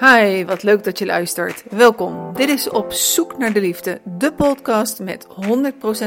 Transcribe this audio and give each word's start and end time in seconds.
Hi, 0.00 0.44
wat 0.44 0.62
leuk 0.62 0.84
dat 0.84 0.98
je 0.98 1.06
luistert. 1.06 1.64
Welkom. 1.70 2.32
Dit 2.32 2.48
is 2.48 2.68
Op 2.68 2.92
Zoek 2.92 3.38
naar 3.38 3.52
de 3.52 3.60
Liefde, 3.60 4.00
de 4.04 4.32
podcast 4.32 5.00
met 5.00 5.26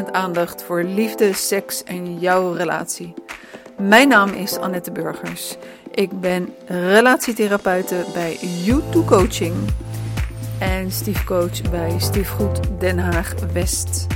100% 0.08 0.12
aandacht 0.12 0.64
voor 0.64 0.84
liefde, 0.84 1.34
seks 1.34 1.84
en 1.84 2.20
jouw 2.20 2.54
relatie. 2.54 3.14
Mijn 3.78 4.08
naam 4.08 4.30
is 4.30 4.58
Annette 4.58 4.92
Burgers. 4.92 5.56
Ik 5.92 6.20
ben 6.20 6.54
relatietherapeute 6.66 8.06
bij 8.14 8.38
U2 8.66 9.06
Coaching 9.06 9.56
en 10.60 10.92
stiefcoach 10.92 11.62
bij 11.70 11.96
Stiefgoed 11.98 12.60
Den 12.80 13.00
Haag 13.00 13.34
West. 13.54 14.08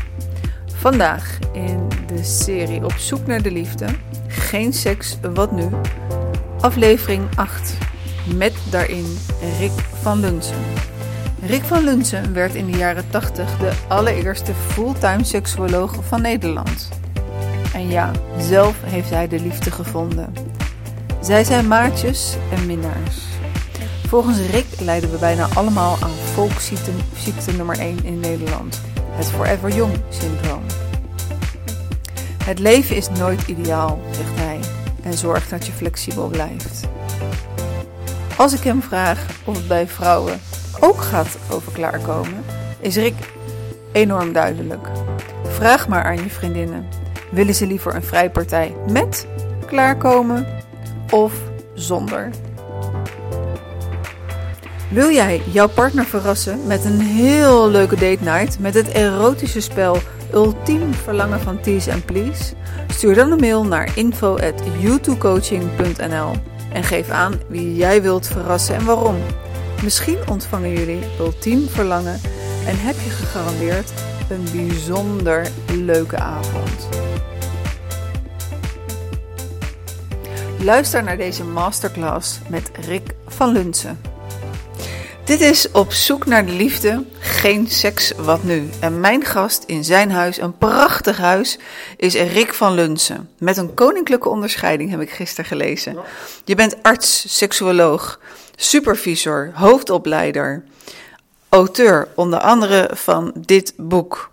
Vandaag 0.66 1.40
in 1.54 1.88
de 2.08 2.24
serie 2.24 2.84
Op 2.84 2.94
Zoek 2.98 3.28
naar 3.28 3.42
de 3.42 3.52
Liefde, 3.52 3.86
geen 4.28 4.74
seks, 4.74 5.18
wat 5.34 5.52
nu? 5.52 5.68
Aflevering 6.60 7.28
8 7.36 7.91
met 8.36 8.54
daarin 8.70 9.18
Rick 9.60 9.72
van 10.02 10.20
Lunsen. 10.20 10.64
Rick 11.46 11.64
van 11.64 11.84
Lunsen 11.84 12.34
werd 12.34 12.56
in 12.56 12.72
de 12.72 12.78
jaren 12.78 13.10
80 13.10 13.58
de 13.58 13.72
allereerste 13.88 14.54
fulltime 14.54 15.24
seksuoloog 15.24 15.96
van 16.08 16.22
Nederland. 16.22 16.90
En 17.74 17.90
ja, 17.90 18.12
zelf 18.38 18.76
heeft 18.86 19.10
hij 19.10 19.28
de 19.28 19.40
liefde 19.40 19.72
gevonden. 19.72 20.34
Zij 21.22 21.44
zijn 21.44 21.68
maatjes 21.68 22.36
en 22.54 22.66
minnaars. 22.66 23.18
Volgens 24.08 24.38
Rick 24.52 24.66
lijden 24.80 25.12
we 25.12 25.18
bijna 25.18 25.48
allemaal 25.54 25.98
aan 26.00 26.12
volksziekte 26.34 27.52
nummer 27.58 27.80
1 27.80 28.06
in 28.06 28.20
Nederland: 28.20 28.82
het 29.12 29.26
Forever 29.26 29.76
Young 29.76 29.94
syndroom. 30.10 30.64
Het 32.44 32.60
leven 32.60 32.96
is 32.96 33.10
nooit 33.10 33.48
ideaal, 33.48 34.00
zegt 34.12 34.36
hij, 34.36 34.60
en 35.04 35.14
zorg 35.14 35.48
dat 35.48 35.66
je 35.66 35.72
flexibel 35.72 36.28
blijft. 36.28 36.90
Als 38.42 38.54
ik 38.54 38.64
hem 38.64 38.82
vraag 38.82 39.26
of 39.46 39.56
het 39.56 39.68
bij 39.68 39.88
vrouwen 39.88 40.40
ook 40.80 41.02
gaat 41.02 41.38
over 41.52 41.72
klaarkomen, 41.72 42.44
is 42.80 42.96
Rick 42.96 43.16
enorm 43.92 44.34
duidelijk. 44.34 44.88
Vraag 45.44 45.88
maar 45.88 46.04
aan 46.04 46.16
je 46.16 46.30
vriendinnen. 46.30 46.88
Willen 47.32 47.56
ze 47.56 47.68
liever 47.68 47.96
een 47.96 48.04
vrijpartij 48.04 48.76
met 48.92 49.28
klaarkomen 49.66 50.48
of 51.10 51.34
zonder? 51.74 52.30
Wil 54.90 55.12
jij 55.12 55.42
jouw 55.52 55.70
partner 55.70 56.06
verrassen 56.06 56.68
met 56.68 56.86
een 56.86 57.00
heel 57.00 57.70
leuke 57.70 57.96
date 57.96 58.24
night 58.24 58.60
met 58.60 58.74
het 58.74 58.88
erotische 58.88 59.62
spel 59.62 59.98
Ultiem 60.34 60.94
Verlangen 60.94 61.40
van 61.40 61.60
Tease 61.60 61.92
and 61.92 62.06
Please? 62.06 62.54
Stuur 62.88 63.16
dan 63.16 63.32
een 63.32 63.40
mail 63.40 63.66
naar 63.66 63.92
info@youtubecoaching.nl 63.96 66.51
en 66.74 66.84
geef 66.84 67.10
aan 67.10 67.34
wie 67.48 67.76
jij 67.76 68.02
wilt 68.02 68.28
verrassen 68.28 68.76
en 68.76 68.86
waarom. 68.86 69.16
Misschien 69.84 70.30
ontvangen 70.30 70.72
jullie 70.74 71.04
ultiem 71.20 71.68
verlangen 71.70 72.20
en 72.66 72.80
heb 72.80 72.96
je 72.96 73.10
gegarandeerd 73.10 73.92
een 74.30 74.68
bijzonder 74.68 75.48
leuke 75.74 76.18
avond. 76.18 76.88
Luister 80.64 81.04
naar 81.04 81.18
deze 81.18 81.44
masterclass 81.44 82.40
met 82.50 82.72
Rick 82.88 83.16
van 83.28 83.52
Lunsen. 83.52 84.11
Dit 85.32 85.42
is 85.42 85.72
Op 85.72 85.94
zoek 85.94 86.26
naar 86.26 86.46
de 86.46 86.52
liefde, 86.52 87.06
geen 87.20 87.68
seks, 87.68 88.12
wat 88.18 88.44
nu? 88.44 88.70
En 88.80 89.00
mijn 89.00 89.26
gast 89.26 89.64
in 89.64 89.84
zijn 89.84 90.12
huis, 90.12 90.38
een 90.38 90.58
prachtig 90.58 91.18
huis, 91.18 91.58
is 91.98 92.14
Rick 92.14 92.54
van 92.54 92.74
Lunsen. 92.74 93.30
Met 93.38 93.58
een 93.58 93.74
koninklijke 93.74 94.30
onderscheiding 94.30 94.90
heb 94.90 95.02
ik 95.02 95.10
gisteren 95.12 95.46
gelezen. 95.46 95.98
Je 96.46 96.56
bent 96.56 96.84
arts, 96.84 97.38
seksuoloog, 97.38 98.20
supervisor, 98.56 99.52
hoofdopleider, 99.54 100.64
auteur 101.50 102.08
onder 102.16 102.40
andere 102.40 102.90
van 102.94 103.34
dit 103.36 103.74
boek. 103.78 104.30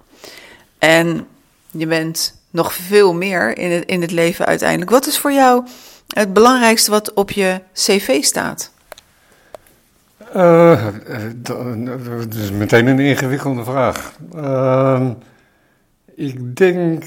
En 0.79 1.27
je 1.71 1.87
bent 1.87 2.35
nog 2.51 2.73
veel 2.73 3.15
meer 3.15 3.59
in 3.59 3.87
in 3.87 4.01
het 4.01 4.11
leven 4.11 4.47
uiteindelijk. 4.47 4.91
Wat 4.91 5.07
is 5.07 5.19
voor 5.19 5.33
jou 5.33 5.67
het 6.09 6.33
belangrijkste 6.33 6.91
wat 6.91 7.13
op 7.13 7.31
je 7.31 7.61
cv 7.73 8.25
staat? 8.25 8.71
Uh, 10.37 10.87
dat 11.37 12.35
is 12.35 12.51
meteen 12.51 12.87
een 12.87 12.99
ingewikkelde 12.99 13.65
vraag. 13.65 14.13
Uh, 14.37 15.11
ik 16.15 16.57
denk 16.57 17.05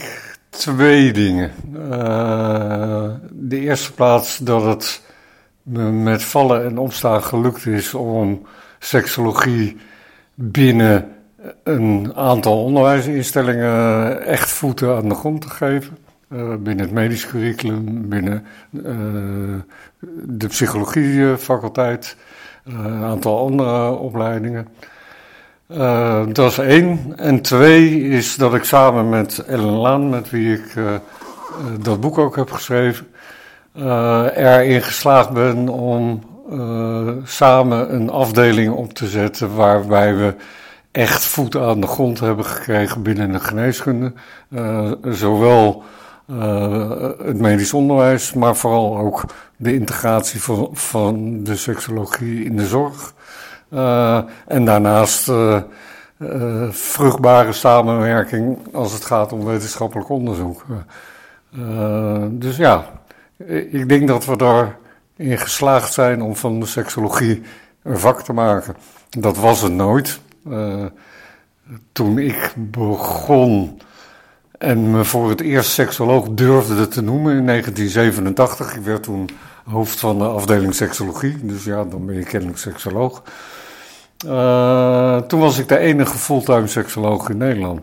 twee 0.49 1.13
dingen. 1.13 1.51
Uh, 1.75 3.09
de 3.31 3.59
eerste 3.59 3.93
plaats 3.93 4.37
dat 4.37 4.63
het 4.63 5.01
me 5.63 5.91
met 5.91 6.23
vallen 6.23 6.65
en 6.65 6.77
opstaan 6.77 7.23
gelukt 7.23 7.65
is 7.65 7.93
om 7.93 8.45
seksologie 8.79 9.77
binnen 10.33 11.07
een 11.63 12.11
aantal 12.15 12.63
onderwijsinstellingen 12.63 14.21
echt 14.25 14.49
voeten 14.49 14.95
aan 14.95 15.09
de 15.09 15.15
grond 15.15 15.41
te 15.41 15.49
geven. 15.49 15.97
binnen 16.59 16.79
het 16.79 16.91
medisch 16.91 17.27
curriculum, 17.27 18.09
binnen 18.09 18.45
de 20.23 20.47
psychologiefaculteit 20.47 22.15
een 22.63 23.03
aantal 23.03 23.39
andere 23.39 23.89
opleidingen. 23.89 24.67
Uh, 25.67 26.23
dat 26.31 26.51
is 26.51 26.57
één. 26.57 27.13
En 27.15 27.41
twee 27.41 28.01
is 28.01 28.35
dat 28.35 28.53
ik 28.53 28.63
samen 28.63 29.09
met 29.09 29.43
Ellen 29.45 29.73
Laan, 29.73 30.09
met 30.09 30.29
wie 30.29 30.53
ik 30.53 30.75
uh, 30.75 30.85
dat 31.79 31.99
boek 31.99 32.17
ook 32.17 32.35
heb 32.35 32.51
geschreven, 32.51 33.07
uh, 33.75 34.25
erin 34.35 34.81
geslaagd 34.81 35.29
ben 35.29 35.69
om 35.69 36.29
samen 37.23 37.93
een 37.93 38.09
afdeling 38.09 38.73
op 38.73 38.93
te 38.93 39.07
zetten 39.07 39.55
waarbij 39.55 40.15
we 40.15 40.35
echt 40.91 41.25
voet 41.25 41.55
aan 41.55 41.81
de 41.81 41.87
grond 41.87 42.19
hebben 42.19 42.45
gekregen 42.45 43.01
binnen 43.01 43.31
de 43.31 43.39
geneeskunde. 43.39 44.13
zowel 45.03 45.83
het 47.23 47.37
medisch 47.37 47.73
onderwijs, 47.73 48.33
maar 48.33 48.55
vooral 48.55 48.97
ook 48.97 49.23
de 49.55 49.73
integratie 49.73 50.41
van, 50.41 50.69
van 50.73 51.43
de 51.43 51.55
seksologie 51.55 52.45
in 52.45 52.57
de 52.57 52.67
zorg. 52.67 53.13
Uh, 53.73 54.21
en 54.47 54.65
daarnaast 54.65 55.29
uh, 55.29 55.61
vruchtbare 56.69 57.53
samenwerking 57.53 58.57
als 58.73 58.93
het 58.93 59.05
gaat 59.05 59.33
om 59.33 59.45
wetenschappelijk 59.45 60.09
onderzoek. 60.09 60.65
dus 62.29 62.57
ja, 62.57 62.85
ik 63.71 63.89
denk 63.89 64.07
dat 64.07 64.25
we 64.25 64.37
daarin 64.37 65.37
geslaagd 65.37 65.93
zijn 65.93 66.21
om 66.21 66.35
van 66.35 66.59
de 66.59 66.65
seksologie 66.65 67.41
een 67.83 67.99
vak 67.99 68.21
te 68.21 68.33
maken. 68.33 68.75
Dat 69.09 69.37
was 69.37 69.61
het 69.61 69.73
nooit. 69.73 70.19
toen 71.91 72.17
ik 72.17 72.53
begon 72.57 73.79
en 74.61 74.91
me 74.91 75.03
voor 75.03 75.29
het 75.29 75.41
eerst 75.41 75.71
seksoloog 75.71 76.29
durfde 76.29 76.87
te 76.87 77.01
noemen 77.01 77.37
in 77.37 77.45
1987. 77.45 78.75
Ik 78.75 78.83
werd 78.83 79.03
toen 79.03 79.29
hoofd 79.65 79.99
van 79.99 80.17
de 80.17 80.23
afdeling 80.23 80.73
seksologie, 80.73 81.37
dus 81.41 81.63
ja, 81.63 81.83
dan 81.83 82.05
ben 82.05 82.15
je 82.15 82.23
kennelijk 82.23 82.57
seksoloog. 82.57 83.23
Uh, 84.25 85.17
toen 85.17 85.39
was 85.39 85.59
ik 85.59 85.67
de 85.67 85.77
enige 85.77 86.17
fulltime 86.17 86.67
seksoloog 86.67 87.29
in 87.29 87.37
Nederland. 87.37 87.81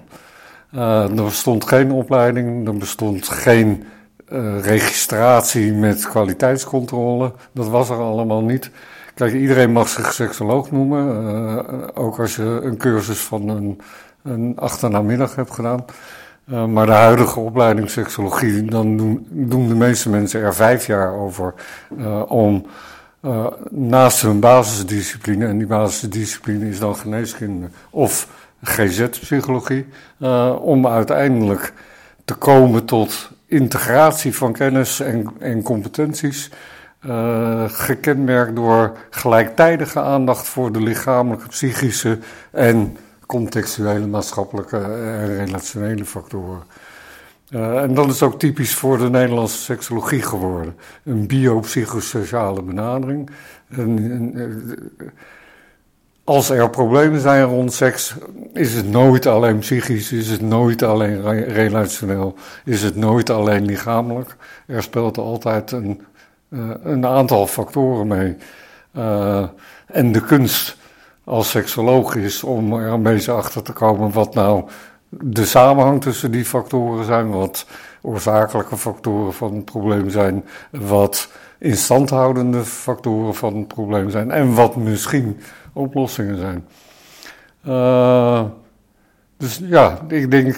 Uh, 0.75 1.03
er 1.03 1.25
bestond 1.25 1.65
geen 1.65 1.91
opleiding, 1.91 2.67
er 2.67 2.77
bestond 2.77 3.29
geen 3.29 3.85
uh, 4.33 4.61
registratie 4.61 5.73
met 5.73 6.09
kwaliteitscontrole. 6.09 7.33
Dat 7.53 7.69
was 7.69 7.89
er 7.89 7.99
allemaal 7.99 8.43
niet. 8.43 8.71
Kijk, 9.15 9.33
iedereen 9.33 9.73
mag 9.73 9.89
zich 9.89 10.13
seksoloog 10.13 10.71
noemen, 10.71 11.97
ook 11.97 12.19
als 12.19 12.37
je 12.37 12.61
een 12.63 12.77
cursus 12.77 13.21
van 13.21 13.49
een, 13.49 13.81
een 14.23 14.53
achternamiddag 14.57 15.35
hebt 15.35 15.53
gedaan. 15.55 15.85
Uh, 16.51 16.65
maar 16.65 16.87
de 16.87 16.93
huidige 16.93 17.41
opleiding 17.41 17.91
seksologie, 17.91 18.65
dan 18.65 18.97
doen, 19.31 19.69
de 19.69 19.75
meeste 19.75 20.09
mensen 20.09 20.41
er 20.41 20.55
vijf 20.55 20.87
jaar 20.87 21.13
over 21.13 21.55
uh, 21.99 22.23
om 22.29 22.67
uh, 23.23 23.47
naast 23.71 24.21
hun 24.21 24.41
basisdiscipline, 24.41 25.47
en 25.47 25.59
die 25.59 25.67
basisdiscipline 25.67 26.69
is 26.69 26.79
dan 26.79 26.97
geneeskunde 26.97 27.69
of 27.91 28.29
GZ-psychologie, 28.63 29.87
om 30.61 30.87
uiteindelijk 30.87 31.73
te 32.25 32.35
komen 32.35 32.85
tot 32.85 33.31
integratie 33.47 34.37
van 34.37 34.53
kennis 34.53 35.01
en, 35.01 35.31
en 35.39 35.63
competenties, 35.63 36.51
gekenmerkt 37.67 38.57
door 38.57 38.97
gelijktijdige 39.11 40.01
aandacht 40.01 40.49
voor 40.49 40.73
de 40.73 40.83
lichamelijke, 40.83 41.49
psychische 41.49 42.19
en 42.51 42.97
contextuele, 43.29 44.07
maatschappelijke 44.07 44.77
en 44.77 45.37
relationele 45.37 46.05
factoren. 46.05 46.63
Uh, 47.51 47.83
en 47.83 47.95
dat 47.95 48.09
is 48.09 48.23
ook 48.23 48.39
typisch 48.39 48.75
voor 48.75 48.99
de 48.99 49.11
Nederlandse 49.11 49.59
seksologie 49.59 50.23
geworden. 50.23 50.77
Een 51.05 51.27
biopsychosociale 51.27 52.63
benadering. 52.63 53.31
En, 53.69 53.99
uh, 54.37 55.07
als 56.25 56.51
er 56.51 56.71
problemen 56.71 57.21
zijn 57.21 57.45
rond 57.45 57.73
seks, 57.73 58.15
is 58.53 58.75
het 58.75 58.89
nooit 58.89 59.27
alleen 59.27 59.59
psychisch, 59.59 60.13
is 60.13 60.29
het 60.29 60.41
nooit 60.41 60.83
alleen 60.83 61.23
re 61.23 61.41
relationeel, 61.41 62.35
is 62.65 62.83
het 62.83 62.97
nooit 62.97 63.31
alleen 63.31 63.65
lichamelijk. 63.65 64.37
Er 64.67 64.83
speelt 64.83 65.19
altijd 65.19 65.73
een, 65.73 66.01
uh, 66.49 66.71
een 66.83 67.07
aantal 67.07 67.47
factoren 67.47 68.07
mee. 68.07 68.37
En 69.87 70.13
de 70.13 70.21
kunst 70.27 70.78
als 71.29 71.51
seksoloog 71.51 72.15
is 72.15 72.43
om 72.43 72.73
er 72.73 72.93
een 72.93 73.03
beetje 73.03 73.33
achter 73.33 73.63
te 73.63 73.73
komen 73.73 74.13
wat 74.13 74.35
nou 74.35 74.69
de 75.11 75.45
samenhang 75.45 76.01
tussen 76.01 76.31
die 76.31 76.45
factoren 76.45 77.05
zijn, 77.05 77.31
wat 77.31 77.67
oorzakelijke 78.03 78.77
factoren 78.77 79.33
van 79.33 79.55
het 79.55 79.65
probleem 79.65 80.11
zijn, 80.11 80.45
wat 80.71 81.29
instandhoudende 81.59 82.65
factoren 82.65 83.35
van 83.35 83.57
het 83.57 83.69
probleem 83.69 84.11
zijn 84.11 84.31
en 84.31 84.55
wat 84.55 84.77
misschien 84.77 85.41
oplossingen 85.73 86.37
zijn. 86.37 86.67
Uh, 87.67 88.43
dus 89.37 89.61
ja, 89.63 89.99
ik 90.09 90.31
denk 90.31 90.57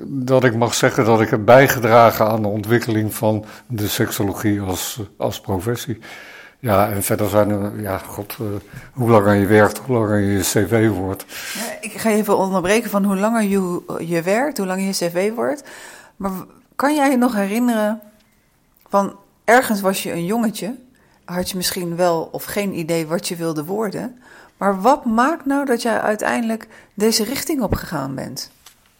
dat 0.00 0.44
ik 0.44 0.56
mag 0.56 0.74
zeggen 0.74 1.04
dat 1.04 1.20
ik 1.20 1.30
heb 1.30 1.44
bijgedragen 1.44 2.26
aan 2.26 2.42
de 2.42 2.48
ontwikkeling 2.48 3.14
van 3.14 3.44
de 3.66 3.88
seksologie 3.88 4.60
als, 4.60 5.00
als 5.16 5.40
professie. 5.40 5.98
Ja, 6.66 6.90
en 6.90 7.02
verder 7.02 7.28
zijn 7.28 7.50
er, 7.50 7.80
ja, 7.80 7.98
god, 7.98 8.36
uh, 8.40 8.46
hoe 8.92 9.10
langer 9.10 9.34
je 9.34 9.46
werkt, 9.46 9.78
hoe 9.78 9.96
langer 9.96 10.18
je 10.18 10.40
cv 10.40 10.88
wordt. 10.88 11.24
Ja, 11.54 11.76
ik 11.80 11.92
ga 11.92 12.10
je 12.10 12.16
even 12.16 12.38
onderbreken 12.38 12.90
van 12.90 13.04
hoe 13.04 13.16
langer 13.16 13.42
je, 13.42 13.82
je 14.06 14.22
werkt, 14.22 14.58
hoe 14.58 14.66
langer 14.66 14.84
je 14.84 14.90
cv 14.90 15.32
wordt. 15.34 15.64
Maar 16.16 16.30
kan 16.76 16.94
jij 16.94 17.10
je 17.10 17.16
nog 17.16 17.34
herinneren 17.34 18.00
van 18.88 19.16
ergens 19.44 19.80
was 19.80 20.02
je 20.02 20.12
een 20.12 20.24
jongetje, 20.24 20.74
had 21.24 21.50
je 21.50 21.56
misschien 21.56 21.96
wel 21.96 22.28
of 22.32 22.44
geen 22.44 22.78
idee 22.78 23.06
wat 23.06 23.28
je 23.28 23.36
wilde 23.36 23.64
worden. 23.64 24.18
Maar 24.56 24.80
wat 24.80 25.04
maakt 25.04 25.46
nou 25.46 25.64
dat 25.64 25.82
jij 25.82 26.00
uiteindelijk 26.00 26.68
deze 26.94 27.24
richting 27.24 27.62
op 27.62 27.74
gegaan 27.74 28.14
bent? 28.14 28.50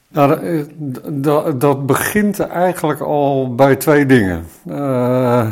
Nou, 0.09 0.67
dat, 1.09 1.61
dat 1.61 1.87
begint 1.87 2.41
eigenlijk 2.41 3.01
al 3.01 3.55
bij 3.55 3.77
twee 3.77 4.07
dingen. 4.07 4.47
Uh, 4.67 5.47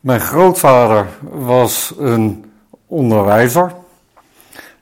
mijn 0.00 0.20
grootvader 0.20 1.06
was 1.30 1.94
een 1.98 2.44
onderwijzer. 2.86 3.72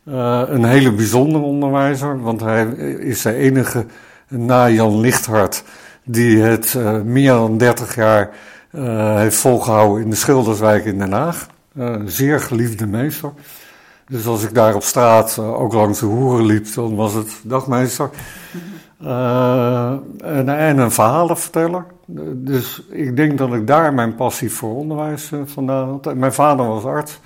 Uh, 0.04 0.42
een 0.46 0.64
hele 0.64 0.92
bijzondere 0.92 1.44
onderwijzer, 1.44 2.22
want 2.22 2.40
hij 2.40 2.66
is 2.98 3.22
de 3.22 3.34
enige 3.34 3.86
na 4.28 4.68
Jan 4.68 5.00
Lichthart 5.00 5.62
die 6.04 6.40
het 6.40 6.74
uh, 6.74 7.00
meer 7.00 7.32
dan 7.32 7.58
30 7.58 7.94
jaar 7.94 8.30
heeft 9.16 9.36
volgehouden 9.36 10.02
in 10.02 10.10
de 10.10 10.16
Schilderswijk 10.16 10.84
in 10.84 10.98
Den 10.98 11.12
Haag. 11.12 11.46
een 11.74 12.10
zeer 12.10 12.40
geliefde 12.40 12.86
meester. 12.86 13.32
Dus 14.08 14.26
als 14.26 14.42
ik 14.42 14.54
daar 14.54 14.74
op 14.74 14.82
straat 14.82 15.38
ook 15.38 15.72
langs 15.72 16.00
de 16.00 16.06
hoeren 16.06 16.46
liep, 16.46 16.74
dan 16.74 16.96
was 16.96 17.14
het 17.14 17.40
dagmeester. 17.42 18.10
En, 18.98 20.48
en, 20.48 20.78
een 20.78 20.90
verhalenverteller. 20.90 21.84
Dus 22.34 22.82
ik 22.90 23.16
denk 23.16 23.38
dat 23.38 23.52
ik 23.52 23.66
daar 23.66 23.94
mijn 23.94 24.14
passie 24.14 24.52
voor 24.52 24.76
onderwijs 24.76 25.30
uh, 25.30 25.40
vandaan 25.44 25.88
had. 25.88 26.14
Mijn 26.14 26.32
vader 26.32 26.66
was 26.66 26.84
arts. 26.84 27.20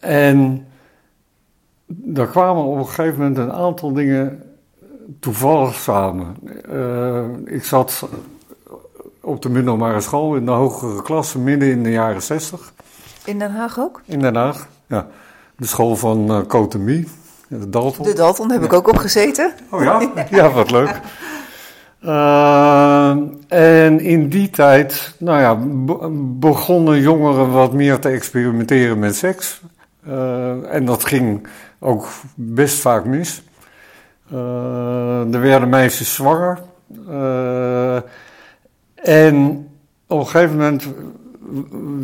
en 0.00 0.66
daar 1.86 2.26
kwamen 2.26 2.64
op 2.64 2.76
een 2.76 2.86
gegeven 2.86 3.18
moment 3.18 3.38
een 3.38 3.52
aantal 3.52 3.92
dingen 3.92 4.42
toevallig 5.20 5.74
samen. 5.74 6.36
ik 7.44 7.64
zat 7.64 8.08
op 9.26 9.42
de 9.42 9.48
middelbare 9.48 10.00
school 10.00 10.36
in 10.36 10.44
de 10.44 10.50
hogere 10.50 11.02
klasse 11.02 11.38
midden 11.38 11.70
in 11.70 11.82
de 11.82 11.90
jaren 11.90 12.22
zestig. 12.22 12.72
In 13.24 13.38
Den 13.38 13.50
Haag 13.50 13.78
ook? 13.78 14.02
In 14.04 14.18
Den 14.18 14.34
Haag, 14.34 14.68
ja. 14.86 15.06
De 15.56 15.66
school 15.66 15.96
van 15.96 16.30
uh, 16.30 16.46
Cotemie, 16.46 17.08
de 17.48 17.68
Dalton. 17.68 18.04
De 18.04 18.12
Dalton 18.12 18.50
heb 18.50 18.62
ik 18.62 18.72
ook 18.72 18.88
opgezeten. 18.88 19.52
Oh 19.70 19.82
ja? 19.82 20.10
Ja, 20.30 20.50
wat 20.50 20.70
leuk. 20.70 21.00
Uh, 22.06 23.10
en 23.48 24.00
in 24.00 24.28
die 24.28 24.50
tijd, 24.50 25.14
nou 25.18 25.40
ja, 25.40 25.58
begonnen 26.38 27.00
jongeren 27.00 27.50
wat 27.50 27.72
meer 27.72 27.98
te 27.98 28.08
experimenteren 28.08 28.98
met 28.98 29.16
seks. 29.16 29.60
Uh, 30.08 30.74
en 30.74 30.84
dat 30.84 31.04
ging 31.04 31.46
ook 31.78 32.08
best 32.34 32.78
vaak 32.78 33.04
mis. 33.04 33.42
Uh, 34.32 35.34
er 35.34 35.40
werden 35.40 35.68
meisjes 35.68 36.14
zwanger. 36.14 36.58
en 38.94 39.66
op 40.06 40.18
een 40.18 40.26
gegeven 40.26 40.56
moment 40.56 40.88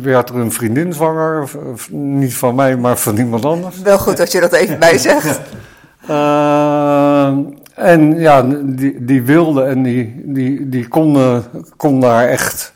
werd 0.01 0.29
er 0.29 0.35
een 0.35 0.51
vriendin 0.51 0.93
zwanger. 0.93 1.49
Niet 1.89 2.35
van 2.35 2.55
mij, 2.55 2.77
maar 2.77 2.97
van 2.97 3.17
iemand 3.17 3.45
anders. 3.45 3.81
Wel 3.81 3.97
goed 3.97 4.17
dat 4.17 4.31
je 4.31 4.39
dat 4.39 4.53
even 4.53 4.79
bij 4.79 4.97
zegt. 4.97 5.39
En 7.83 8.19
ja, 8.19 8.41
die, 8.63 9.05
die 9.05 9.21
wilde 9.21 9.63
en 9.63 9.83
die, 9.83 10.21
die, 10.25 10.69
die 10.69 10.87
kon, 10.87 11.41
kon 11.77 11.99
daar 11.99 12.27
echt 12.27 12.73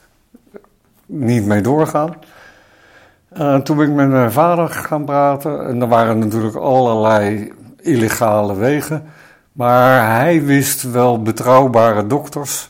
niet 1.06 1.46
mee 1.46 1.62
doorgaan. 1.62 2.14
Uh, 3.38 3.56
toen 3.56 3.78
ben 3.78 3.88
ik 3.88 3.94
met 3.94 4.10
mijn 4.10 4.32
vader 4.32 4.70
gaan 4.70 5.06
praten. 5.06 5.68
En 5.68 5.82
er 5.82 5.88
waren 5.88 6.20
natuurlijk 6.20 6.56
allerlei 6.56 7.52
illegale 7.82 8.56
wegen. 8.56 9.04
Maar 9.52 10.16
hij 10.16 10.44
wist 10.44 10.92
wel 10.92 11.22
betrouwbare 11.22 12.08
dokters. 12.08 12.70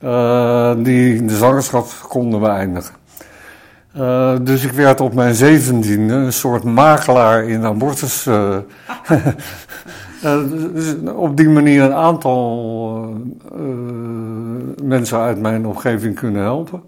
Uh, 0.00 0.72
die 0.78 1.24
de 1.24 1.36
zwangerschap 1.36 1.86
konden 2.08 2.40
beëindigen. 2.40 2.94
Uh, 3.96 4.32
dus 4.40 4.64
ik 4.64 4.72
werd 4.72 5.00
op 5.00 5.14
mijn 5.14 5.34
zeventiende 5.34 6.14
een 6.14 6.32
soort 6.32 6.64
makelaar 6.64 7.44
in 7.44 7.64
abortus. 7.64 8.28
Uh, 10.26 10.72
dus 10.72 10.94
op 11.14 11.36
die 11.36 11.48
manier 11.48 11.82
een 11.82 11.94
aantal 11.94 13.24
mensen 14.82 15.18
uit 15.18 15.40
mijn 15.40 15.66
omgeving 15.66 16.14
kunnen 16.14 16.42
helpen. 16.42 16.82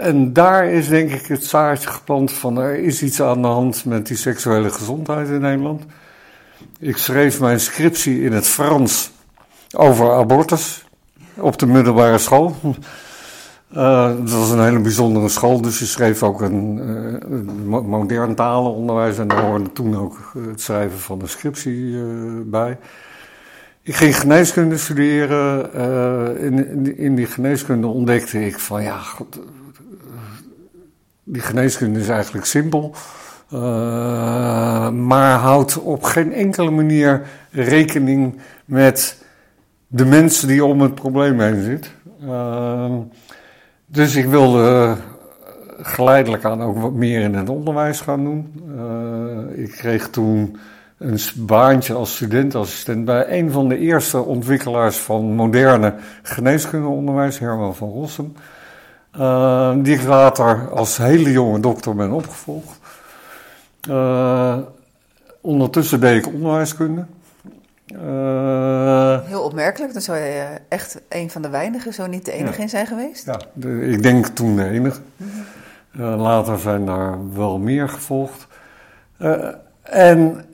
en 0.00 0.32
daar 0.32 0.66
is 0.66 0.88
denk 0.88 1.10
ik 1.10 1.26
het 1.26 1.44
zaadje 1.44 1.88
geplant 1.88 2.32
van 2.32 2.58
er 2.58 2.78
is 2.78 3.02
iets 3.02 3.22
aan 3.22 3.42
de 3.42 3.48
hand 3.48 3.84
met 3.84 4.06
die 4.06 4.16
seksuele 4.16 4.70
gezondheid 4.70 5.28
in 5.28 5.40
Nederland. 5.40 5.82
Ik 6.78 6.96
schreef 6.96 7.40
mijn 7.40 7.60
scriptie 7.60 8.22
in 8.22 8.32
het 8.32 8.46
Frans 8.46 9.10
over 9.76 10.12
abortus 10.12 10.84
op 11.34 11.58
de 11.58 11.66
middelbare 11.66 12.18
school. 12.18 12.54
Uh, 13.76 14.16
dat 14.18 14.30
was 14.30 14.50
een 14.50 14.62
hele 14.62 14.80
bijzondere 14.80 15.28
school, 15.28 15.60
dus 15.60 15.78
je 15.78 15.84
schreef 15.84 16.22
ook 16.22 16.40
een, 16.40 16.80
uh, 17.66 17.80
modern 17.80 18.34
talenonderwijs 18.34 19.18
en 19.18 19.28
daar 19.28 19.44
hoorde 19.44 19.72
toen 19.72 19.96
ook 19.96 20.32
het 20.48 20.60
schrijven 20.60 20.98
van 20.98 21.20
een 21.20 21.28
scriptie 21.28 21.96
bij. 22.44 22.78
Ik 23.82 23.94
ging 23.94 24.18
geneeskunde 24.18 24.76
studeren. 24.76 25.72
In, 26.38 26.96
in, 26.96 27.14
die 27.14 27.26
geneeskunde 27.26 27.86
ontdekte 27.86 28.46
ik 28.46 28.58
van 28.58 28.82
ja, 28.82 28.98
God, 28.98 29.40
die 31.24 31.42
geneeskunde 31.42 32.00
is 32.00 32.08
eigenlijk 32.08 32.46
simpel, 32.46 32.94
maar 34.90 35.38
houdt 35.38 35.78
op 35.78 36.02
geen 36.02 36.32
enkele 36.32 36.70
manier 36.70 37.26
rekening 37.50 38.38
met 38.64 39.24
de 39.86 40.04
mensen 40.04 40.48
die 40.48 40.64
om 40.64 40.80
het 40.80 40.94
probleem 40.94 41.40
heen 41.40 41.62
zitten. 41.62 41.90
Dus 43.92 44.16
ik 44.16 44.26
wilde 44.26 44.68
eh, 44.68 44.92
geleidelijk 45.84 46.44
aan 46.44 46.62
ook 46.62 46.78
wat 46.78 46.92
meer 46.92 47.20
in 47.20 47.34
het 47.34 47.48
onderwijs 47.48 48.00
gaan 48.00 48.24
doen. 48.24 48.62
Uh, 48.76 49.64
ik 49.64 49.70
kreeg 49.70 50.10
toen 50.10 50.56
een 50.98 51.18
baantje 51.36 51.94
als 51.94 52.14
studentassistent 52.14 53.04
bij 53.04 53.38
een 53.38 53.50
van 53.50 53.68
de 53.68 53.78
eerste 53.78 54.22
ontwikkelaars 54.22 54.96
van 54.96 55.34
moderne 55.34 55.94
geneeskundeonderwijs, 56.22 57.38
Herman 57.38 57.74
van 57.74 57.90
Rossum. 57.90 58.32
Uh, 59.18 59.74
die 59.82 59.94
ik 59.94 60.02
later 60.02 60.70
als 60.70 60.96
hele 60.96 61.32
jonge 61.32 61.60
dokter 61.60 61.94
ben 61.94 62.12
opgevolgd. 62.12 62.80
ondertussen 65.40 66.00
deed 66.00 66.26
ik 66.26 66.32
onderwijskunde. 66.32 67.04
Uh, 67.92 69.18
Heel 69.24 69.42
opmerkelijk, 69.42 69.92
dan 69.92 70.02
zou 70.02 70.18
je 70.18 70.24
eh, 70.24 70.44
echt 70.68 71.00
een 71.08 71.30
van 71.30 71.42
de 71.42 71.48
weinigen, 71.48 71.92
zo 71.92 72.06
niet 72.06 72.24
de 72.24 72.32
enige 72.32 72.60
in 72.60 72.68
zijn 72.68 72.86
geweest. 72.86 73.26
Ja, 73.26 73.40
ik 73.70 74.02
denk 74.02 74.26
toen 74.26 74.56
de 74.56 74.68
enige. 74.68 75.00
Uh, 75.96 76.20
later 76.20 76.58
zijn 76.58 76.86
daar 76.86 77.34
wel 77.34 77.58
meer 77.58 77.88
gevolgd. 77.88 78.46
Uh, 79.18 79.48
en 79.82 80.44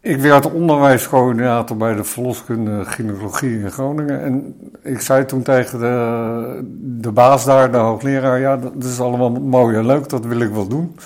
ik 0.00 0.20
werd 0.20 0.52
onderwijscoördinator 0.52 1.76
bij 1.76 1.94
de 1.94 2.04
verloskunde 2.04 2.84
gynaecologie 2.84 3.60
in 3.60 3.70
Groningen. 3.70 4.22
En 4.22 4.56
ik 4.82 5.00
zei 5.00 5.24
toen 5.24 5.42
tegen 5.42 5.78
de, 5.78 6.64
de 7.00 7.12
baas 7.12 7.44
daar, 7.44 7.72
de 7.72 7.76
hoogleraar, 7.76 8.40
ja, 8.40 8.56
dat 8.56 8.84
is 8.84 9.00
allemaal 9.00 9.30
mooi 9.30 9.76
en 9.76 9.86
leuk, 9.86 10.08
dat 10.08 10.24
wil 10.24 10.40
ik 10.40 10.50
wel 10.50 10.66
doen. 10.66 10.96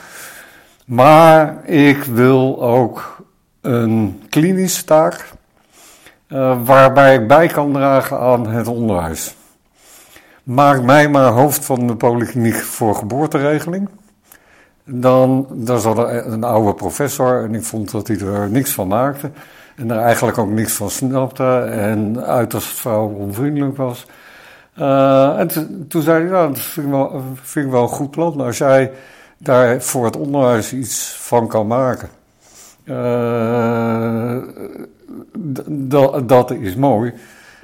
Maar 0.87 1.69
ik 1.69 2.05
wil 2.05 2.63
ook 2.63 3.23
een 3.61 4.23
klinische 4.29 4.85
taak 4.85 5.29
uh, 6.33 6.59
waarbij 6.65 7.15
ik 7.15 7.27
bij 7.27 7.47
kan 7.47 7.73
dragen 7.73 8.19
aan 8.19 8.47
het 8.47 8.67
onderwijs. 8.67 9.35
Maak 10.43 10.83
mij 10.83 11.09
maar 11.09 11.31
hoofd 11.31 11.65
van 11.65 11.87
de 11.87 11.97
polykliniek 11.97 12.55
voor 12.55 12.95
geboorteregeling. 12.95 13.89
Dan, 14.85 15.47
daar 15.51 15.79
zat 15.79 15.99
een 16.27 16.45
oude 16.45 16.75
professor 16.75 17.45
en 17.45 17.55
ik 17.55 17.65
vond 17.65 17.91
dat 17.91 18.07
hij 18.07 18.19
er 18.19 18.51
niks 18.51 18.73
van 18.73 18.89
maakte. 18.89 19.31
En 19.77 19.91
er 19.91 19.99
eigenlijk 19.99 20.39
ook 20.39 20.51
niks 20.51 20.73
van 20.73 20.91
snapte 20.91 21.59
en 21.59 22.25
uiterst 22.25 22.81
vrouw 22.81 23.09
onvriendelijk 23.09 23.77
was. 23.77 24.07
en 25.39 25.49
toen 25.89 26.03
zei 26.03 26.23
hij, 26.23 26.31
nou, 26.31 26.53
dat 26.53 26.63
vind 27.43 27.67
ik 27.67 27.73
wel 27.73 27.83
een 27.83 27.89
goed 27.89 28.11
plan. 28.11 28.41
Als 28.41 28.59
jij 28.59 28.93
daar 29.39 29.83
voor 29.83 30.05
het 30.05 30.17
onderwijs 30.17 30.73
iets 30.73 31.17
van 31.19 31.49
kan 31.49 31.67
maken. 31.67 32.09
Dat 36.27 36.51
is 36.51 36.75
mooi. 36.75 37.13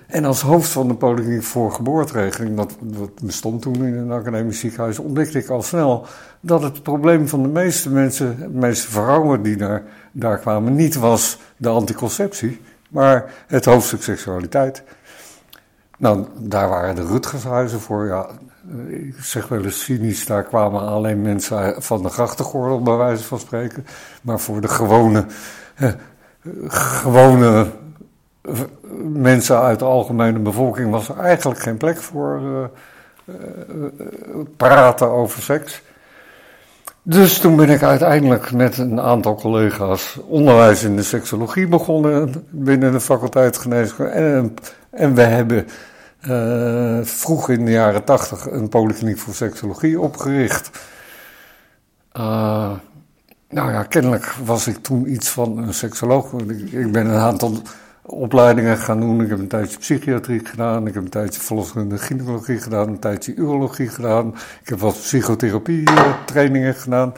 En 0.06 0.24
als 0.24 0.40
hoofd 0.40 0.70
van 0.70 0.88
de 0.88 0.94
politiek 0.94 1.42
voor 1.42 1.72
geboorteregeling, 1.72 2.56
dat, 2.56 2.76
dat 2.80 3.10
bestond 3.22 3.62
toen 3.62 3.84
in 3.84 3.94
een 3.94 4.10
academisch 4.10 4.60
ziekenhuis, 4.60 4.98
ontdekte 4.98 5.38
ik 5.38 5.48
al 5.48 5.62
snel 5.62 6.06
dat 6.40 6.62
het 6.62 6.82
probleem 6.82 7.28
van 7.28 7.42
de 7.42 7.48
meeste 7.48 7.90
mensen, 7.90 8.38
de 8.38 8.48
meeste 8.48 8.90
vrouwen 8.90 9.42
die 9.42 9.56
daar, 9.56 9.82
daar 10.12 10.38
kwamen, 10.38 10.74
niet 10.74 10.94
was 10.94 11.38
de 11.56 11.68
anticonceptie, 11.68 12.60
maar 12.90 13.32
het 13.46 13.64
hoofdstuk 13.64 14.02
seksualiteit. 14.02 14.82
Nou, 15.98 16.26
daar 16.38 16.68
waren 16.68 16.94
de 16.94 17.06
Rutgershuizen 17.06 17.80
voor. 17.80 18.06
Ja, 18.06 18.28
ik 18.88 19.14
zeg 19.20 19.48
wel 19.48 19.64
eens 19.64 19.84
cynisch, 19.84 20.26
daar 20.26 20.44
kwamen 20.44 20.80
alleen 20.80 21.22
mensen 21.22 21.82
van 21.82 22.02
de 22.02 22.08
grachtengordel, 22.08 22.82
bij 22.82 22.96
wijze 22.96 23.24
van 23.24 23.38
spreken. 23.38 23.86
Maar 24.22 24.40
voor 24.40 24.60
de 24.60 24.68
gewone, 24.68 25.26
eh, 25.74 25.92
gewone 26.68 27.66
mensen 29.02 29.60
uit 29.60 29.78
de 29.78 29.84
algemene 29.84 30.38
bevolking 30.38 30.90
was 30.90 31.08
er 31.08 31.18
eigenlijk 31.18 31.60
geen 31.60 31.76
plek 31.76 31.96
voor 31.96 32.40
uh, 32.42 32.64
uh, 33.24 33.86
praten 34.56 35.10
over 35.10 35.42
seks. 35.42 35.82
Dus 37.02 37.38
toen 37.38 37.56
ben 37.56 37.70
ik 37.70 37.82
uiteindelijk 37.82 38.52
met 38.52 38.78
een 38.78 39.00
aantal 39.00 39.34
collega's 39.34 40.18
onderwijs 40.26 40.82
in 40.82 40.96
de 40.96 41.02
seksologie 41.02 41.68
begonnen 41.68 42.46
binnen 42.50 42.92
de 42.92 43.00
faculteit 43.00 43.56
geneeskunde. 43.56 44.10
En, 44.10 44.54
en 44.90 45.14
we 45.14 45.22
hebben 45.22 45.66
uh, 46.28 46.98
vroeg 47.02 47.48
in 47.48 47.64
de 47.64 47.70
jaren 47.70 48.04
tachtig 48.04 48.50
een 48.50 48.68
polykliniek 48.68 49.18
voor 49.18 49.34
seksologie 49.34 50.00
opgericht. 50.00 50.70
Uh, 52.16 52.72
nou 53.48 53.72
ja, 53.72 53.82
kennelijk 53.82 54.34
was 54.44 54.66
ik 54.66 54.76
toen 54.76 55.12
iets 55.12 55.28
van 55.28 55.58
een 55.58 55.74
seksoloog. 55.74 56.32
Ik, 56.32 56.72
ik 56.72 56.92
ben 56.92 57.06
een 57.06 57.20
aantal 57.20 57.62
opleidingen 58.02 58.78
gaan 58.78 59.00
doen. 59.00 59.22
Ik 59.22 59.28
heb 59.28 59.38
een 59.38 59.48
tijdje 59.48 59.78
psychiatrie 59.78 60.44
gedaan. 60.44 60.86
Ik 60.86 60.94
heb 60.94 61.02
een 61.02 61.10
tijdje 61.10 61.40
verloskundige 61.40 62.04
gynaecologie 62.04 62.58
gedaan. 62.58 62.88
Een 62.88 62.98
tijdje 62.98 63.34
urologie 63.34 63.88
gedaan. 63.88 64.34
Ik 64.62 64.68
heb 64.68 64.78
wat 64.78 64.94
psychotherapie 64.94 65.84
trainingen 66.24 66.74
gedaan. 66.74 67.14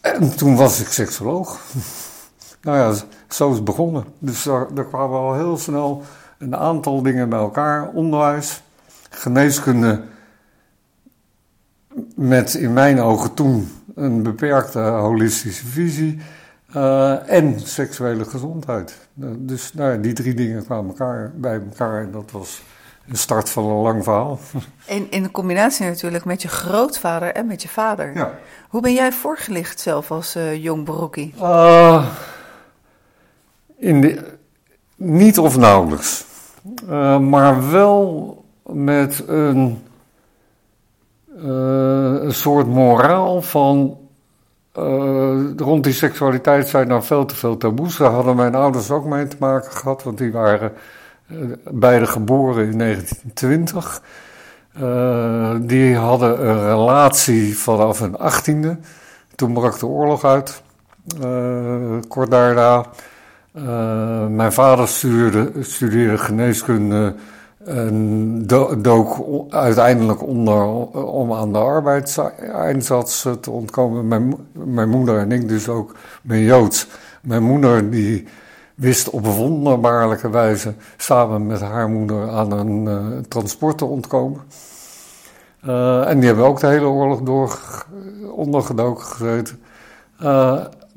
En 0.00 0.36
toen 0.36 0.56
was 0.56 0.80
ik 0.80 0.86
seksoloog. 0.86 1.60
nou 2.62 2.78
ja, 2.78 2.94
zo 3.28 3.48
is 3.48 3.54
het 3.54 3.64
begonnen. 3.64 4.04
Dus 4.18 4.42
daar, 4.42 4.74
daar 4.74 4.86
kwamen 4.86 5.18
al 5.18 5.34
heel 5.34 5.56
snel 5.56 6.02
een 6.38 6.56
aantal 6.56 7.02
dingen 7.02 7.28
bij 7.28 7.38
elkaar. 7.38 7.88
Onderwijs, 7.88 8.62
geneeskunde 9.10 10.02
met 12.14 12.54
in 12.54 12.72
mijn 12.72 13.00
ogen 13.00 13.34
toen 13.34 13.70
een 13.94 14.22
beperkte 14.22 14.78
holistische 14.78 15.66
visie. 15.66 16.20
Uh, 16.76 17.30
en 17.30 17.60
seksuele 17.60 18.24
gezondheid. 18.24 19.08
Uh, 19.20 19.28
dus 19.38 19.72
nou, 19.72 20.00
die 20.00 20.12
drie 20.12 20.34
dingen 20.34 20.64
kwamen 20.64 20.88
elkaar, 20.88 21.32
bij 21.34 21.60
elkaar 21.68 22.02
en 22.02 22.10
dat 22.10 22.30
was 22.30 22.62
een 23.08 23.16
start 23.16 23.50
van 23.50 23.64
een 23.64 23.82
lang 23.82 24.04
verhaal. 24.04 24.38
En 24.86 25.10
in 25.10 25.30
combinatie 25.30 25.86
natuurlijk 25.86 26.24
met 26.24 26.42
je 26.42 26.48
grootvader 26.48 27.32
en 27.32 27.46
met 27.46 27.62
je 27.62 27.68
vader. 27.68 28.14
Ja. 28.14 28.38
Hoe 28.68 28.80
ben 28.80 28.94
jij 28.94 29.12
voorgelicht 29.12 29.80
zelf 29.80 30.10
als 30.10 30.36
uh, 30.36 30.62
jong 30.62 30.84
broekie? 30.84 31.34
in 33.76 34.00
de, 34.00 34.38
niet 34.96 35.38
of 35.38 35.56
nauwelijks. 35.56 36.24
Maar 37.20 37.70
wel 37.70 38.44
met 38.62 39.24
een, 39.28 39.78
een 41.36 42.34
soort 42.34 42.66
moraal 42.66 43.42
van 43.42 43.98
uh, 44.78 45.50
rond 45.56 45.84
die 45.84 45.92
seksualiteit 45.92 46.68
zijn 46.68 46.90
er 46.90 47.04
veel 47.04 47.24
te 47.24 47.34
veel 47.36 47.56
taboes. 47.56 47.96
Daar 47.96 48.10
hadden 48.10 48.36
mijn 48.36 48.54
ouders 48.54 48.90
ook 48.90 49.04
mee 49.04 49.26
te 49.26 49.36
maken 49.38 49.72
gehad, 49.72 50.02
want 50.02 50.18
die 50.18 50.32
waren 50.32 50.72
uh, 51.26 51.52
beide 51.70 52.06
geboren 52.06 52.66
in 52.66 52.78
1920. 52.78 54.02
Uh, 54.80 55.50
eh, 55.50 55.56
die 55.60 55.96
hadden 55.96 56.48
een 56.48 56.68
relatie 56.68 57.58
vanaf 57.58 57.98
hun 57.98 58.18
achttiende. 58.18 58.78
Toen 59.34 59.52
brak 59.52 59.78
de 59.78 59.86
oorlog 59.86 60.24
uit, 60.24 60.62
kort 62.08 62.30
daarna. 62.30 62.86
Mijn 64.30 64.52
vader 64.52 64.88
studeerde, 64.88 65.50
studeerde 65.60 66.18
geneeskunde 66.18 67.14
en 67.64 68.46
dook 68.82 69.24
uiteindelijk 69.48 70.22
onder 70.22 70.64
om 71.04 71.32
aan 71.32 71.52
de 71.52 71.58
arbeidseinsatz 71.58 73.26
te 73.40 73.50
ontkomen. 73.50 74.08
Mijn, 74.08 74.34
mijn 74.52 74.88
moeder 74.88 75.18
en 75.18 75.32
ik 75.32 75.48
dus 75.48 75.68
ook 75.68 75.94
ben 76.22 76.40
Joods. 76.40 76.86
Mijn 77.22 77.42
moeder 77.42 77.90
die 77.90 78.26
wist 78.74 79.10
op 79.10 79.26
wonderbaarlijke 79.26 80.30
wijze 80.30 80.74
samen 80.96 81.46
met 81.46 81.60
haar 81.60 81.88
moeder 81.88 82.28
aan 82.28 82.52
een 82.52 82.84
uh, 82.84 83.18
transport 83.28 83.78
te 83.78 83.84
ontkomen. 83.84 84.40
Uh, 85.66 86.08
en 86.08 86.18
die 86.18 86.26
hebben 86.26 86.46
ook 86.46 86.60
de 86.60 86.66
hele 86.66 86.86
oorlog 86.86 87.20
door 87.20 87.58
ondergedoken 88.30 89.04
gezeten. 89.04 89.60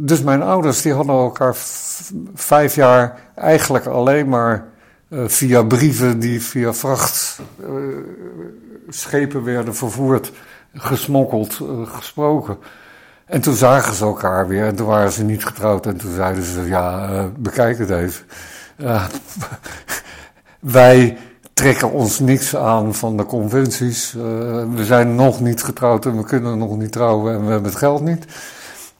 Dus 0.03 0.21
mijn 0.21 0.41
ouders 0.41 0.81
die 0.81 0.93
hadden 0.93 1.15
elkaar 1.15 1.55
vijf 2.33 2.75
jaar 2.75 3.19
eigenlijk 3.35 3.85
alleen 3.85 4.29
maar 4.29 4.65
uh, 5.09 5.27
via 5.27 5.63
brieven 5.63 6.19
die 6.19 6.41
via 6.41 6.73
vrachtschepen 6.73 9.39
uh, 9.39 9.45
werden 9.45 9.75
vervoerd, 9.75 10.31
gesmokkeld, 10.73 11.59
uh, 11.61 11.87
gesproken. 11.87 12.57
En 13.25 13.41
toen 13.41 13.55
zagen 13.55 13.93
ze 13.93 14.05
elkaar 14.05 14.47
weer 14.47 14.65
en 14.65 14.75
toen 14.75 14.87
waren 14.87 15.11
ze 15.11 15.23
niet 15.23 15.45
getrouwd 15.45 15.85
en 15.85 15.97
toen 15.97 16.13
zeiden 16.13 16.43
ze, 16.43 16.61
ja, 16.61 17.09
bekijk 17.37 17.77
het 17.77 17.89
even. 17.89 18.25
wij 20.59 21.17
trekken 21.53 21.91
ons 21.91 22.19
niks 22.19 22.55
aan 22.55 22.93
van 22.93 23.17
de 23.17 23.25
conventies. 23.25 24.13
we 24.75 24.85
zijn 24.85 25.15
nog 25.15 25.39
niet 25.39 25.63
getrouwd 25.63 26.05
en 26.05 26.17
we 26.17 26.23
kunnen 26.23 26.57
nog 26.57 26.77
niet 26.77 26.91
trouwen 26.91 27.33
en 27.33 27.45
we 27.45 27.51
hebben 27.51 27.69
het 27.69 27.79
geld 27.79 28.01
niet. 28.01 28.25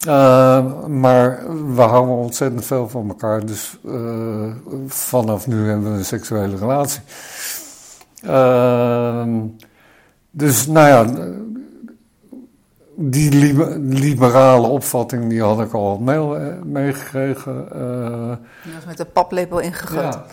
Uh, 0.08 0.86
maar 0.86 1.44
we 1.76 1.82
houden 1.82 2.16
ontzettend 2.16 2.66
veel 2.66 2.90
van 2.90 3.08
elkaar, 3.08 3.46
dus 3.46 3.78
uh, 3.86 4.54
vanaf 4.88 5.48
nu 5.48 5.70
hebben 5.70 5.92
we 5.92 5.98
een 5.98 6.06
seksuele 6.06 6.56
relatie. 6.56 7.02
Uh, 8.26 9.26
dus 10.32 10.68
nou 10.68 10.88
ja, 10.88 11.30
die 12.96 13.56
liberale 13.80 14.68
opvatting 14.68 15.30
die 15.30 15.42
had 15.42 15.60
ik 15.60 15.74
al 15.74 15.98
meegekregen. 16.64 17.54
Je 18.64 18.74
was 18.74 18.86
met 18.86 18.98
de 18.98 19.06
paplepel 19.06 19.60
ingegoten. 19.60 20.04
Ja. 20.04 20.26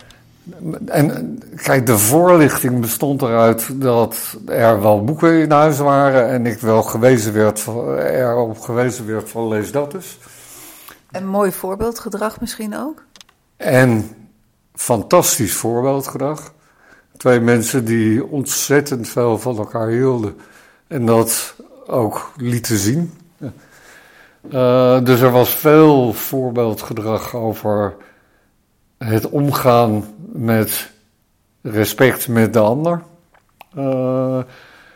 En 0.87 1.39
kijk, 1.57 1.87
de 1.87 1.99
voorlichting 1.99 2.81
bestond 2.81 3.23
eruit 3.23 3.81
dat 3.81 4.37
er 4.47 4.81
wel 4.81 5.05
boeken 5.05 5.41
in 5.41 5.51
huis 5.51 5.79
waren 5.79 6.29
en 6.29 6.47
ik 6.47 6.59
wel 6.59 6.83
gewezen 6.83 7.33
werd, 7.33 7.67
erop 7.99 8.59
gewezen 8.59 9.07
werd 9.07 9.31
van 9.31 9.49
lees 9.49 9.73
dat 9.73 9.91
dus. 9.91 10.19
Een 11.11 11.27
mooi 11.27 11.53
voorbeeldgedrag 11.53 12.41
misschien 12.41 12.77
ook? 12.77 13.05
En 13.57 14.11
fantastisch 14.75 15.55
voorbeeldgedrag. 15.55 16.53
Twee 17.17 17.41
mensen 17.41 17.85
die 17.85 18.27
ontzettend 18.27 19.09
veel 19.09 19.39
van 19.39 19.59
elkaar 19.59 19.89
hielden 19.89 20.37
en 20.87 21.07
dat 21.07 21.55
ook 21.87 22.33
lieten 22.37 22.79
zien. 22.79 23.13
Uh, 24.53 25.05
dus 25.05 25.21
er 25.21 25.31
was 25.31 25.51
veel 25.51 26.13
voorbeeldgedrag 26.13 27.35
over 27.35 27.97
het 28.99 29.29
omgaan 29.29 30.05
met 30.33 30.91
respect 31.63 32.29
met 32.29 32.53
de 32.53 32.59
ander. 32.59 33.03
Uh, 33.77 34.39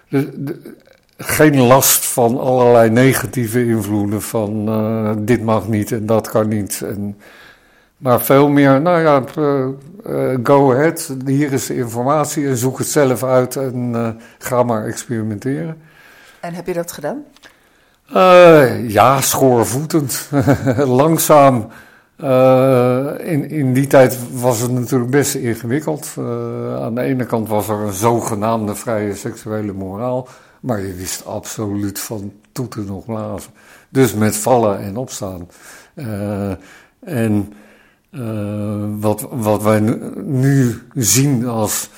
de, 0.08 0.74
geen 1.16 1.60
last 1.60 2.04
van 2.04 2.40
allerlei 2.40 2.90
negatieve 2.90 3.66
invloeden 3.66 4.22
van 4.22 4.68
uh, 4.68 5.12
dit 5.18 5.42
mag 5.42 5.68
niet 5.68 5.92
en 5.92 6.06
dat 6.06 6.28
kan 6.28 6.48
niet. 6.48 6.82
En, 6.82 7.18
maar 7.96 8.20
veel 8.22 8.48
meer, 8.48 8.80
nou 8.80 9.00
ja, 9.00 9.22
uh, 9.38 10.38
go 10.42 10.72
ahead, 10.72 11.16
hier 11.24 11.52
is 11.52 11.66
de 11.66 11.76
informatie 11.76 12.46
en 12.46 12.56
zoek 12.56 12.78
het 12.78 12.86
zelf 12.86 13.22
uit 13.22 13.56
en 13.56 14.16
ga 14.38 14.62
maar 14.62 14.84
experimenteren. 14.84 15.82
En 16.40 16.54
heb 16.54 16.66
je 16.66 16.72
dat 16.72 16.92
gedaan? 16.92 17.24
ja, 18.88 19.20
schoorvoetend, 19.20 20.30
langzaam. 21.00 21.68
Uh, 22.22 23.12
in, 23.18 23.50
in 23.50 23.72
die 23.72 23.86
tijd 23.86 24.18
was 24.40 24.60
het 24.60 24.70
natuurlijk 24.70 25.10
best 25.10 25.34
ingewikkeld. 25.34 26.14
Uh, 26.18 26.24
aan 26.76 26.94
de 26.94 27.00
ene 27.00 27.26
kant 27.26 27.48
was 27.48 27.68
er 27.68 27.78
een 27.78 27.92
zogenaamde 27.92 28.74
vrije 28.74 29.14
seksuele 29.14 29.72
moraal, 29.72 30.28
maar 30.60 30.80
je 30.80 30.94
wist 30.94 31.26
absoluut 31.26 31.98
van 31.98 32.32
toeten 32.52 32.84
nog 32.84 33.04
blazen. 33.04 33.50
Dus 33.88 34.14
met 34.14 34.36
vallen 34.36 34.78
en 34.78 34.96
opstaan. 34.96 35.48
Uh, 35.94 36.52
en 37.00 37.52
wat, 39.00 39.28
wat 39.30 39.62
wij 39.62 39.80
nu 40.24 40.82
zien 40.94 41.46
als 41.46 41.90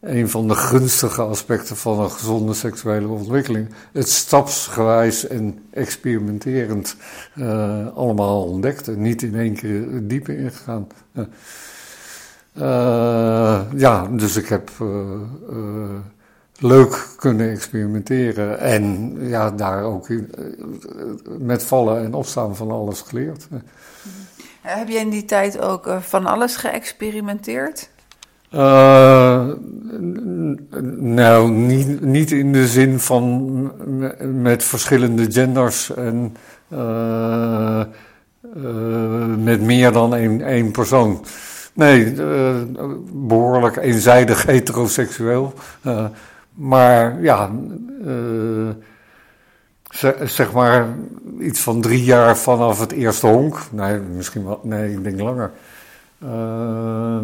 een 0.00 0.28
van 0.30 0.48
de 0.48 0.54
gunstige 0.54 1.22
aspecten 1.22 1.76
van 1.76 2.00
een 2.00 2.10
gezonde 2.10 2.54
seksuele 2.54 3.08
ontwikkeling. 3.08 3.68
Het 3.92 4.08
stapsgewijs 4.08 5.26
en 5.26 5.58
experimenterend 5.70 6.96
uh, 7.36 7.96
allemaal 7.96 8.44
ontdekt 8.44 8.88
en 8.88 9.02
niet 9.02 9.22
in 9.22 9.34
één 9.34 9.54
keer 9.54 10.08
dieper 10.08 10.38
ingegaan. 10.38 10.86
Uh, 12.54 13.60
ja, 13.76 14.06
dus 14.10 14.36
ik 14.36 14.48
heb 14.48 14.70
leuk 16.58 17.08
kunnen 17.16 17.50
experimenteren 17.50 18.58
en 18.58 19.16
ja, 19.28 19.50
daar 19.50 19.82
ook 19.82 20.08
met 21.38 21.62
vallen 21.62 22.04
en 22.04 22.14
opstaan 22.14 22.56
van 22.56 22.70
alles 22.70 23.00
geleerd. 23.00 23.48
Heb 24.60 24.88
je 24.88 24.98
in 24.98 25.10
die 25.10 25.24
tijd 25.24 25.58
ook 25.58 25.90
van 26.00 26.26
alles 26.26 26.56
geëxperimenteerd? 26.56 27.90
Uh, 28.54 29.48
nou, 30.98 31.50
niet, 31.50 32.00
niet 32.00 32.30
in 32.30 32.52
de 32.52 32.66
zin 32.66 32.98
van 32.98 33.72
met 34.42 34.64
verschillende 34.64 35.32
genders 35.32 35.94
en 35.94 36.36
uh, 36.72 37.82
uh, 38.56 39.36
met 39.38 39.60
meer 39.60 39.92
dan 39.92 40.14
één, 40.14 40.42
één 40.42 40.70
persoon. 40.70 41.24
Nee, 41.72 42.12
behoorlijk 43.12 43.76
eenzijdig 43.76 44.46
heteroseksueel. 44.46 45.54
maar 46.54 47.22
ja, 47.22 47.50
zeg 50.24 50.52
maar 50.52 50.86
iets 51.40 51.60
van 51.60 51.80
drie 51.80 52.04
jaar 52.04 52.36
vanaf 52.36 52.80
het 52.80 52.92
eerste 52.92 53.26
honk. 53.26 53.58
Nee, 53.72 53.98
misschien 53.98 54.44
wel, 54.44 54.60
nee, 54.62 54.92
ik 54.92 55.04
denk 55.04 55.20
langer. 55.20 55.50
Uh, 56.24 57.18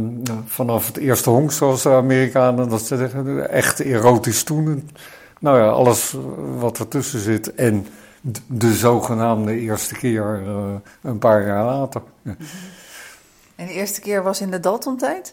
vanaf 0.47 0.87
het 0.87 0.97
eerste 0.97 1.31
honk, 1.31 1.53
zoals 1.53 1.83
de 1.83 1.91
Amerikanen 1.91 2.69
dat 2.69 2.83
zeggen, 2.83 3.51
echt 3.51 3.81
erotisch 3.81 4.43
toen. 4.43 4.91
Nou 5.39 5.59
ja, 5.59 5.69
alles 5.69 6.17
wat 6.59 6.79
ertussen 6.79 7.21
zit 7.21 7.55
en 7.55 7.87
de 8.47 8.75
zogenaamde 8.75 9.61
eerste 9.61 9.95
keer 9.95 10.43
uh, 10.47 10.75
een 11.03 11.19
paar 11.19 11.47
jaar 11.47 11.65
later. 11.65 12.03
En 13.55 13.67
de 13.67 13.73
eerste 13.73 14.01
keer 14.01 14.23
was 14.23 14.41
in 14.41 14.51
de 14.51 14.61
Dalton-tijd? 14.61 15.33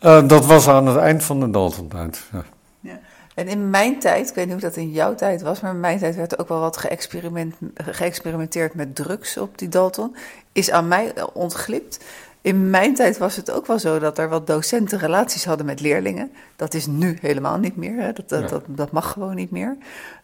Uh, 0.00 0.28
dat 0.28 0.46
was 0.46 0.68
aan 0.68 0.86
het 0.86 0.96
eind 0.96 1.24
van 1.24 1.40
de 1.40 1.50
Dalton-tijd, 1.50 2.24
ja. 2.32 2.44
ja. 2.80 2.98
En 3.34 3.48
in 3.48 3.70
mijn 3.70 3.98
tijd, 3.98 4.28
ik 4.28 4.34
weet 4.34 4.44
niet 4.44 4.54
hoe 4.54 4.62
dat 4.62 4.76
in 4.76 4.90
jouw 4.90 5.14
tijd 5.14 5.42
was, 5.42 5.60
maar 5.60 5.70
in 5.70 5.80
mijn 5.80 5.98
tijd 5.98 6.16
werd 6.16 6.38
ook 6.38 6.48
wel 6.48 6.60
wat 6.60 6.76
geëxperiment, 6.76 7.54
geëxperimenteerd 7.74 8.74
met 8.74 8.94
drugs 8.94 9.36
op 9.36 9.58
die 9.58 9.68
Dalton. 9.68 10.16
Is 10.52 10.70
aan 10.70 10.88
mij 10.88 11.12
ontglipt. 11.32 12.04
In 12.40 12.70
mijn 12.70 12.94
tijd 12.94 13.18
was 13.18 13.36
het 13.36 13.50
ook 13.50 13.66
wel 13.66 13.78
zo 13.78 13.98
dat 13.98 14.18
er 14.18 14.28
wat 14.28 14.46
docenten 14.46 14.98
relaties 14.98 15.44
hadden 15.44 15.66
met 15.66 15.80
leerlingen. 15.80 16.30
Dat 16.56 16.74
is 16.74 16.86
nu 16.86 17.18
helemaal 17.20 17.58
niet 17.58 17.76
meer. 17.76 18.00
Hè? 18.00 18.12
Dat, 18.12 18.28
dat, 18.28 18.48
dat, 18.48 18.62
dat, 18.66 18.90
mag 18.90 19.12
gewoon 19.12 19.34
niet 19.34 19.50
meer. 19.50 19.76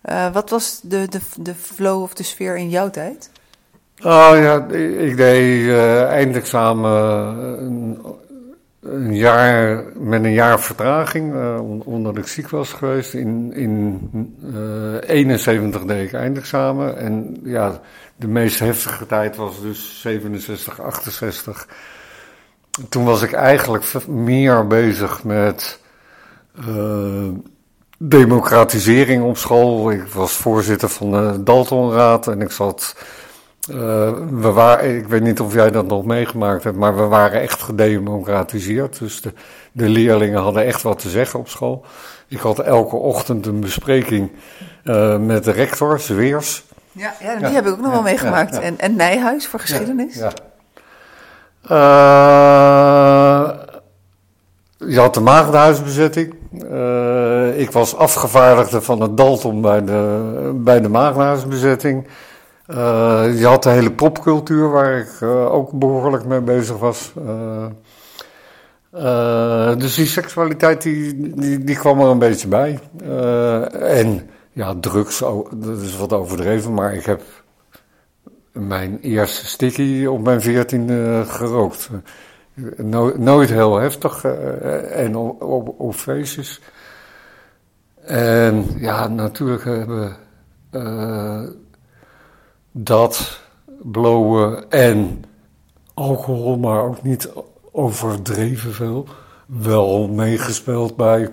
Uh, 0.04 0.32
wat 0.32 0.50
was 0.50 0.80
de, 0.82 1.08
de, 1.08 1.20
de 1.36 1.54
flow 1.54 2.02
of 2.02 2.14
de 2.14 2.22
sfeer 2.22 2.56
in 2.56 2.68
jouw 2.68 2.90
tijd? 2.90 3.30
Oh 3.98 4.30
ja, 4.34 4.66
ik 4.98 5.16
deed 5.16 5.60
uh, 5.60 6.04
eindexamen 6.04 6.92
een, 7.64 7.98
een, 8.80 9.14
jaar 9.14 9.84
met 9.94 10.24
een 10.24 10.32
jaar 10.32 10.60
vertraging, 10.60 11.34
uh, 11.34 11.60
omdat 11.84 12.16
ik 12.16 12.26
ziek 12.26 12.48
was 12.48 12.72
geweest. 12.72 13.14
In, 13.14 13.52
in 13.52 14.36
71 15.06 15.84
deed 15.84 16.06
ik 16.06 16.12
eindexamen. 16.12 16.96
En 16.96 17.40
ja, 17.44 17.80
de 18.16 18.28
meest 18.28 18.58
heftige 18.58 19.06
tijd 19.06 19.36
was 19.36 19.60
dus 19.60 20.00
67, 20.00 20.80
68 20.80 21.68
toen 22.88 23.04
was 23.04 23.22
ik 23.22 23.32
eigenlijk 23.32 24.06
meer 24.06 24.66
bezig 24.66 25.24
met 25.24 25.78
uh, 26.68 27.28
democratisering 27.98 29.22
op 29.22 29.36
school. 29.36 29.90
Ik 29.90 30.06
was 30.06 30.32
voorzitter 30.32 30.88
van 30.88 31.10
de 31.10 31.42
Daltonraad 31.42 32.26
en 32.26 32.40
ik 32.40 32.50
zat. 32.50 32.96
Uh, 33.70 33.76
we 34.30 34.50
waren, 34.50 34.96
ik 34.96 35.06
weet 35.06 35.22
niet 35.22 35.40
of 35.40 35.54
jij 35.54 35.70
dat 35.70 35.86
nog 35.86 36.04
meegemaakt 36.04 36.64
hebt, 36.64 36.76
maar 36.76 36.96
we 36.96 37.02
waren 37.02 37.40
echt 37.40 37.62
gedemocratiseerd. 37.62 38.98
Dus 38.98 39.20
de, 39.20 39.32
de 39.72 39.88
leerlingen 39.88 40.40
hadden 40.40 40.64
echt 40.64 40.82
wat 40.82 40.98
te 40.98 41.08
zeggen 41.08 41.38
op 41.38 41.48
school. 41.48 41.84
Ik 42.28 42.38
had 42.38 42.58
elke 42.58 42.96
ochtend 42.96 43.46
een 43.46 43.60
bespreking 43.60 44.30
uh, 44.84 45.18
met 45.18 45.44
de 45.44 45.50
rector, 45.50 46.00
Zweers. 46.00 46.64
Ja, 46.92 47.14
ja 47.20 47.34
die 47.34 47.46
ja, 47.46 47.52
heb 47.52 47.66
ik 47.66 47.72
ook 47.72 47.80
nog 47.80 47.92
wel 47.92 48.02
meegemaakt. 48.02 48.58
En, 48.58 48.78
en 48.78 48.96
Nijhuis 48.96 49.46
voor 49.46 49.60
geschiedenis. 49.60 50.14
ja. 50.14 50.32
Uh, 51.70 53.50
je 54.76 54.98
had 54.98 55.14
de 55.14 55.20
maagdenhuisbezetting. 55.20 56.34
Uh, 56.70 57.60
ik 57.60 57.70
was 57.70 57.96
afgevaardigde 57.96 58.80
van 58.80 59.00
het 59.00 59.16
Dalton 59.16 59.60
bij 59.60 59.84
de, 59.84 60.52
bij 60.54 60.80
de 60.80 60.88
maagdenhuisbezetting. 60.88 62.06
Uh, 62.68 62.76
je 63.38 63.46
had 63.46 63.62
de 63.62 63.70
hele 63.70 63.92
popcultuur 63.92 64.70
waar 64.70 64.98
ik 64.98 65.22
ook 65.28 65.70
behoorlijk 65.70 66.24
mee 66.24 66.40
bezig 66.40 66.78
was. 66.78 67.12
dus 69.78 69.94
die 69.94 70.06
seksualiteit 70.06 70.82
die, 70.82 71.32
die, 71.34 71.64
die, 71.64 71.76
kwam 71.76 72.00
er 72.00 72.06
een 72.06 72.18
beetje 72.18 72.48
bij. 72.48 72.78
en 73.80 74.30
ja, 74.52 74.74
drugs, 74.80 75.18
dat 75.54 75.78
is 75.82 75.96
wat 75.96 76.12
overdreven, 76.12 76.74
maar 76.74 76.94
ik 76.94 77.04
heb 77.04 77.22
mijn 78.54 79.00
eerste 79.00 79.46
sticky 79.46 80.06
op 80.06 80.22
mijn 80.22 80.40
veertiende 80.40 81.24
gerookt. 81.26 81.90
nooit 83.16 83.50
heel 83.50 83.76
heftig 83.76 84.24
uh, 84.24 84.98
en 84.98 85.16
op, 85.16 85.74
op, 85.80 85.94
feestjes. 85.94 86.60
En 88.04 88.66
ja, 88.76 89.08
natuurlijk 89.08 89.64
hebben 89.64 90.16
uh, 90.70 91.42
dat, 92.70 93.40
blowen 93.82 94.70
en 94.70 95.24
alcohol, 95.94 96.58
maar 96.58 96.82
ook 96.82 97.02
niet 97.02 97.32
overdreven 97.72 98.72
veel, 98.74 99.06
wel 99.46 100.08
meegespeeld 100.08 100.96
bij 100.96 101.30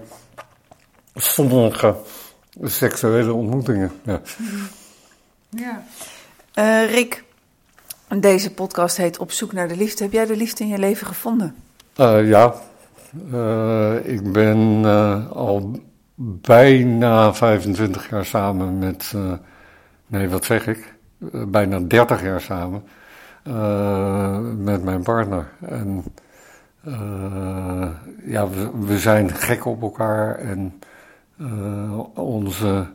sommige 1.15 1.95
seksuele 2.61 3.33
ontmoetingen. 3.33 3.91
Ja. 4.03 4.21
ja. 5.49 5.83
Uh, 6.55 6.91
Rick, 6.91 7.23
deze 8.19 8.53
podcast 8.53 8.97
heet 8.97 9.17
Op 9.17 9.31
zoek 9.31 9.53
naar 9.53 9.67
de 9.67 9.75
liefde. 9.75 10.03
Heb 10.03 10.13
jij 10.13 10.25
de 10.25 10.35
liefde 10.35 10.63
in 10.63 10.69
je 10.69 10.77
leven 10.77 11.07
gevonden? 11.07 11.55
Uh, 11.99 12.29
ja, 12.29 12.53
uh, 13.31 14.05
ik 14.05 14.31
ben 14.31 14.85
al 15.33 15.79
bijna 16.15 17.33
25 17.33 18.09
jaar 18.09 18.25
samen 18.25 18.79
met, 18.79 19.13
nee 20.07 20.29
wat 20.29 20.45
zeg 20.45 20.67
ik, 20.67 20.93
bijna 21.47 21.79
30 21.79 22.21
jaar 22.21 22.41
samen 22.41 22.83
met 24.63 24.83
mijn 24.83 25.03
partner. 25.03 25.49
En 25.59 26.03
ja, 28.25 28.49
we, 28.49 28.69
we, 28.85 28.99
zijn 28.99 29.29
gek 29.33 29.65
op 29.65 29.81
elkaar 29.81 30.35
en 30.35 30.79
onze 32.13 32.85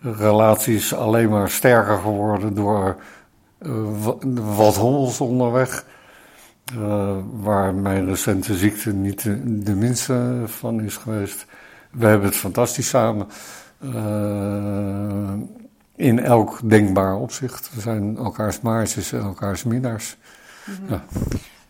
relatie 0.00 0.74
is 0.74 0.94
alleen 0.94 1.28
maar 1.28 1.50
sterker 1.50 1.98
geworden 1.98 2.54
door 2.54 2.96
uh, 3.62 4.06
wat 4.56 4.76
hommels 4.76 5.20
onderweg. 5.20 5.84
Uh, 6.78 7.16
waar 7.32 7.74
mijn 7.74 8.06
recente 8.06 8.54
ziekte 8.54 8.92
niet 8.92 9.22
de, 9.22 9.62
de, 9.62 9.74
minste 9.74 10.42
van 10.44 10.80
is 10.80 10.96
geweest. 10.96 11.46
We 11.90 12.06
hebben 12.06 12.28
het 12.28 12.36
fantastisch 12.36 12.88
samen. 12.88 13.26
Uh, 13.80 15.32
in 15.96 16.18
elk 16.18 16.60
denkbaar 16.64 17.16
opzicht. 17.16 17.74
We 17.74 17.80
zijn 17.80 18.16
elkaars 18.16 18.60
maatjes 18.60 19.12
en 19.12 19.20
elkaars 19.20 19.64
minnaars. 19.64 20.16
Mm 20.66 20.74
-hmm. 20.74 20.88
ja. 20.88 21.04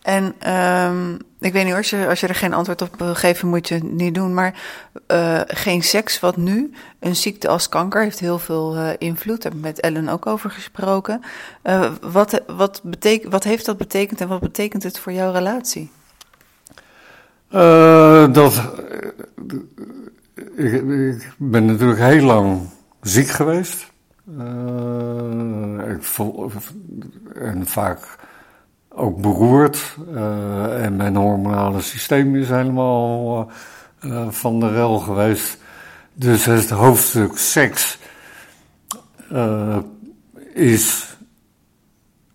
En 0.02 0.52
um, 0.52 1.18
ik 1.40 1.52
weet 1.52 1.64
niet 1.64 1.74
als 1.74 1.90
je, 1.90 2.08
als 2.08 2.20
je 2.20 2.26
er 2.26 2.34
geen 2.34 2.52
antwoord 2.52 2.82
op 2.82 2.94
wil 2.98 3.14
geven, 3.14 3.48
moet 3.48 3.68
je 3.68 3.74
het 3.74 3.92
niet 3.92 4.14
doen. 4.14 4.34
Maar 4.34 4.62
uh, 5.08 5.40
geen 5.46 5.82
seks, 5.82 6.20
wat 6.20 6.36
nu? 6.36 6.72
Een 6.98 7.16
ziekte 7.16 7.48
als 7.48 7.68
kanker 7.68 8.02
heeft 8.02 8.18
heel 8.18 8.38
veel 8.38 8.76
uh, 8.76 8.90
invloed. 8.98 9.42
Daar 9.42 9.52
heb 9.52 9.60
ik 9.60 9.66
met 9.66 9.80
Ellen 9.80 10.08
ook 10.08 10.26
over 10.26 10.50
gesproken. 10.50 11.22
Uh, 11.64 11.90
wat, 12.00 12.40
wat, 12.46 12.80
betek, 12.84 13.30
wat 13.30 13.44
heeft 13.44 13.66
dat 13.66 13.76
betekend 13.76 14.20
en 14.20 14.28
wat 14.28 14.40
betekent 14.40 14.82
het 14.82 14.98
voor 14.98 15.12
jouw 15.12 15.32
relatie? 15.32 15.90
dat, 18.32 18.72
ik, 20.56 20.72
ik, 20.72 21.32
ben 21.36 21.64
natuurlijk 21.64 22.00
heel 22.00 22.24
lang 22.24 22.68
ziek 23.00 23.28
geweest. 23.28 23.86
ik 25.96 26.02
voel, 26.02 26.50
en 27.34 27.66
vaak 27.66 28.18
ook 28.94 29.20
beroerd. 29.20 29.96
Uh, 30.12 30.84
en 30.84 30.96
mijn 30.96 31.16
hormonale 31.16 31.80
systeem 31.80 32.36
is 32.36 32.48
helemaal 32.48 33.50
uh, 34.04 34.28
van 34.28 34.60
de 34.60 34.68
rel 34.68 34.98
geweest. 34.98 35.58
Dus 36.14 36.44
het 36.44 36.70
hoofdstuk 36.70 37.38
seks 37.38 37.98
is 40.54 41.16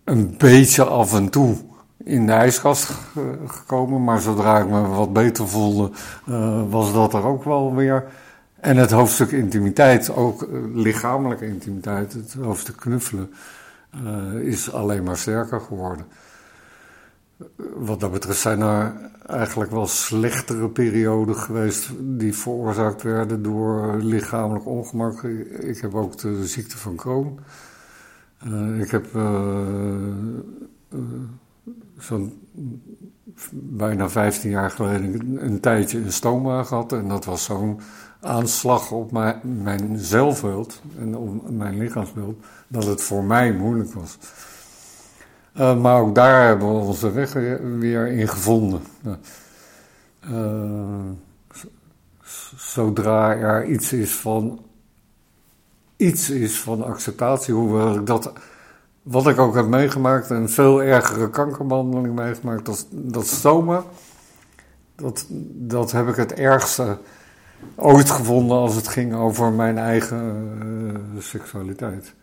een 0.03 0.35
beetje 0.37 0.83
af 0.83 1.13
en 1.13 1.29
toe 1.29 1.55
in 2.03 2.25
de 2.25 2.31
ijskast 2.31 2.91
gekomen. 3.47 4.03
Maar 4.03 4.19
zodra 4.19 4.59
ik 4.59 4.67
me 4.67 4.87
wat 4.87 5.13
beter 5.13 5.47
voelde, 5.47 5.91
was 6.69 6.93
dat 6.93 7.13
er 7.13 7.23
ook 7.23 7.43
wel 7.43 7.75
weer. 7.75 8.05
En 8.59 8.77
het 8.77 8.91
hoofdstuk 8.91 9.31
intimiteit, 9.31 10.15
ook 10.15 10.47
lichamelijke 10.73 11.47
intimiteit, 11.47 12.13
het 12.13 12.35
hoofdstuk 12.41 12.75
knuffelen, 12.75 13.33
is 14.41 14.71
alleen 14.71 15.03
maar 15.03 15.17
sterker 15.17 15.61
geworden 15.61 16.05
wat 17.75 17.99
dat 17.99 18.11
betreft 18.11 18.39
zijn 18.39 18.61
er 18.61 18.93
eigenlijk 19.27 19.71
wel 19.71 19.87
slechtere 19.87 20.69
perioden 20.69 21.35
geweest 21.35 21.89
die 21.99 22.33
veroorzaakt 22.33 23.03
werden 23.03 23.43
door 23.43 23.97
lichamelijk 23.97 24.65
ongemak. 24.65 25.23
Ik 25.59 25.81
heb 25.81 25.95
ook 25.95 26.17
de 26.17 26.47
ziekte 26.47 26.77
van 26.77 26.95
Crohn. 26.95 27.39
Uh, 28.47 28.81
ik 28.81 28.91
heb 28.91 29.05
uh, 29.15 29.21
uh, 30.89 30.99
zo'n 31.97 32.47
bijna 33.51 34.09
15 34.09 34.49
jaar 34.49 34.71
geleden 34.71 35.45
een, 35.45 35.59
tijdje 35.59 35.97
een 35.97 36.11
stoma 36.11 36.63
gehad. 36.63 36.93
En 36.93 37.07
dat 37.07 37.25
was 37.25 37.43
zo'n 37.43 37.79
aanslag 38.19 38.91
op 38.91 39.11
mijn, 39.11 39.39
mijn 39.63 39.97
zelfbeeld 39.97 40.81
en 40.99 41.17
op 41.17 41.49
mijn 41.49 41.77
lichaamsbeeld, 41.77 42.45
dat 42.67 42.85
het 42.85 43.01
voor 43.01 43.23
mij 43.23 43.53
moeilijk 43.53 43.93
was. 43.93 44.17
Uh, 45.57 45.81
maar 45.81 46.01
ook 46.01 46.15
daar 46.15 46.47
hebben 46.47 46.67
we 46.67 46.85
onze 46.85 47.11
weg 47.11 47.33
weer 47.79 48.07
in 48.07 48.27
gevonden. 48.27 48.81
Uh, 50.29 51.09
zodra 52.55 53.35
er 53.35 53.65
iets 53.65 53.93
is 53.93 54.15
van 54.15 54.65
iets 55.97 56.29
is 56.29 56.59
van 56.59 56.83
acceptatie, 56.83 57.53
hoewel 57.53 57.95
ik 57.95 58.05
dat, 58.05 58.33
wat 59.01 59.27
ik 59.27 59.39
ook 59.39 59.55
heb 59.55 59.65
meegemaakt, 59.65 60.29
een 60.29 60.49
veel 60.49 60.83
ergere 60.83 61.29
kankerbehandeling 61.29 62.15
meegemaakt, 62.15 62.65
dat, 62.65 62.87
dat 62.91 63.25
dat, 64.95 65.25
dat 65.53 65.91
heb 65.91 66.07
ik 66.07 66.15
het 66.15 66.33
ergste 66.33 66.97
ooit 67.75 68.09
gevonden 68.09 68.57
als 68.57 68.75
het 68.75 68.87
ging 68.87 69.13
over 69.13 69.51
mijn 69.51 69.77
eigen 69.77 70.57
uh, 71.15 71.21
seksualiteit. 71.21 72.13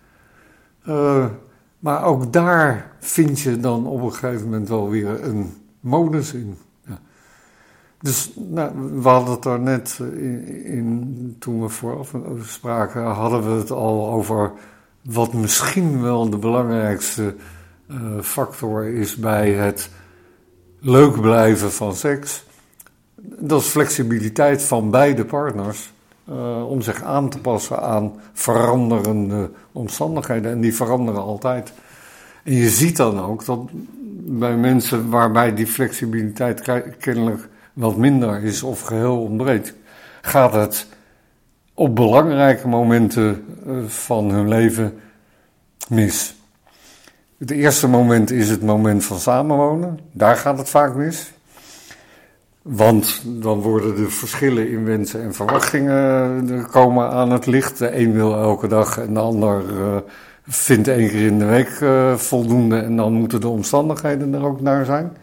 Uh, 0.88 1.27
maar 1.83 2.05
ook 2.05 2.33
daar 2.33 2.90
vind 3.01 3.40
je 3.40 3.61
dan 3.61 3.87
op 3.87 4.03
een 4.03 4.12
gegeven 4.12 4.45
moment 4.45 4.68
wel 4.68 4.88
weer 4.88 5.25
een 5.25 5.55
modus 5.81 6.33
in. 6.33 6.57
Ja. 6.87 6.99
Dus 8.01 8.33
nou, 8.37 9.01
we 9.01 9.09
hadden 9.09 9.33
het 9.33 9.42
daar 9.42 9.61
net 9.61 9.99
in, 10.01 10.64
in, 10.64 11.37
toen 11.38 11.62
we 11.62 11.68
vooraf 11.68 12.14
spraken, 12.42 13.05
hadden 13.05 13.42
we 13.42 13.61
het 13.61 13.71
al 13.71 14.11
over 14.11 14.53
wat 15.03 15.33
misschien 15.33 16.03
wel 16.03 16.31
de 16.31 16.38
belangrijkste 16.38 17.35
uh, 17.90 17.97
factor 18.21 18.85
is 18.85 19.16
bij 19.16 19.53
het 19.53 19.90
leuk 20.81 21.21
blijven 21.21 21.73
van 21.73 21.95
seks. 21.95 22.45
Dat 23.21 23.61
is 23.61 23.66
flexibiliteit 23.66 24.62
van 24.62 24.90
beide 24.90 25.25
partners. 25.25 25.92
Uh, 26.30 26.68
om 26.70 26.82
zich 26.82 27.02
aan 27.02 27.28
te 27.28 27.38
passen 27.38 27.82
aan 27.82 28.12
veranderende 28.32 29.50
omstandigheden. 29.72 30.50
En 30.50 30.61
die 30.61 30.74
veranderen 30.74 31.22
altijd. 31.22 31.72
En 32.42 32.54
je 32.54 32.68
ziet 32.68 32.96
dan 32.96 33.20
ook 33.20 33.44
dat 33.44 33.61
bij 34.24 34.56
mensen 34.56 35.11
waarbij 35.11 35.54
die 35.54 35.66
flexibiliteit 35.66 36.62
kennelijk 36.98 37.48
wat 37.72 37.96
minder 37.96 38.42
is 38.42 38.62
of 38.62 38.80
geheel 38.80 39.22
ontbreekt, 39.22 39.74
gaat 40.22 40.52
het 40.52 40.87
op 41.74 41.94
belangrijke 41.94 42.68
momenten 42.68 43.44
eh, 43.66 43.74
van 43.87 44.30
hun 44.30 44.48
leven 44.48 45.00
mis. 45.88 46.35
Het 47.38 47.50
eerste 47.50 47.88
moment 47.88 48.30
is 48.30 48.48
het 48.48 48.62
moment 48.62 49.04
van 49.04 49.18
samenwonen. 49.18 49.98
Daar 50.12 50.37
gaat 50.37 50.58
het 50.58 50.68
vaak 50.68 50.94
mis. 50.94 51.32
Want 52.62 53.22
dan 53.25 53.61
worden 53.61 53.96
de 53.96 54.09
verschillen 54.09 54.70
in 54.70 54.85
wensen 54.85 55.22
en 55.22 55.35
verwachtingen 55.35 56.48
eh, 56.51 56.70
komen 56.70 57.11
aan 57.11 57.31
het 57.31 57.46
licht. 57.46 57.79
De 57.79 57.98
een 57.98 58.12
wil 58.12 58.35
elke 58.35 58.66
dag 58.66 58.98
en 58.98 59.14
de 59.14 59.20
ander 59.20 59.62
uh, 59.70 59.96
vindt 60.46 60.88
één 60.88 61.09
keer 61.09 61.27
in 61.27 61.38
de 61.38 61.44
week 61.44 61.81
uh, 61.81 62.14
voldoende. 62.14 62.79
En 62.79 62.96
dan 62.96 63.12
moeten 63.12 63.40
de 63.40 63.48
omstandigheden 63.48 64.35
er 64.35 64.44
ook 64.44 64.61
naar 64.61 64.85
zijn. 64.85 65.16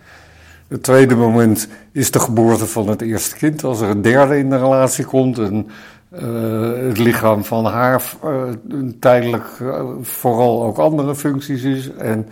Het 0.68 0.84
tweede 0.84 1.16
moment 1.16 1.68
is 1.92 2.12
de 2.12 2.20
geboorte 2.20 2.66
van 2.66 2.88
het 2.88 3.02
eerste 3.02 3.36
kind. 3.36 3.64
Als 3.64 3.82
er 3.82 3.90
een 3.90 4.02
derde 4.02 4.38
in 4.38 4.50
de 4.50 4.58
relatie 4.58 5.06
komt 5.06 5.38
en 5.38 5.68
het 6.88 6.98
lichaam 6.98 7.44
van 7.44 7.66
haar 7.66 8.04
tijdelijk 9.00 9.46
vooral 10.02 10.64
ook 10.64 10.78
andere 10.78 11.16
functies 11.16 11.64
is 11.64 11.92
en 11.92 12.28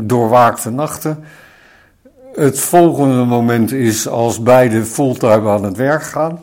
doorwaakte 0.00 0.70
nachten. 0.70 1.24
Het 2.34 2.60
volgende 2.60 3.24
moment 3.24 3.72
is 3.72 4.08
als 4.08 4.42
beide 4.42 4.84
fulltime 4.84 5.48
aan 5.48 5.64
het 5.64 5.76
werk 5.76 6.02
gaan. 6.02 6.42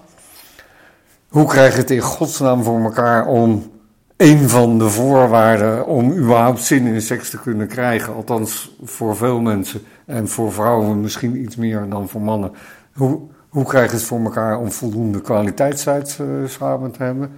Hoe 1.28 1.46
krijg 1.46 1.74
je 1.74 1.80
het 1.80 1.92
in 1.92 2.02
godsnaam 2.02 2.64
voor 2.64 2.80
elkaar 2.80 3.28
om 3.28 3.72
een 4.18 4.50
van 4.50 4.80
de 4.80 4.90
voorwaarden 4.90 5.86
om 5.88 6.12
überhaupt 6.12 6.64
zin 6.64 6.86
in 6.86 7.02
seks 7.02 7.30
te 7.30 7.40
kunnen 7.40 7.68
krijgen, 7.68 8.14
althans 8.14 8.76
voor 8.84 9.16
veel 9.16 9.40
mensen 9.40 9.82
en 10.06 10.28
voor 10.28 10.54
vrouwen 10.54 11.02
misschien 11.02 11.42
iets 11.42 11.56
meer 11.56 11.86
dan 11.90 12.10
voor 12.10 12.22
mannen. 12.22 12.52
Hoe, 12.94 13.20
hoe 13.50 13.66
krijg 13.66 13.90
je 13.90 13.96
het 13.98 14.06
voor 14.06 14.24
elkaar 14.24 14.60
om 14.60 14.72
voldoende 14.72 15.22
kwaliteitstijd 15.22 16.18
uh, 16.22 16.48
samen 16.48 16.92
te 16.92 17.04
hebben? 17.04 17.32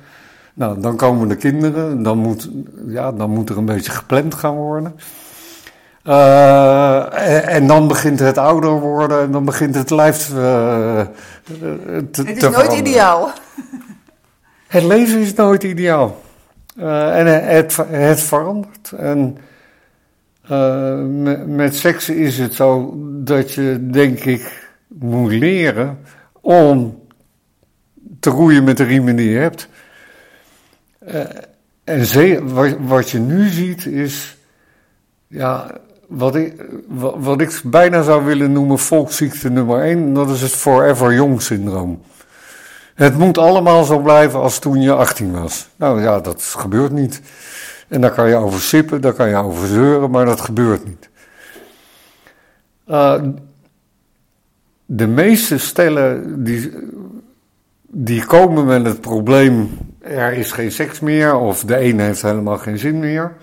Nou, 0.53 0.81
dan 0.81 0.95
komen 0.95 1.27
de 1.27 1.35
kinderen, 1.35 2.03
dan 2.03 2.17
moet, 2.17 2.49
ja, 2.87 3.11
dan 3.11 3.29
moet 3.29 3.49
er 3.49 3.57
een 3.57 3.65
beetje 3.65 3.91
gepland 3.91 4.33
gaan 4.33 4.55
worden. 4.55 4.95
Uh, 6.09 7.53
en, 7.53 7.67
dan 7.67 7.87
begint 7.87 8.19
het 8.19 8.37
ouder 8.37 8.79
worden 8.79 9.21
en 9.21 9.31
dan 9.31 9.45
begint 9.45 9.75
het 9.75 9.89
lijf 9.89 10.29
uh, 10.29 10.35
te 12.11 12.23
Het 12.23 12.43
is 12.43 12.49
nooit 12.49 12.73
ideaal. 12.73 13.31
Het 14.67 14.83
leven 14.83 15.19
is 15.19 15.33
nooit 15.33 15.63
ideaal. 15.63 16.21
Uh, 16.77 17.17
en 17.17 17.47
het, 17.47 17.77
het 17.87 18.21
verandert. 18.21 18.91
En 18.91 19.37
met, 21.21 21.47
met 21.47 21.75
seks 21.75 22.09
is 22.09 22.37
het 22.37 22.53
zo 22.53 22.93
dat 23.23 23.53
je, 23.53 23.87
denk 23.91 24.19
ik, 24.19 24.69
moet 24.87 25.31
leren 25.31 25.99
om 26.41 27.03
te 28.19 28.29
roeien 28.29 28.63
met 28.63 28.77
de 28.77 28.83
riemen 28.83 29.15
die 29.15 29.29
je 29.29 29.39
hebt. 29.39 29.69
en 31.83 32.53
wat, 32.53 32.75
wat 32.79 33.09
je 33.09 33.19
nu 33.19 33.47
ziet 33.49 33.85
is, 33.85 34.37
ja, 35.27 35.71
wat 36.09 36.35
ik, 36.35 36.53
ik 37.37 37.61
bijna 37.63 38.01
zou 38.01 38.25
willen 38.25 38.51
noemen 38.51 38.79
volksziekte 38.79 39.49
nummer 39.49 39.81
1, 39.81 40.13
dat 40.13 40.29
is 40.29 40.41
het 40.41 40.51
Forever 40.51 41.13
Young 41.13 41.41
syndroom. 41.41 42.01
Het 42.95 43.17
moet 43.17 43.37
allemaal 43.37 43.83
zo 43.83 43.99
blijven 43.99 44.39
als 44.39 44.59
toen 44.59 44.81
je 44.81 44.93
18 44.93 45.31
was. 45.31 45.67
Nou 45.75 46.01
ja, 46.01 46.19
dat 46.19 46.41
gebeurt 46.41 46.91
niet. 46.91 47.21
En 47.87 48.01
daar 48.01 48.11
kan 48.11 48.29
je 48.29 48.35
over 48.35 48.59
sippen, 48.59 49.01
daar 49.01 49.13
kan 49.13 49.29
je 49.29 49.35
over 49.35 49.67
zeuren, 49.67 50.11
maar 50.11 50.25
dat 50.25 50.41
gebeurt 50.41 50.85
niet. 50.85 51.09
Uh, 52.87 53.21
de 54.85 55.07
meeste 55.07 55.57
stellen 55.57 56.43
die, 56.43 56.71
die 57.87 58.25
komen 58.25 58.65
met 58.65 58.85
het 58.85 59.01
probleem: 59.01 59.77
er 59.99 60.33
is 60.33 60.51
geen 60.51 60.71
seks 60.71 60.99
meer, 60.99 61.35
of 61.35 61.63
de 61.63 61.79
een 61.79 61.99
heeft 61.99 62.21
helemaal 62.21 62.57
geen 62.57 62.77
zin 62.77 62.99
meer 62.99 63.35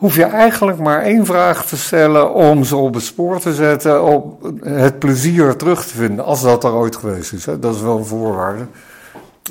hoef 0.00 0.16
je 0.16 0.24
eigenlijk 0.24 0.78
maar 0.78 1.02
één 1.02 1.26
vraag 1.26 1.66
te 1.66 1.76
stellen 1.76 2.34
om 2.34 2.64
ze 2.64 2.76
op 2.76 2.94
het 2.94 3.02
spoor 3.02 3.40
te 3.40 3.54
zetten, 3.54 4.04
op 4.04 4.52
het 4.60 4.98
plezier 4.98 5.56
terug 5.56 5.86
te 5.86 5.94
vinden, 5.94 6.24
als 6.24 6.42
dat 6.42 6.64
er 6.64 6.72
ooit 6.72 6.96
geweest 6.96 7.32
is. 7.32 7.46
Hè? 7.46 7.58
Dat 7.58 7.74
is 7.74 7.80
wel 7.80 7.98
een 7.98 8.04
voorwaarde. 8.04 8.64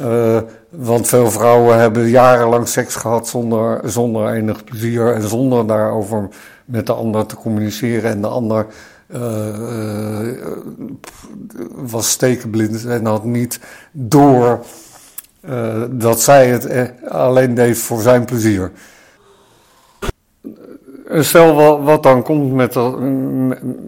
Uh, 0.01 0.37
want 0.69 1.07
veel 1.07 1.31
vrouwen 1.31 1.79
hebben 1.79 2.07
jarenlang 2.07 2.67
seks 2.67 2.95
gehad 2.95 3.27
zonder, 3.27 3.81
zonder 3.83 4.33
enig 4.33 4.63
plezier 4.63 5.13
en 5.13 5.27
zonder 5.27 5.67
daarover 5.67 6.27
met 6.65 6.85
de 6.85 6.93
ander 6.93 7.25
te 7.25 7.35
communiceren. 7.35 8.11
En 8.11 8.21
de 8.21 8.27
ander 8.27 8.65
uh, 9.07 9.21
uh, 9.21 10.35
was 11.75 12.09
stekenblind 12.09 12.85
en 12.85 13.05
had 13.05 13.23
niet 13.23 13.59
door 13.91 14.65
dat 15.89 16.21
zij 16.21 16.47
het 16.47 16.91
alleen 17.09 17.53
deed 17.53 17.77
voor 17.77 18.01
zijn 18.01 18.25
plezier. 18.25 18.71
Stel 21.11 21.81
wat, 21.83 22.03
dan 22.03 22.23
komt 22.23 22.53
met 22.53 22.73
dat, 22.73 22.95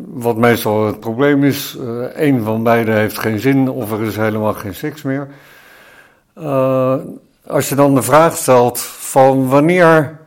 wat 0.09 0.37
meestal 0.37 0.85
het 0.85 0.99
probleem 0.99 1.43
is, 1.43 1.77
uh, 1.79 2.05
een 2.13 2.43
van 2.43 2.63
beiden 2.63 2.95
heeft 2.95 3.19
geen 3.19 3.39
zin 3.39 3.69
of 3.69 3.91
er 3.91 4.01
is 4.01 4.15
helemaal 4.15 4.53
geen 4.53 4.75
seks 4.75 5.01
meer. 5.01 5.27
Uh, 6.37 6.95
als 7.47 7.69
je 7.69 7.75
dan 7.75 7.95
de 7.95 8.01
vraag 8.01 8.35
stelt 8.35 8.79
van 8.79 9.47
wanneer 9.49 10.19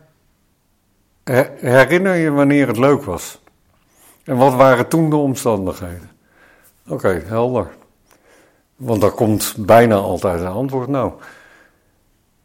herinner 1.61 2.15
je 2.15 2.31
wanneer 2.31 2.67
het 2.67 2.79
leuk 2.79 3.03
was? 3.03 3.43
En 4.25 4.37
wat 4.37 4.55
waren 4.55 4.89
toen 4.89 5.11
de 5.11 5.17
omstandigheden? 5.17 6.11
Oké, 6.89 7.23
helder. 7.27 7.67
Want 8.77 9.01
daar 9.01 9.11
komt 9.11 9.55
bijna 9.59 9.95
altijd 9.95 10.41
een 10.41 10.47
antwoord. 10.47 10.89
Nou, 10.89 11.13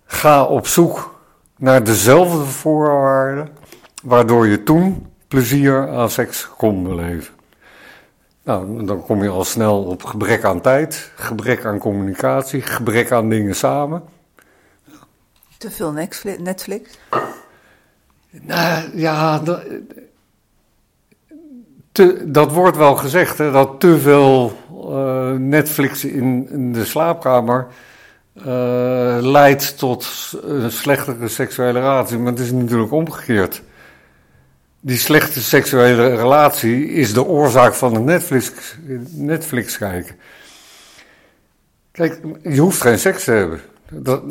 ga 0.05 0.43
op 0.43 0.67
zoek 0.67 1.19
naar 1.57 1.83
dezelfde 1.83 2.43
voorwaarden 2.43 3.57
waardoor 4.03 4.47
je 4.47 4.63
toen 4.63 5.07
plezier 5.27 5.89
aan 5.89 6.09
seks 6.09 6.49
kon 6.57 6.83
beleven. 6.83 7.33
Nou, 8.43 8.85
dan 8.85 9.03
kom 9.03 9.23
je 9.23 9.29
al 9.29 9.43
snel 9.43 9.83
op 9.83 10.03
gebrek 10.03 10.43
aan 10.43 10.61
tijd, 10.61 11.11
gebrek 11.15 11.65
aan 11.65 11.77
communicatie, 11.77 12.61
gebrek 12.61 13.11
aan 13.11 13.29
dingen 13.29 13.55
samen. 13.55 14.03
Te 15.57 15.71
veel 15.71 15.91
Netflix? 16.39 16.99
Nou 18.29 18.97
ja, 18.97 19.39
dat, 19.39 19.61
dat 22.25 22.51
wordt 22.51 22.77
wel 22.77 22.95
gezegd, 22.95 23.37
hè, 23.37 23.51
dat 23.51 23.79
te 23.79 23.99
veel 23.99 24.57
uh, 24.71 25.31
Netflix 25.31 26.05
in, 26.05 26.47
in, 26.49 26.73
de 26.73 26.85
slaapkamer 26.85 27.67
uh, 28.35 28.43
leidt 29.21 29.77
tot 29.77 30.07
een 30.43 30.71
slechtere 30.71 31.27
seksuele 31.27 31.79
relatie. 31.79 32.17
Maar 32.17 32.31
het 32.31 32.41
is 32.41 32.51
natuurlijk 32.51 32.91
omgekeerd. 32.91 33.61
Die 34.81 34.97
slechte 34.97 35.41
seksuele 35.41 36.15
relatie 36.15 36.89
is 36.89 37.13
de 37.13 37.25
oorzaak 37.25 37.73
van 37.73 37.93
het 37.93 38.03
Netflix, 38.03 38.51
Netflix 39.09 39.77
kijken. 39.77 40.15
Kijk, 41.91 42.21
je 42.43 42.59
hoeft 42.59 42.81
geen 42.81 42.99
seks 42.99 43.23
te 43.23 43.31
hebben. 43.31 43.61
Dat, 43.89 44.23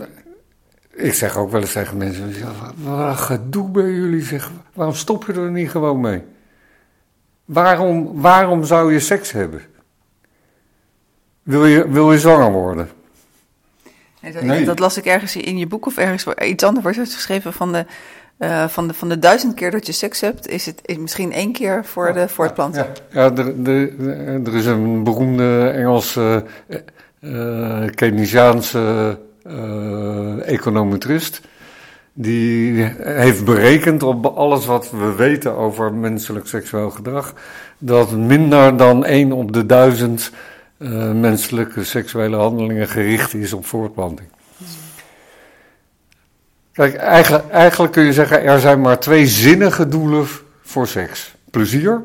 ik 0.95 1.15
zeg 1.15 1.37
ook 1.37 1.51
wel 1.51 1.61
eens 1.61 1.73
tegen 1.73 1.97
mensen: 1.97 2.35
wat 2.77 2.99
een 2.99 3.19
gedoe 3.19 3.69
bij 3.71 3.91
jullie. 3.91 4.23
Zeg, 4.23 4.51
waarom 4.73 4.95
stop 4.95 5.25
je 5.27 5.33
er 5.33 5.51
niet 5.51 5.71
gewoon 5.71 6.01
mee? 6.01 6.23
Waarom, 7.45 8.21
waarom 8.21 8.65
zou 8.65 8.93
je 8.93 9.01
seks 9.01 9.33
hebben? 9.33 9.63
Wil 11.43 11.67
je, 11.67 11.89
wil 11.89 12.13
je 12.13 12.19
zwanger 12.19 12.53
worden? 12.53 12.91
Nee, 14.41 14.65
dat, 14.65 14.79
las 14.79 14.97
ik 14.97 15.05
ergens 15.05 15.37
in 15.37 15.59
je 15.59 15.67
boek 15.67 15.87
of 15.87 15.97
ergens. 15.97 16.27
Iets 16.45 16.65
anders 16.65 16.85
wordt 16.85 17.15
geschreven 17.15 17.53
van 17.53 17.73
de, 17.73 17.87
uh, 18.39 18.69
van, 18.69 18.89
de, 18.89 18.95
van 18.95 19.09
de 19.09 19.19
duizend 19.19 19.55
keer 19.55 19.71
dat 19.71 19.87
je 19.87 19.93
seks 19.93 20.21
hebt, 20.21 20.49
is 20.49 20.67
het 20.67 20.81
is 20.85 20.97
misschien 20.97 21.33
één 21.33 21.53
keer 21.53 21.85
voor 21.85 22.13
de 22.13 22.29
voortplanting. 22.29 22.87
Ja, 23.11 23.23
ja 23.23 23.31
de, 23.31 24.43
er 24.45 24.55
is 24.55 24.67
een 24.67 25.05
beroemde 25.05 25.69
Engelse, 25.69 26.45
uh, 27.21 27.85
Keynesiaanse 27.95 29.19
uh, 29.47 30.53
econometrist. 30.53 31.41
Die 32.13 32.83
heeft 32.99 33.45
berekend 33.45 34.03
op 34.03 34.27
alles 34.27 34.67
wat 34.67 34.91
we 34.91 35.15
weten 35.15 35.57
over 35.57 35.95
menselijk 35.95 36.47
seksueel 36.47 36.91
gedrag. 36.91 37.35
Dat 37.79 38.11
minder 38.11 38.77
dan 38.77 39.05
één 39.05 39.33
op 39.33 39.53
de 39.53 39.67
duizend 39.67 40.31
menselijke 41.15 41.85
seksuele 41.85 42.37
handelingen 42.37 42.89
gericht 42.89 43.35
is 43.35 43.53
op 43.53 43.67
voortplanting. 43.67 44.29
Kijk, 46.79 46.95
eigenlijk, 46.95 47.51
eigenlijk 47.51 47.93
kun 47.93 48.05
je 48.05 48.13
zeggen, 48.13 48.43
er 48.43 48.61
zijn 48.61 48.81
maar 48.81 48.99
twee 48.99 49.27
zinnige 49.27 49.89
doelen 49.89 50.27
voor 50.63 50.87
seks. 50.87 51.35
Plezier. 51.51 52.03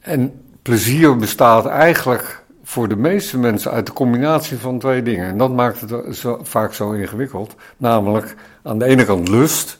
En 0.00 0.42
plezier 0.62 1.16
bestaat 1.16 1.66
eigenlijk 1.66 2.44
voor 2.64 2.88
de 2.88 2.96
meeste 2.96 3.38
mensen 3.38 3.70
uit 3.70 3.86
de 3.86 3.92
combinatie 3.92 4.58
van 4.58 4.78
twee 4.78 5.02
dingen. 5.02 5.28
En 5.28 5.38
dat 5.38 5.52
maakt 5.52 5.80
het 5.80 6.16
zo, 6.16 6.40
vaak 6.42 6.74
zo 6.74 6.92
ingewikkeld. 6.92 7.54
Namelijk 7.76 8.34
aan 8.62 8.78
de 8.78 8.84
ene 8.84 9.04
kant 9.04 9.28
lust, 9.28 9.78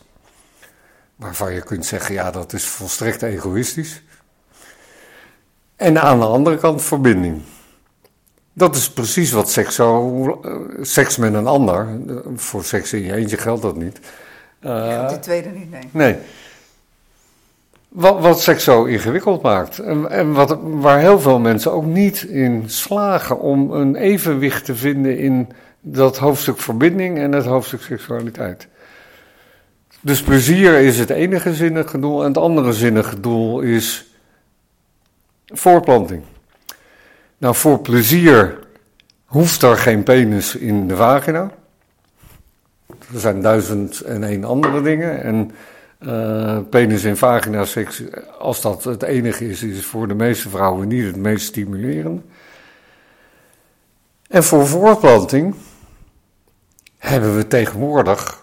waarvan 1.17 1.53
je 1.53 1.63
kunt 1.63 1.87
zeggen, 1.87 2.15
ja, 2.15 2.31
dat 2.31 2.53
is 2.53 2.65
volstrekt 2.65 3.23
egoïstisch. 3.23 4.03
En 5.77 6.03
aan 6.03 6.19
de 6.19 6.27
andere 6.27 6.57
kant 6.57 6.83
verbinding. 6.83 7.43
Dat 8.59 8.77
is 8.77 8.91
precies 8.91 9.31
wat 9.31 9.51
seks, 9.51 9.75
zo, 9.75 10.41
eh, 10.45 10.53
seks 10.81 11.17
met 11.17 11.35
een 11.35 11.47
ander, 11.47 11.87
voor 12.37 12.65
seks 12.65 12.93
in 12.93 13.03
je 13.03 13.15
eentje 13.15 13.37
geldt 13.37 13.63
dat 13.63 13.77
niet. 13.77 14.01
Uh, 14.61 15.09
die 15.09 15.19
tweede 15.19 15.49
niet, 15.49 15.71
nee. 15.71 15.89
Nee. 15.91 16.17
Wat, 17.89 18.21
wat 18.21 18.41
seks 18.41 18.65
zo 18.65 18.85
ingewikkeld 18.85 19.43
maakt. 19.43 19.79
En, 19.79 20.11
en 20.11 20.33
wat, 20.33 20.59
waar 20.63 20.99
heel 20.99 21.21
veel 21.21 21.39
mensen 21.39 21.73
ook 21.73 21.85
niet 21.85 22.23
in 22.23 22.65
slagen 22.67 23.41
om 23.41 23.73
een 23.73 23.97
evenwicht 23.97 24.65
te 24.65 24.75
vinden 24.75 25.19
in 25.19 25.49
dat 25.81 26.19
hoofdstuk 26.19 26.59
verbinding 26.59 27.19
en 27.19 27.33
het 27.33 27.45
hoofdstuk 27.45 27.83
seksualiteit. 27.83 28.69
Dus 30.01 30.23
plezier 30.23 30.79
is 30.79 30.99
het 30.99 31.11
enige 31.11 31.55
zinnige 31.55 31.99
doel 31.99 32.21
en 32.21 32.29
het 32.29 32.39
andere 32.39 32.73
zinnige 32.73 33.21
doel 33.21 33.61
is 33.61 34.13
voortplanting. 35.47 36.23
Nou, 37.39 37.55
voor 37.55 37.79
plezier 37.79 38.59
hoeft 39.25 39.63
er 39.63 39.77
geen 39.77 40.03
penis 40.03 40.55
in 40.55 40.89
de 40.89 40.97
vagina. 40.97 41.51
Er 42.89 43.21
zijn 43.21 43.43
duizend 43.43 44.01
en 44.01 44.25
één 44.25 44.45
andere 44.45 44.83
dingen. 44.83 45.23
En 45.23 45.51
uh, 46.01 46.59
penis 46.71 47.05
en 47.05 47.17
vagina 47.17 47.65
seks, 47.65 48.03
als 48.39 48.61
dat 48.61 48.85
het 48.85 49.03
enige 49.03 49.49
is, 49.49 49.63
is 49.63 49.87
voor 49.87 50.09
de 50.09 50.15
meeste 50.15 50.49
vrouwen 50.49 50.89
niet 50.89 51.07
het 51.07 51.17
meest 51.17 51.47
stimulerende. 51.47 52.21
En 54.29 54.45
voor 54.45 54.67
voortplanting 54.67 55.55
hebben 56.99 57.37
we 57.37 57.47
tegenwoordig 57.47 58.43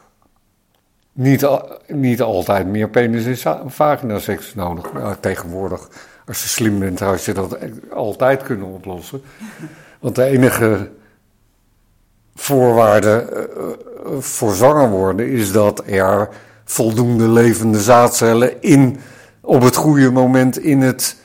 niet, 1.12 1.48
niet 1.88 2.22
altijd 2.22 2.68
meer 2.68 2.90
penis 2.90 3.44
en 3.46 3.72
vagina 3.72 4.20
seks 4.20 4.56
nodig. 4.56 4.94
Nou, 4.94 5.16
tegenwoordig, 5.20 5.90
als 6.28 6.42
je 6.42 6.48
slim 6.48 6.80
bent, 6.80 6.98
zou 6.98 7.18
je 7.22 7.34
dat 7.34 7.58
altijd 7.92 8.44
kunnen 8.44 8.68
oplossen. 8.68 9.22
Want 10.00 10.16
de 10.16 10.24
enige 10.24 10.90
voorwaarde 12.36 13.48
uh, 13.58 14.20
voor 14.20 14.54
zwanger 14.54 14.90
worden 14.90 15.30
is 15.30 15.52
dat 15.52 15.84
er 15.88 16.30
voldoende 16.64 17.28
levende 17.28 17.82
zaadcellen 17.82 18.62
in, 18.62 19.00
op 19.42 19.62
het 19.62 19.76
goede 19.76 20.12
moment 20.12 20.58
in 20.58 20.82
het 20.82 21.16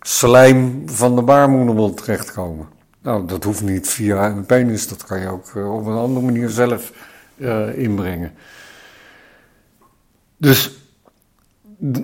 slijm 0.00 0.82
van 0.86 1.16
de 1.16 1.22
baarmoedermond 1.22 1.96
terechtkomen. 1.96 2.68
Nou, 3.02 3.26
dat 3.26 3.44
hoeft 3.44 3.62
niet 3.62 3.88
via 3.88 4.26
een 4.26 4.46
penis, 4.46 4.88
dat 4.88 5.04
kan 5.04 5.20
je 5.20 5.28
ook 5.28 5.54
uh, 5.54 5.74
op 5.74 5.86
een 5.86 5.96
andere 5.96 6.24
manier 6.24 6.48
zelf 6.48 6.92
inbrengen. 7.74 8.32
Dus 10.36 10.83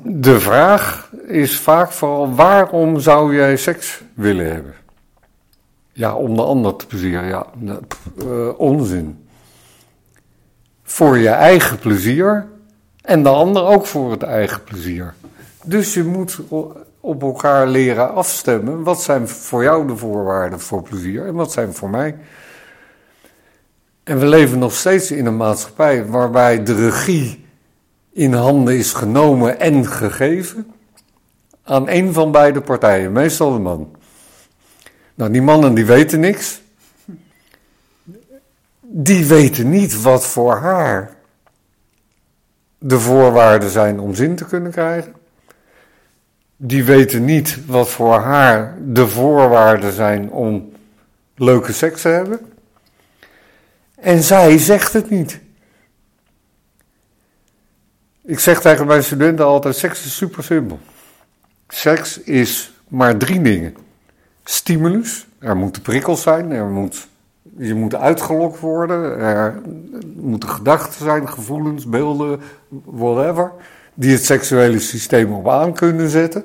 de 0.04 0.40
vraag 0.40 1.10
is 1.26 1.58
vaak 1.58 1.92
vooral: 1.92 2.34
waarom 2.34 3.00
zou 3.00 3.34
jij 3.34 3.56
seks 3.56 4.02
willen 4.14 4.52
hebben? 4.52 4.74
Ja, 5.92 6.14
om 6.14 6.36
de 6.36 6.42
ander 6.42 6.76
te 6.76 6.86
plezieren. 6.86 7.24
Ja, 7.24 7.46
uh, 8.24 8.48
onzin. 8.56 9.26
Voor 10.82 11.18
je 11.18 11.28
eigen 11.28 11.78
plezier 11.78 12.46
en 13.02 13.22
de 13.22 13.28
ander 13.28 13.64
ook 13.64 13.86
voor 13.86 14.10
het 14.10 14.22
eigen 14.22 14.64
plezier. 14.64 15.14
Dus 15.64 15.94
je 15.94 16.04
moet 16.04 16.38
op 17.00 17.22
elkaar 17.22 17.66
leren 17.66 18.14
afstemmen. 18.14 18.82
Wat 18.82 19.02
zijn 19.02 19.28
voor 19.28 19.62
jou 19.62 19.86
de 19.86 19.96
voorwaarden 19.96 20.60
voor 20.60 20.82
plezier 20.82 21.26
en 21.26 21.34
wat 21.34 21.52
zijn 21.52 21.74
voor 21.74 21.90
mij? 21.90 22.16
En 24.04 24.18
we 24.18 24.26
leven 24.26 24.58
nog 24.58 24.74
steeds 24.74 25.10
in 25.10 25.26
een 25.26 25.36
maatschappij 25.36 26.06
waarbij 26.06 26.62
de 26.62 26.74
regie 26.74 27.48
in 28.12 28.33
handen 28.33 28.77
is 28.77 28.92
genomen 28.92 29.61
en 29.61 29.87
gegeven 29.87 30.73
aan 31.62 31.88
een 31.88 32.12
van 32.12 32.33
beide 32.33 32.61
partijen, 32.61 33.12
meestal 33.12 33.53
de 33.53 33.59
man. 33.59 33.96
Nou, 35.14 35.33
die 35.33 35.42
mannen 35.42 35.75
die 35.75 35.87
weten 35.87 36.20
niks. 36.20 36.61
Die 38.81 39.27
weten 39.27 39.70
niet 39.70 40.03
wat 40.03 40.27
voor 40.27 40.55
haar 40.55 41.16
de 42.79 43.01
voorwaarden 43.01 43.70
zijn 43.70 44.01
om 44.01 44.14
zin 44.14 44.37
te 44.37 44.44
kunnen 44.44 44.70
krijgen. 44.70 45.14
Die 46.57 46.85
weten 46.85 47.25
niet 47.25 47.66
wat 47.66 47.88
voor 47.88 48.18
haar 48.18 48.77
de 48.85 49.09
voorwaarden 49.09 49.92
zijn 49.92 50.31
om 50.31 50.73
leuke 51.35 51.73
seks 51.73 52.03
te 52.03 52.09
hebben. 52.09 52.40
En 53.94 54.23
zij 54.23 54.59
zegt 54.59 54.92
het 54.92 55.11
niet. 55.11 55.40
Ik 58.22 58.38
zeg 58.38 58.61
tegen 58.61 58.87
mijn 58.87 59.04
studenten 59.04 59.44
altijd: 59.44 59.76
seks 59.76 60.04
is 60.04 60.16
super 60.16 60.44
simpel. 60.44 60.78
Seks 61.68 62.20
is 62.20 62.72
maar 62.88 63.16
drie 63.16 63.42
dingen: 63.42 63.76
stimulus, 64.44 65.26
er 65.38 65.56
moeten 65.56 65.83
prikkels 65.83 66.22
zijn, 66.22 66.50
er 66.50 66.66
moet 66.66 67.09
je 67.56 67.74
moet 67.74 67.94
uitgelokt 67.94 68.61
worden. 68.61 69.18
Er 69.18 69.61
moeten 70.16 70.48
gedachten 70.48 71.04
zijn, 71.04 71.28
gevoelens, 71.28 71.87
beelden, 71.87 72.40
whatever. 72.85 73.52
Die 73.94 74.12
het 74.12 74.24
seksuele 74.24 74.78
systeem 74.78 75.33
op 75.33 75.48
aan 75.48 75.72
kunnen 75.72 76.11
zetten. 76.11 76.44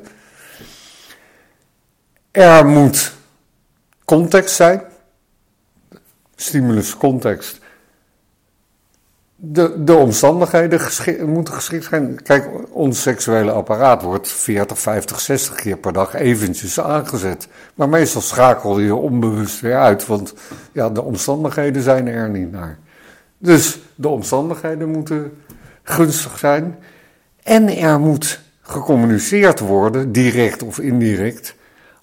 Er 2.32 2.66
moet 2.66 3.14
context 4.06 4.56
zijn. 4.56 4.82
Stimulus, 6.36 6.98
context 6.98 7.60
de, 9.36 9.84
de 9.84 9.94
omstandigheden 9.94 10.80
moeten 11.26 11.54
geschikt 11.54 11.86
zijn. 11.86 12.22
Kijk, 12.24 12.50
ons 12.72 13.02
seksuele 13.02 13.52
apparaat 13.52 14.02
wordt 14.02 14.28
40, 14.28 14.80
50, 14.80 15.20
60 15.20 15.56
keer 15.56 15.78
per 15.78 15.94
dag 15.94 16.14
eventjes 16.14 16.80
aangezet. 16.80 17.48
Maar 17.74 17.90
meestal 17.90 18.22
schakel 18.22 18.80
je 18.80 18.96
onbewust 18.96 19.60
weer 19.60 19.78
uit, 19.78 20.06
want 20.06 20.34
ja, 20.72 20.90
de 20.90 21.02
omstandigheden 21.02 21.82
zijn 21.82 22.08
er 22.08 22.30
niet 22.30 22.52
naar. 22.52 22.78
Dus 23.38 23.80
de 23.96 24.08
omstandigheden 24.08 24.90
moeten 24.90 25.38
gunstig 25.84 26.38
zijn. 26.38 26.78
En 27.44 27.78
er 27.78 28.00
moet 28.00 28.40
gecommuniceerd 28.62 29.60
worden, 29.60 30.12
direct 30.12 30.64
of 30.64 30.80
indirect, 30.80 31.56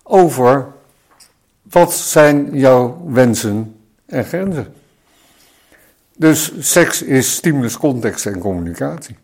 over 0.03 0.67
wat 1.63 1.93
zijn 1.93 2.49
jouw 2.53 3.03
wensen 3.07 3.77
en 4.07 4.25
grenzen. 4.25 4.75
Dus 6.17 6.53
seks 6.59 7.03
is 7.03 7.35
stimulus, 7.35 7.77
context 7.77 8.27
en 8.27 8.39
communicatie. 8.39 9.17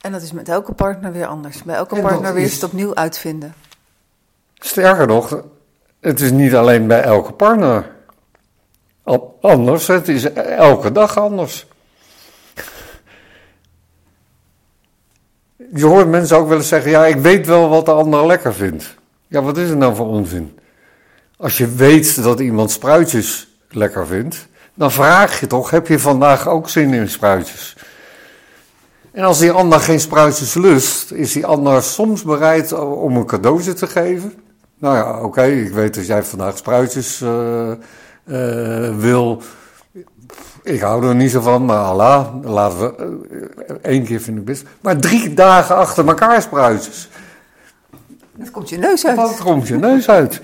En 0.00 0.12
dat 0.12 0.22
is 0.22 0.32
met 0.32 0.48
elke 0.48 0.72
partner 0.72 1.12
weer 1.12 1.26
anders. 1.26 1.62
Bij 1.62 1.76
elke 1.76 2.00
partner 2.00 2.34
weer 2.34 2.44
is 2.44 2.54
het 2.54 2.64
opnieuw 2.64 2.94
uitvinden. 2.94 3.54
Sterker 4.54 5.06
nog, 5.06 5.42
het 6.00 6.20
is 6.20 6.30
niet 6.30 6.54
alleen 6.54 6.86
bij 6.86 7.02
elke 7.02 7.32
partner 7.32 7.94
anders, 9.40 9.86
het 9.86 10.08
is 10.08 10.32
elke 10.32 10.92
dag 10.92 11.18
anders. 11.18 11.66
Je 15.74 15.84
hoort 15.84 16.08
mensen 16.08 16.36
ook 16.36 16.48
wel 16.48 16.56
eens 16.56 16.68
zeggen: 16.68 16.90
Ja, 16.90 17.06
ik 17.06 17.16
weet 17.16 17.46
wel 17.46 17.68
wat 17.68 17.84
de 17.84 17.90
ander 17.90 18.26
lekker 18.26 18.54
vindt. 18.54 18.94
Ja, 19.26 19.42
wat 19.42 19.56
is 19.56 19.70
er 19.70 19.76
nou 19.76 19.94
voor 19.94 20.06
onzin? 20.06 20.58
Als 21.36 21.56
je 21.56 21.68
weet 21.68 22.22
dat 22.22 22.40
iemand 22.40 22.70
spruitjes 22.70 23.48
lekker 23.68 24.06
vindt, 24.06 24.48
dan 24.76 24.92
vraag 24.92 25.40
je 25.40 25.46
toch: 25.46 25.70
Heb 25.70 25.86
je 25.86 25.98
vandaag 25.98 26.48
ook 26.48 26.68
zin 26.68 26.94
in 26.94 27.08
spruitjes? 27.08 27.76
En 29.12 29.24
als 29.24 29.38
die 29.38 29.50
ander 29.50 29.80
geen 29.80 30.00
spruitjes 30.00 30.54
lust, 30.54 31.10
is 31.10 31.32
die 31.32 31.46
ander 31.46 31.82
soms 31.82 32.22
bereid 32.22 32.72
om 32.72 33.16
een 33.16 33.26
cadeautje 33.26 33.72
te 33.72 33.86
geven. 33.86 34.32
Nou 34.78 34.96
ja, 34.96 35.22
oké, 35.22 35.42
ik 35.42 35.72
weet 35.72 35.94
dat 35.94 36.06
jij 36.06 36.22
vandaag 36.22 36.56
spruitjes 36.56 37.20
uh, 37.20 37.70
uh, 38.24 38.98
wil. 38.98 39.42
Ik 40.62 40.80
hou 40.80 41.06
er 41.06 41.14
niet 41.14 41.30
zo 41.30 41.40
van, 41.40 41.64
maar 41.64 41.84
Allah, 41.84 42.34
laten 42.42 42.78
we. 42.78 43.18
Uh, 43.68 43.76
één 43.82 44.04
keer 44.04 44.20
vind 44.20 44.38
ik 44.38 44.44
best. 44.44 44.64
Maar 44.80 44.96
drie 44.96 45.34
dagen 45.34 45.76
achter 45.76 46.08
elkaar 46.08 46.42
spruitjes. 46.42 47.08
Dat 48.32 48.50
komt 48.50 48.68
je 48.68 48.78
neus 48.78 49.06
uit. 49.06 49.16
Dat 49.16 49.40
komt 49.40 49.68
je 49.68 49.76
neus 49.76 50.08
uit. 50.08 50.40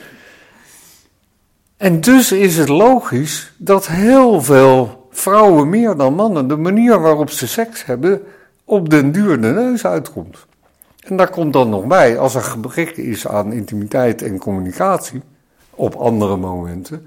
En 1.82 2.00
dus 2.00 2.32
is 2.32 2.56
het 2.56 2.68
logisch 2.68 3.52
dat 3.56 3.86
heel 3.86 4.42
veel 4.42 5.08
vrouwen 5.10 5.68
meer 5.68 5.96
dan 5.96 6.14
mannen 6.14 6.48
de 6.48 6.56
manier 6.56 7.00
waarop 7.00 7.30
ze 7.30 7.46
seks 7.46 7.84
hebben 7.84 8.22
op 8.64 8.90
den 8.90 9.12
duur 9.12 9.40
de 9.40 9.48
neus 9.48 9.86
uitkomt. 9.86 10.46
En 11.00 11.16
daar 11.16 11.30
komt 11.30 11.52
dan 11.52 11.68
nog 11.68 11.86
bij, 11.86 12.18
als 12.18 12.34
er 12.34 12.42
gebrek 12.42 12.96
is 12.96 13.26
aan 13.26 13.52
intimiteit 13.52 14.22
en 14.22 14.38
communicatie 14.38 15.22
op 15.70 15.94
andere 15.94 16.36
momenten, 16.36 17.06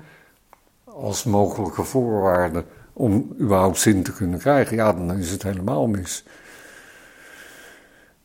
als 0.83 1.23
mogelijke 1.23 1.83
voorwaarde 1.83 2.63
om 2.93 3.35
überhaupt 3.39 3.79
zin 3.79 4.03
te 4.03 4.13
kunnen 4.13 4.39
krijgen, 4.39 4.75
ja, 4.75 4.93
dan 4.93 5.17
is 5.17 5.31
het 5.31 5.43
helemaal 5.43 5.87
mis. 5.87 6.23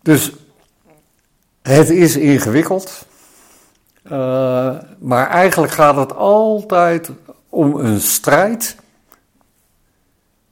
Dus 0.02 0.32
het 1.62 1.90
is 1.90 2.16
ingewikkeld, 2.16 3.06
uh, 4.10 4.76
maar 4.98 5.28
eigenlijk 5.28 5.72
gaat 5.72 5.96
het 5.96 6.16
altijd 6.16 7.10
om 7.48 7.74
een 7.74 8.00
strijd 8.00 8.76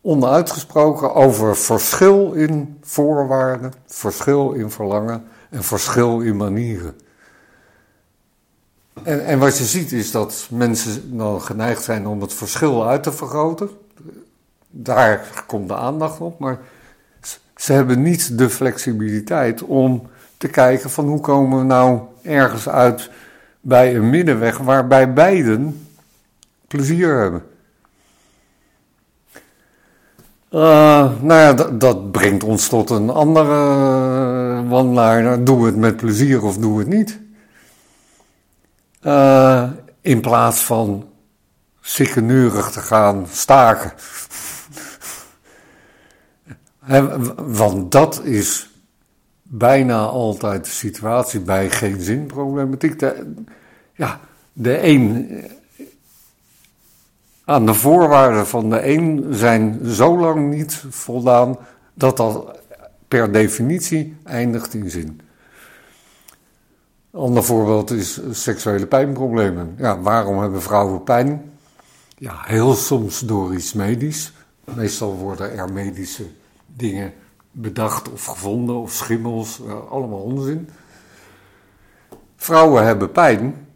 onuitgesproken 0.00 1.14
over 1.14 1.56
verschil 1.56 2.32
in 2.32 2.78
voorwaarden, 2.82 3.72
verschil 3.86 4.52
in 4.52 4.70
verlangen 4.70 5.24
en 5.50 5.62
verschil 5.62 6.20
in 6.20 6.36
manieren. 6.36 6.94
En, 9.02 9.24
en, 9.24 9.38
wat 9.38 9.58
je 9.58 9.64
ziet 9.64 9.92
is 9.92 10.10
dat 10.10 10.48
mensen 10.50 11.16
dan 11.16 11.42
geneigd 11.42 11.82
zijn 11.82 12.06
om 12.06 12.20
het 12.20 12.34
verschil 12.34 12.86
uit 12.86 13.02
te 13.02 13.12
vergroten. 13.12 13.70
Daar 14.70 15.44
komt 15.46 15.68
de 15.68 15.74
aandacht 15.74 16.20
op, 16.20 16.38
maar 16.38 16.58
ze 17.56 17.72
hebben 17.72 18.02
niet 18.02 18.38
de 18.38 18.50
flexibiliteit 18.50 19.62
om 19.62 20.08
te 20.36 20.48
kijken 20.48 20.90
van 20.90 21.06
hoe 21.06 21.20
komen 21.20 21.58
we 21.58 21.64
nou 21.64 22.00
ergens 22.22 22.68
uit 22.68 23.10
bij 23.60 23.96
een 23.96 24.10
middenweg 24.10 24.58
waarbij 24.58 25.12
beiden 25.12 25.86
plezier 26.66 27.20
hebben. 27.20 27.42
Uh, 30.50 30.60
nou 31.20 31.40
ja, 31.40 31.52
dat 31.72 32.10
brengt 32.12 32.44
ons 32.44 32.68
tot 32.68 32.90
een 32.90 33.10
andere 33.10 33.74
uh, 34.62 34.72
one-liner. 34.72 35.44
Doe 35.44 35.66
het 35.66 35.76
met 35.76 35.96
plezier 35.96 36.42
of 36.42 36.56
doe 36.56 36.78
het 36.78 36.88
niet. 36.88 37.20
Uh, 39.02 39.70
in 40.00 40.20
plaats 40.20 40.60
van 40.60 41.08
sikkeneurig 41.80 42.70
te 42.70 42.80
gaan 42.80 43.26
staken. 43.30 43.92
want 47.36 47.92
dat 47.92 48.24
is 48.24 48.70
bijna 49.48 50.04
altijd 50.04 50.64
de 50.64 50.70
situatie 50.70 51.40
bij 51.40 51.70
geen 51.70 52.00
zin 52.00 52.26
problematiek. 52.26 53.04
Ja, 53.92 54.20
de 54.52 54.82
een 54.82 55.28
aan 57.44 57.66
de 57.66 57.74
voorwaarden 57.74 58.46
van 58.46 58.70
de 58.70 58.86
een 58.86 59.26
zijn 59.30 59.80
zo 59.86 60.18
lang 60.18 60.54
niet 60.54 60.84
voldaan 60.88 61.58
dat 61.94 62.16
dat 62.16 62.58
per 63.08 63.32
definitie 63.32 64.16
eindigt 64.24 64.74
in 64.74 64.90
zin. 64.90 65.20
Een 67.10 67.20
ander 67.20 67.44
voorbeeld 67.44 67.90
is 67.90 68.20
seksuele 68.30 68.86
pijnproblemen. 68.86 69.74
Ja, 69.78 70.00
waarom 70.00 70.40
hebben 70.40 70.62
vrouwen 70.62 71.02
pijn? 71.02 71.52
Ja, 72.18 72.34
heel 72.44 72.74
soms 72.74 73.20
door 73.20 73.54
iets 73.54 73.72
medisch. 73.72 74.32
Meestal 74.64 75.14
worden 75.14 75.52
er 75.52 75.72
medische 75.72 76.26
dingen 76.66 77.12
bedacht 77.60 78.12
of 78.12 78.24
gevonden 78.24 78.76
of 78.76 78.92
schimmels, 78.92 79.60
allemaal 79.90 80.18
onzin. 80.18 80.68
Vrouwen 82.36 82.84
hebben 82.84 83.12
pijn 83.12 83.66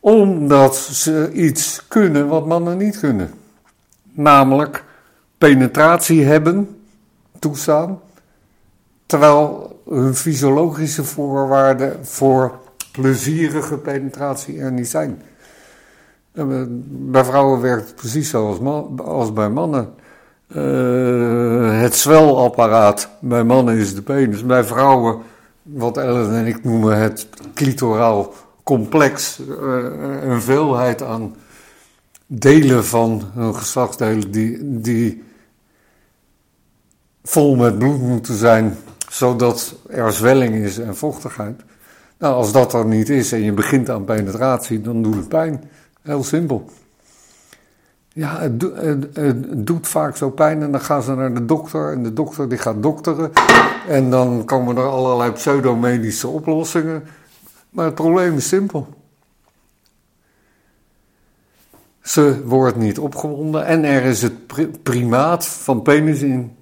omdat 0.00 0.76
ze 0.76 1.32
iets 1.32 1.88
kunnen 1.88 2.28
wat 2.28 2.46
mannen 2.46 2.76
niet 2.76 2.98
kunnen. 2.98 3.30
Namelijk 4.02 4.84
penetratie 5.38 6.24
hebben, 6.24 6.82
toestaan, 7.38 8.00
terwijl 9.06 9.76
hun 9.88 10.14
fysiologische 10.14 11.04
voorwaarden 11.04 12.06
voor 12.06 12.58
plezierige 12.92 13.78
penetratie 13.78 14.60
er 14.60 14.72
niet 14.72 14.88
zijn. 14.88 15.22
Bij 16.88 17.24
vrouwen 17.24 17.60
werkt 17.60 17.86
het 17.86 17.96
precies 17.96 18.30
zoals 18.30 18.58
als 18.96 19.32
bij 19.32 19.50
mannen. 19.50 19.94
Uh, 20.56 21.80
het 21.80 21.94
zwelapparaat 21.94 23.08
bij 23.20 23.44
mannen 23.44 23.76
is 23.76 23.94
de 23.94 24.02
penis. 24.02 24.46
Bij 24.46 24.64
vrouwen, 24.64 25.22
wat 25.62 25.96
Ellen 25.96 26.34
en 26.34 26.46
ik 26.46 26.64
noemen 26.64 26.98
het 26.98 27.28
clitoraal 27.54 28.32
complex, 28.62 29.38
uh, 29.38 29.56
een 30.22 30.42
veelheid 30.42 31.02
aan 31.02 31.34
delen 32.26 32.84
van 32.84 33.22
hun 33.34 33.54
geslachtsdelen 33.54 34.30
die, 34.30 34.80
die 34.80 35.22
vol 37.22 37.56
met 37.56 37.78
bloed 37.78 38.00
moeten 38.00 38.34
zijn, 38.34 38.76
zodat 39.08 39.74
er 39.88 40.12
zwelling 40.12 40.54
is 40.54 40.78
en 40.78 40.96
vochtigheid. 40.96 41.62
Nou, 42.18 42.34
als 42.34 42.52
dat 42.52 42.72
er 42.72 42.86
niet 42.86 43.08
is 43.08 43.32
en 43.32 43.42
je 43.42 43.52
begint 43.52 43.90
aan 43.90 44.04
penetratie, 44.04 44.80
dan 44.80 45.02
doet 45.02 45.14
het 45.14 45.28
pijn. 45.28 45.70
Heel 46.02 46.24
simpel. 46.24 46.70
Ja, 48.12 48.40
het, 48.40 49.66
doet 49.66 49.88
vaak 49.88 50.16
zo 50.16 50.30
pijn 50.30 50.62
en 50.62 50.70
dan 50.72 50.80
gaan 50.80 51.02
ze 51.02 51.14
naar 51.14 51.34
de 51.34 51.44
dokter 51.44 51.92
en 51.92 52.02
de 52.02 52.12
dokter 52.12 52.48
die 52.48 52.58
gaat 52.58 52.82
dokteren. 52.82 53.32
En 53.88 54.10
dan 54.10 54.44
komen 54.44 54.76
er 54.76 54.86
allerlei 54.86 55.32
pseudomedische 55.32 56.28
oplossingen. 56.28 57.04
Maar 57.70 57.84
het 57.84 57.94
probleem 57.94 58.36
is 58.36 58.48
simpel. 58.48 58.86
Ze 62.02 62.44
wordt 62.44 62.76
niet 62.76 62.98
opgewonden 62.98 63.66
en 63.66 63.84
er 63.84 64.02
is 64.02 64.22
het 64.22 64.82
primaat 64.82 65.46
van 65.46 65.82
penis 65.82 66.22
in 66.22 66.56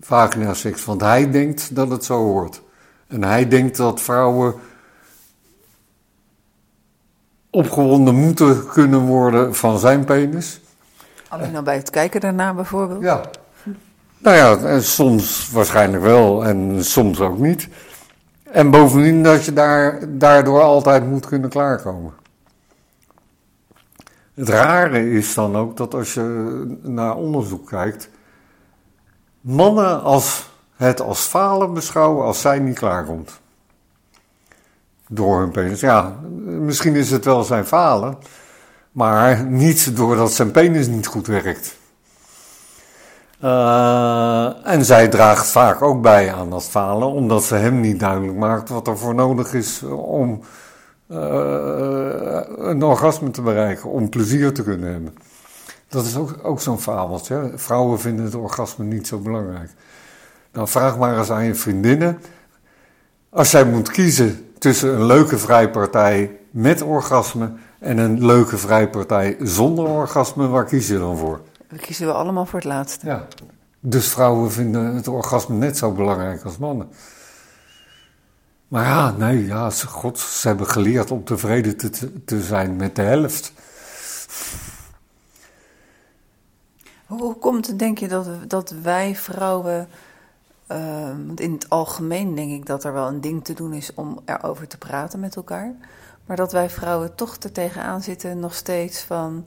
vaginaseks. 0.00 0.84
Want 0.84 1.00
hij 1.00 1.30
denkt 1.30 1.74
dat 1.74 1.90
het 1.90 2.04
zo 2.04 2.16
hoort. 2.16 2.62
En 3.06 3.24
hij 3.24 3.48
denkt 3.48 3.76
dat 3.76 4.00
vrouwen 4.00 4.54
opgewonden 7.50 8.14
moeten 8.14 8.66
kunnen 8.66 9.00
worden 9.00 9.54
van 9.54 9.78
zijn 9.78 10.04
penis. 10.04 10.60
Alleen 11.34 11.56
al 11.56 11.62
bij 11.62 11.76
het 11.76 11.90
kijken 11.90 12.20
daarna 12.20 12.54
bijvoorbeeld? 12.54 13.02
Ja. 13.02 13.20
Nou 14.18 14.36
ja, 14.36 14.80
soms 14.80 15.50
waarschijnlijk 15.50 16.02
wel 16.02 16.44
en 16.44 16.84
soms 16.84 17.20
ook 17.20 17.38
niet. 17.38 17.68
En 18.42 18.70
bovendien 18.70 19.22
dat 19.22 19.44
je 19.44 19.52
daar, 19.52 19.98
daardoor 20.08 20.60
altijd 20.62 21.06
moet 21.06 21.26
kunnen 21.26 21.50
klaarkomen. 21.50 22.12
Het 24.34 24.48
rare 24.48 25.10
is 25.10 25.34
dan 25.34 25.56
ook 25.56 25.76
dat 25.76 25.94
als 25.94 26.14
je 26.14 26.76
naar 26.82 27.16
onderzoek 27.16 27.66
kijkt, 27.66 28.08
mannen 29.40 30.02
als 30.02 30.50
het 30.76 31.00
als 31.00 31.20
falen 31.20 31.74
beschouwen 31.74 32.24
als 32.24 32.40
zij 32.40 32.58
niet 32.58 32.78
klaarkomt. 32.78 33.40
Door 35.08 35.40
hun 35.40 35.50
penis. 35.50 35.80
Ja, 35.80 36.16
misschien 36.44 36.94
is 36.94 37.10
het 37.10 37.24
wel 37.24 37.42
zijn 37.42 37.64
falen, 37.64 38.18
maar 38.94 39.44
niet 39.44 39.96
doordat 39.96 40.32
zijn 40.32 40.50
penis 40.50 40.86
niet 40.86 41.06
goed 41.06 41.26
werkt. 41.26 41.76
Uh, 43.42 44.66
en 44.66 44.84
zij 44.84 45.08
draagt 45.08 45.46
vaak 45.46 45.82
ook 45.82 46.02
bij 46.02 46.32
aan 46.32 46.50
dat 46.50 46.64
falen, 46.64 47.08
omdat 47.08 47.44
ze 47.44 47.54
hem 47.54 47.80
niet 47.80 48.00
duidelijk 48.00 48.38
maakt 48.38 48.68
wat 48.68 48.86
er 48.86 48.98
voor 48.98 49.14
nodig 49.14 49.54
is 49.54 49.82
om 49.82 50.40
uh, 51.08 51.18
een 52.56 52.82
orgasme 52.82 53.30
te 53.30 53.42
bereiken, 53.42 53.90
om 53.90 54.08
plezier 54.08 54.52
te 54.52 54.62
kunnen 54.62 54.92
hebben. 54.92 55.14
Dat 55.88 56.04
is 56.04 56.16
ook, 56.16 56.36
ook 56.42 56.60
zo'n 56.60 56.80
fabeltje. 56.80 57.52
Vrouwen 57.54 58.00
vinden 58.00 58.24
het 58.24 58.34
orgasme 58.34 58.84
niet 58.84 59.06
zo 59.06 59.18
belangrijk. 59.18 59.70
Nou, 60.52 60.68
vraag 60.68 60.98
maar 60.98 61.18
eens 61.18 61.30
aan 61.30 61.44
je 61.44 61.54
vriendinnen. 61.54 62.20
Als 63.30 63.50
jij 63.50 63.64
moet 63.64 63.90
kiezen 63.90 64.50
tussen 64.58 64.94
een 64.94 65.06
leuke 65.06 65.38
vrijpartij 65.38 66.38
met 66.50 66.82
orgasme 66.82 67.52
en 67.84 67.98
een 67.98 68.26
leuke 68.26 68.58
vrijpartij 68.58 69.36
zonder 69.40 69.84
orgasme, 69.88 70.48
waar 70.48 70.64
kies 70.64 70.88
je 70.88 70.98
dan 70.98 71.16
voor? 71.16 71.40
We 71.68 71.78
kiezen 71.78 72.06
we 72.06 72.12
allemaal 72.12 72.46
voor 72.46 72.58
het 72.58 72.68
laatste. 72.68 73.06
Ja. 73.06 73.26
Dus 73.80 74.08
vrouwen 74.08 74.52
vinden 74.52 74.94
het 74.94 75.08
orgasme 75.08 75.54
net 75.54 75.76
zo 75.76 75.92
belangrijk 75.92 76.44
als 76.44 76.58
mannen. 76.58 76.88
Maar 78.68 78.84
ja, 78.84 79.10
nee, 79.10 79.46
ja, 79.46 79.70
god, 79.70 80.18
ze 80.18 80.48
hebben 80.48 80.66
geleerd 80.66 81.10
om 81.10 81.24
tevreden 81.24 81.76
te, 81.76 82.24
te 82.24 82.42
zijn 82.42 82.76
met 82.76 82.96
de 82.96 83.02
helft. 83.02 83.52
Hoe 87.06 87.34
komt 87.34 87.66
het, 87.66 87.78
denk 87.78 87.98
je, 87.98 88.08
dat, 88.08 88.26
dat 88.48 88.74
wij 88.82 89.16
vrouwen. 89.16 89.88
Uh, 90.72 90.78
want 91.26 91.40
in 91.40 91.52
het 91.52 91.70
algemeen 91.70 92.34
denk 92.34 92.50
ik 92.50 92.66
dat 92.66 92.84
er 92.84 92.92
wel 92.92 93.06
een 93.06 93.20
ding 93.20 93.44
te 93.44 93.52
doen 93.52 93.72
is 93.72 93.94
om 93.94 94.18
erover 94.24 94.68
te 94.68 94.78
praten 94.78 95.20
met 95.20 95.36
elkaar. 95.36 95.74
Maar 96.26 96.36
dat 96.36 96.52
wij 96.52 96.70
vrouwen 96.70 97.14
toch 97.14 97.36
er 97.36 97.52
tegenaan 97.52 98.02
zitten 98.02 98.38
nog 98.38 98.54
steeds 98.54 99.02
van 99.02 99.44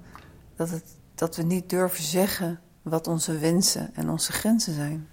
dat, 0.55 0.69
het, 0.69 0.83
dat 1.15 1.35
we 1.35 1.43
niet 1.43 1.69
durven 1.69 2.03
zeggen 2.03 2.59
wat 2.81 3.07
onze 3.07 3.37
wensen 3.37 3.89
en 3.93 4.09
onze 4.09 4.31
grenzen 4.31 4.73
zijn. 4.73 5.07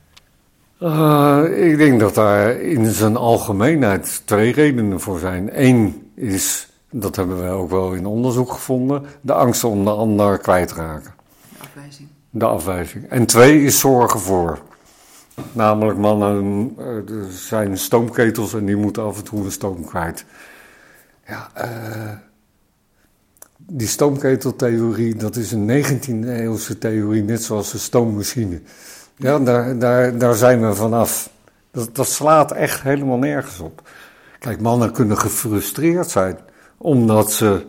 Uh, 0.80 1.70
ik 1.70 1.76
denk 1.76 2.00
dat 2.00 2.14
daar 2.14 2.50
in 2.50 2.86
zijn 2.86 3.16
algemeenheid 3.16 4.22
twee 4.24 4.52
redenen 4.52 5.00
voor 5.00 5.18
zijn. 5.18 5.50
Eén 5.52 6.10
is, 6.14 6.68
dat 6.90 7.16
hebben 7.16 7.42
we 7.42 7.48
ook 7.48 7.70
wel 7.70 7.92
in 7.92 8.06
onderzoek 8.06 8.52
gevonden, 8.52 9.06
de 9.20 9.32
angst 9.32 9.64
om 9.64 9.84
de 9.84 9.90
ander 9.90 10.38
kwijt 10.38 10.68
te 10.68 10.74
raken. 10.74 11.14
De 11.50 11.58
afwijzing. 11.62 12.08
De 12.30 12.44
afwijzing. 12.44 13.08
En 13.08 13.26
twee 13.26 13.64
is 13.64 13.78
zorgen 13.78 14.20
voor. 14.20 14.58
Namelijk 15.52 15.98
mannen 15.98 16.76
uh, 16.78 17.22
zijn 17.28 17.78
stoomketels 17.78 18.54
en 18.54 18.64
die 18.64 18.76
moeten 18.76 19.02
af 19.02 19.18
en 19.18 19.24
toe 19.24 19.44
een 19.44 19.52
stoom 19.52 19.84
kwijt. 19.84 20.24
Ja, 21.26 21.50
uh, 21.58 22.10
die 23.56 23.88
stoomketeltheorie, 23.88 25.14
dat 25.14 25.36
is 25.36 25.52
een 25.52 25.84
19e 25.84 26.28
eeuwse 26.28 26.78
theorie, 26.78 27.22
net 27.22 27.42
zoals 27.42 27.70
de 27.70 27.78
stoommachine. 27.78 28.60
Ja, 29.16 29.38
daar, 29.38 29.78
daar, 29.78 30.18
daar 30.18 30.34
zijn 30.34 30.68
we 30.68 30.74
vanaf. 30.74 31.30
Dat, 31.70 31.94
dat 31.94 32.08
slaat 32.08 32.52
echt 32.52 32.82
helemaal 32.82 33.18
nergens 33.18 33.60
op. 33.60 33.88
Kijk, 34.38 34.60
mannen 34.60 34.92
kunnen 34.92 35.18
gefrustreerd 35.18 36.10
zijn 36.10 36.38
omdat 36.78 37.32
ze. 37.32 37.66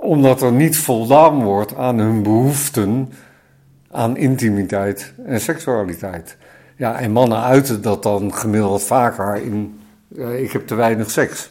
omdat 0.00 0.42
er 0.42 0.52
niet 0.52 0.78
voldaan 0.78 1.42
wordt 1.42 1.74
aan 1.74 1.98
hun 1.98 2.22
behoeften 2.22 3.12
aan 3.90 4.16
intimiteit 4.16 5.14
en 5.24 5.40
seksualiteit. 5.40 6.36
Ja, 6.76 6.98
en 6.98 7.10
mannen 7.10 7.42
uiten 7.42 7.82
dat 7.82 8.02
dan 8.02 8.34
gemiddeld 8.34 8.82
vaker 8.82 9.36
in: 9.36 9.80
uh, 10.08 10.42
ik 10.42 10.52
heb 10.52 10.66
te 10.66 10.74
weinig 10.74 11.10
seks. 11.10 11.50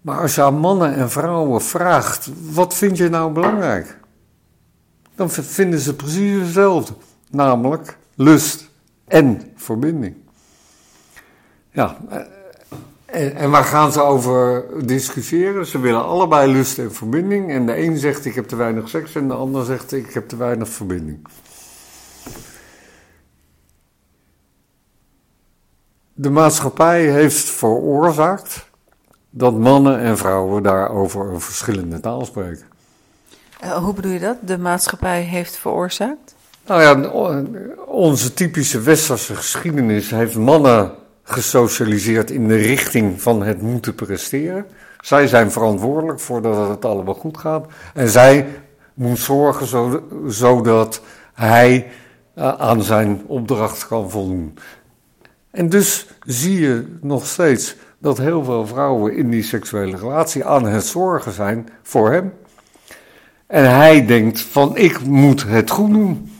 Maar 0.00 0.20
als 0.20 0.34
je 0.34 0.42
aan 0.42 0.58
mannen 0.58 0.94
en 0.94 1.10
vrouwen 1.10 1.62
vraagt, 1.62 2.30
wat 2.52 2.74
vind 2.74 2.96
je 2.96 3.08
nou 3.08 3.32
belangrijk? 3.32 3.98
Dan 5.14 5.30
vinden 5.30 5.80
ze 5.80 5.94
precies 5.94 6.40
hetzelfde. 6.40 6.92
Namelijk 7.30 7.96
lust 8.14 8.68
en 9.04 9.52
verbinding. 9.56 10.14
Ja, 11.70 11.96
eh, 12.08 12.20
en, 13.06 13.34
en 13.34 13.50
waar 13.50 13.64
gaan 13.64 13.92
ze 13.92 14.00
over 14.00 14.64
discussiëren? 14.86 15.66
Ze 15.66 15.80
willen 15.80 16.04
allebei 16.04 16.52
lust 16.52 16.78
en 16.78 16.92
verbinding. 16.92 17.50
En 17.50 17.66
de 17.66 17.78
een 17.78 17.96
zegt 17.96 18.24
ik 18.24 18.34
heb 18.34 18.48
te 18.48 18.56
weinig 18.56 18.88
seks 18.88 19.14
en 19.14 19.28
de 19.28 19.34
ander 19.34 19.64
zegt 19.64 19.92
ik 19.92 20.12
heb 20.12 20.28
te 20.28 20.36
weinig 20.36 20.68
verbinding. 20.68 21.26
De 26.18 26.30
maatschappij 26.30 27.02
heeft 27.10 27.50
veroorzaakt 27.50 28.68
dat 29.30 29.58
mannen 29.58 29.98
en 29.98 30.18
vrouwen 30.18 30.62
daarover 30.62 31.32
een 31.32 31.40
verschillende 31.40 32.00
taal 32.00 32.24
spreken. 32.24 32.64
Uh, 33.64 33.72
hoe 33.72 33.94
bedoel 33.94 34.12
je 34.12 34.18
dat? 34.18 34.36
De 34.40 34.58
maatschappij 34.58 35.22
heeft 35.22 35.56
veroorzaakt? 35.56 36.34
Nou 36.66 36.82
ja, 36.82 37.10
onze 37.86 38.34
typische 38.34 38.80
westerse 38.80 39.34
geschiedenis 39.34 40.10
heeft 40.10 40.36
mannen 40.36 40.92
gesocialiseerd 41.22 42.30
in 42.30 42.48
de 42.48 42.56
richting 42.56 43.22
van 43.22 43.42
het 43.42 43.62
moeten 43.62 43.94
presteren. 43.94 44.66
Zij 45.00 45.26
zijn 45.26 45.50
verantwoordelijk 45.50 46.20
voor 46.20 46.42
dat 46.42 46.68
het 46.68 46.84
allemaal 46.84 47.14
goed 47.14 47.38
gaat. 47.38 47.66
En 47.94 48.08
zij 48.08 48.46
moet 48.94 49.18
zorgen 49.18 50.00
zodat 50.26 51.00
hij 51.34 51.90
uh, 52.38 52.48
aan 52.48 52.82
zijn 52.82 53.22
opdracht 53.26 53.86
kan 53.86 54.10
voldoen. 54.10 54.58
En 55.56 55.68
dus 55.68 56.06
zie 56.26 56.60
je 56.60 56.96
nog 57.00 57.26
steeds 57.26 57.74
dat 57.98 58.18
heel 58.18 58.44
veel 58.44 58.66
vrouwen 58.66 59.16
in 59.16 59.30
die 59.30 59.42
seksuele 59.42 59.96
relatie 59.96 60.44
aan 60.44 60.64
het 60.64 60.84
zorgen 60.84 61.32
zijn 61.32 61.68
voor 61.82 62.12
hem. 62.12 62.32
En 63.46 63.74
hij 63.74 64.06
denkt 64.06 64.40
van 64.40 64.76
ik 64.76 65.00
moet 65.04 65.42
het 65.42 65.70
goed 65.70 65.90
doen. 65.90 66.32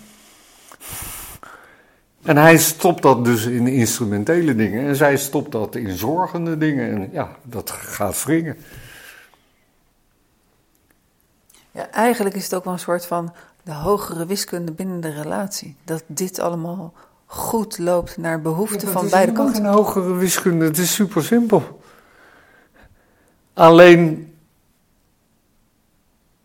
En 2.22 2.36
hij 2.36 2.58
stopt 2.58 3.02
dat 3.02 3.24
dus 3.24 3.44
in 3.44 3.66
instrumentele 3.66 4.54
dingen 4.54 4.86
en 4.86 4.96
zij 4.96 5.16
stopt 5.16 5.52
dat 5.52 5.74
in 5.74 5.96
zorgende 5.96 6.58
dingen. 6.58 6.90
En 6.90 7.08
ja, 7.12 7.36
dat 7.42 7.70
gaat 7.70 8.24
wringen. 8.24 8.56
Ja, 11.70 11.90
eigenlijk 11.90 12.34
is 12.34 12.44
het 12.44 12.54
ook 12.54 12.64
wel 12.64 12.72
een 12.72 12.78
soort 12.78 13.06
van 13.06 13.32
de 13.62 13.72
hogere 13.72 14.26
wiskunde 14.26 14.72
binnen 14.72 15.00
de 15.00 15.10
relatie. 15.10 15.76
Dat 15.84 16.02
dit 16.06 16.38
allemaal 16.38 16.92
goed 17.26 17.78
loopt 17.78 18.16
naar 18.16 18.40
behoeften 18.40 18.88
van 18.88 19.08
beide 19.10 19.32
kanten. 19.32 19.54
Het 19.54 19.62
is 19.62 19.68
een 19.68 19.74
hogere 19.74 20.14
wiskunde, 20.14 20.64
het 20.64 20.78
is 20.78 20.94
super 20.94 21.24
simpel. 21.24 21.80
Alleen 23.54 24.34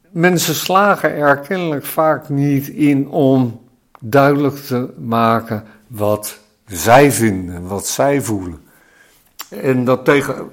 mensen 0.10 0.56
slagen 0.56 1.12
er 1.12 1.38
kennelijk 1.38 1.86
vaak 1.86 2.30
niet 2.30 2.68
in 2.68 3.10
om 3.10 3.62
duidelijk 4.00 4.56
te 4.56 4.94
maken 4.98 5.64
wat 5.88 6.40
zij 6.66 7.12
vinden, 7.12 7.68
wat 7.68 7.88
zij 7.88 8.22
voelen. 8.22 8.62
En 9.50 9.86
dat 9.86 10.06
tegen 10.06 10.50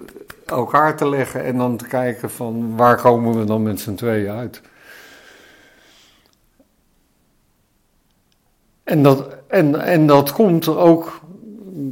elkaar 0.47 0.97
te 0.97 1.09
leggen 1.09 1.45
en 1.45 1.57
dan 1.57 1.76
te 1.76 1.87
kijken 1.87 2.31
van 2.31 2.76
waar 2.76 2.97
komen 2.97 3.39
we 3.39 3.45
dan 3.45 3.62
met 3.62 3.81
z'n 3.81 3.95
tweeën 3.95 4.31
uit. 4.31 4.61
En 8.89 9.03
dat, 9.03 9.36
en, 9.47 9.80
en 9.80 10.07
dat 10.07 10.32
komt 10.32 10.68
ook, 10.68 11.20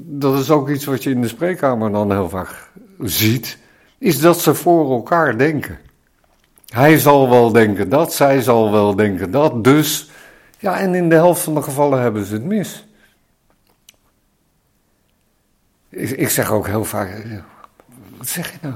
dat 0.05 0.39
is 0.39 0.51
ook 0.51 0.69
iets 0.69 0.85
wat 0.85 1.03
je 1.03 1.11
in 1.11 1.21
de 1.21 1.29
spreekkamer 1.29 1.93
dan 1.93 2.11
heel 2.11 2.29
vaak 2.29 2.71
ziet, 3.01 3.59
is 3.99 4.21
dat 4.21 4.41
ze 4.41 4.55
voor 4.55 4.91
elkaar 4.91 5.39
denken. 5.39 5.79
Hij 6.67 6.99
zal 6.99 7.31
wel 7.31 7.53
denken 7.53 7.89
dat, 7.89 8.15
zij 8.15 8.41
zal 8.41 8.73
wel 8.73 8.95
denken 8.95 9.31
dat, 9.31 9.65
dus, 9.65 10.11
ja, 10.59 10.79
en 10.79 10.95
in 10.95 11.09
de 11.09 11.15
helft 11.15 11.41
van 11.41 11.55
de 11.55 11.63
gevallen 11.63 12.01
hebben 12.01 12.25
ze 12.25 12.33
het 12.33 12.45
mis. 12.45 12.87
Ik, 15.89 16.11
ik 16.11 16.31
zeg 16.31 16.51
ook 16.51 16.67
heel 16.67 16.85
vaak, 16.85 17.41
wat 18.17 18.29
zeg 18.29 18.53
je 18.53 18.59
nou? 18.61 18.75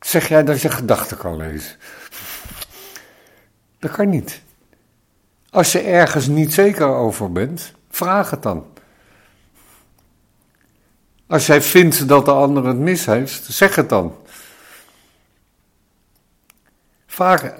Zeg 0.00 0.28
jij 0.28 0.44
dat 0.44 0.60
je 0.60 0.70
gedachten 0.70 1.16
kan 1.16 1.36
lezen? 1.36 1.76
Dat 3.78 3.90
kan 3.90 4.08
niet. 4.08 4.42
Als 5.52 5.72
je 5.72 5.80
ergens 5.80 6.26
niet 6.26 6.54
zeker 6.54 6.86
over 6.86 7.32
bent, 7.32 7.72
vraag 7.88 8.30
het 8.30 8.42
dan. 8.42 8.66
Als 11.26 11.46
jij 11.46 11.62
vindt 11.62 12.08
dat 12.08 12.24
de 12.24 12.30
ander 12.30 12.66
het 12.66 12.76
mis 12.76 13.06
heeft, 13.06 13.44
zeg 13.44 13.74
het 13.74 13.88
dan. 13.88 14.14
Vaak, 17.06 17.54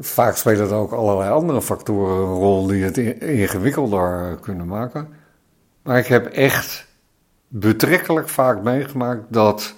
vaak 0.00 0.36
spelen 0.36 0.68
er 0.68 0.74
ook 0.74 0.92
allerlei 0.92 1.30
andere 1.30 1.62
factoren 1.62 2.16
een 2.16 2.34
rol 2.34 2.66
die 2.66 2.84
het 2.84 2.96
ingewikkelder 3.20 4.36
kunnen 4.40 4.66
maken. 4.66 5.08
Maar 5.82 5.98
ik 5.98 6.06
heb 6.06 6.26
echt 6.26 6.86
betrekkelijk 7.48 8.28
vaak 8.28 8.62
meegemaakt 8.62 9.22
dat 9.28 9.74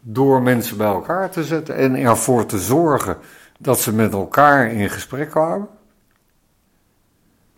door 0.00 0.42
mensen 0.42 0.76
bij 0.76 0.86
elkaar 0.86 1.30
te 1.30 1.44
zetten 1.44 1.76
en 1.76 1.96
ervoor 1.96 2.46
te 2.46 2.58
zorgen 2.58 3.16
dat 3.62 3.80
ze 3.80 3.92
met 3.92 4.12
elkaar 4.12 4.72
in 4.72 4.90
gesprek 4.90 5.30
kwamen, 5.30 5.68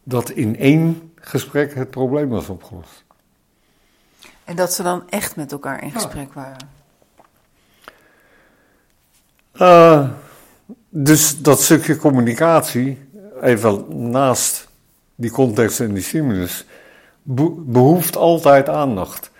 dat 0.03 0.31
in 0.31 0.59
één 0.59 1.13
gesprek 1.15 1.75
het 1.75 1.91
probleem 1.91 2.29
was 2.29 2.49
opgelost. 2.49 3.05
En 4.45 4.57
dat 4.57 4.73
ze 4.73 4.83
dan 4.83 5.09
echt 5.09 5.37
met 5.37 5.53
elkaar 5.53 5.83
in 5.83 5.91
gesprek 5.91 6.33
waren? 6.33 6.69
Uh, 9.55 10.11
Dus 10.97 11.43
dat 11.43 11.61
stukje 11.61 11.97
communicatie, 11.97 12.99
even 13.41 13.85
naast 14.11 14.69
die 15.15 15.31
context 15.31 15.81
en 15.81 15.93
die 15.93 16.03
stimulus, 16.03 16.65
behoeft 17.23 18.17
altijd 18.17 18.69
aandacht. 18.69 19.31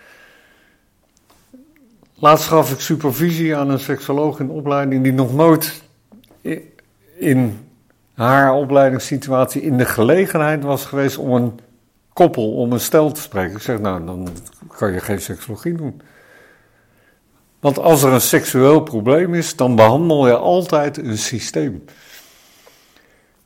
Laatst 2.15 2.47
gaf 2.47 2.71
ik 2.71 2.79
supervisie 2.79 3.55
aan 3.55 3.69
een 3.69 3.79
seksoloog 3.79 4.39
in 4.39 4.49
opleiding 4.49 5.03
die 5.03 5.13
nog 5.13 5.33
nooit 5.33 5.83
in 7.17 7.59
haar 8.13 8.53
opleidingssituatie 8.53 9.61
in 9.61 9.77
de 9.77 9.85
gelegenheid 9.85 10.63
was 10.63 10.85
geweest 10.85 11.17
om 11.17 11.31
een 11.31 11.59
koppel, 12.13 12.53
om 12.53 12.71
een 12.71 12.79
stel 12.79 13.11
te 13.11 13.21
spreken. 13.21 13.55
Ik 13.55 13.61
zeg, 13.61 13.79
nou, 13.79 14.05
dan 14.05 14.27
kan 14.67 14.93
je 14.93 14.99
geen 14.99 15.21
seksologie 15.21 15.73
doen. 15.73 16.01
Want 17.59 17.79
als 17.79 18.03
er 18.03 18.13
een 18.13 18.21
seksueel 18.21 18.81
probleem 18.81 19.33
is, 19.33 19.55
dan 19.55 19.75
behandel 19.75 20.27
je 20.27 20.37
altijd 20.37 20.97
een 20.97 21.17
systeem. 21.17 21.83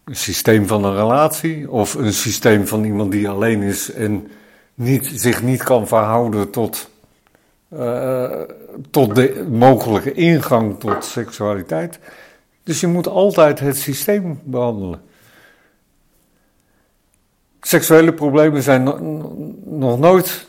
Een 0.04 0.16
systeem 0.16 0.68
van 0.68 0.84
een 0.84 0.96
relatie 0.96 1.72
of 1.72 1.94
een 1.94 2.14
systeem 2.14 2.68
van 2.68 2.84
iemand 2.84 3.12
die 3.12 3.30
alleen 3.30 3.62
is 3.62 3.92
en 3.92 4.32
niet, 4.74 5.12
zich 5.14 5.44
niet 5.44 5.64
kan 5.64 5.88
verhouden 5.88 6.50
tot, 6.50 6.90
uh, 7.74 8.42
tot 8.92 9.16
de 9.16 9.48
mogelijke 9.50 10.12
ingang 10.12 10.80
tot 10.80 11.06
seksualiteit. 11.06 12.00
Dus 12.70 12.80
je 12.80 12.88
moet 12.88 13.08
altijd 13.08 13.60
het 13.60 13.78
systeem 13.78 14.40
behandelen. 14.44 15.02
Seksuele 17.62 18.14
problemen 18.14 18.64
zijn 18.64 18.84
nog 19.66 20.00
nooit, 20.00 20.48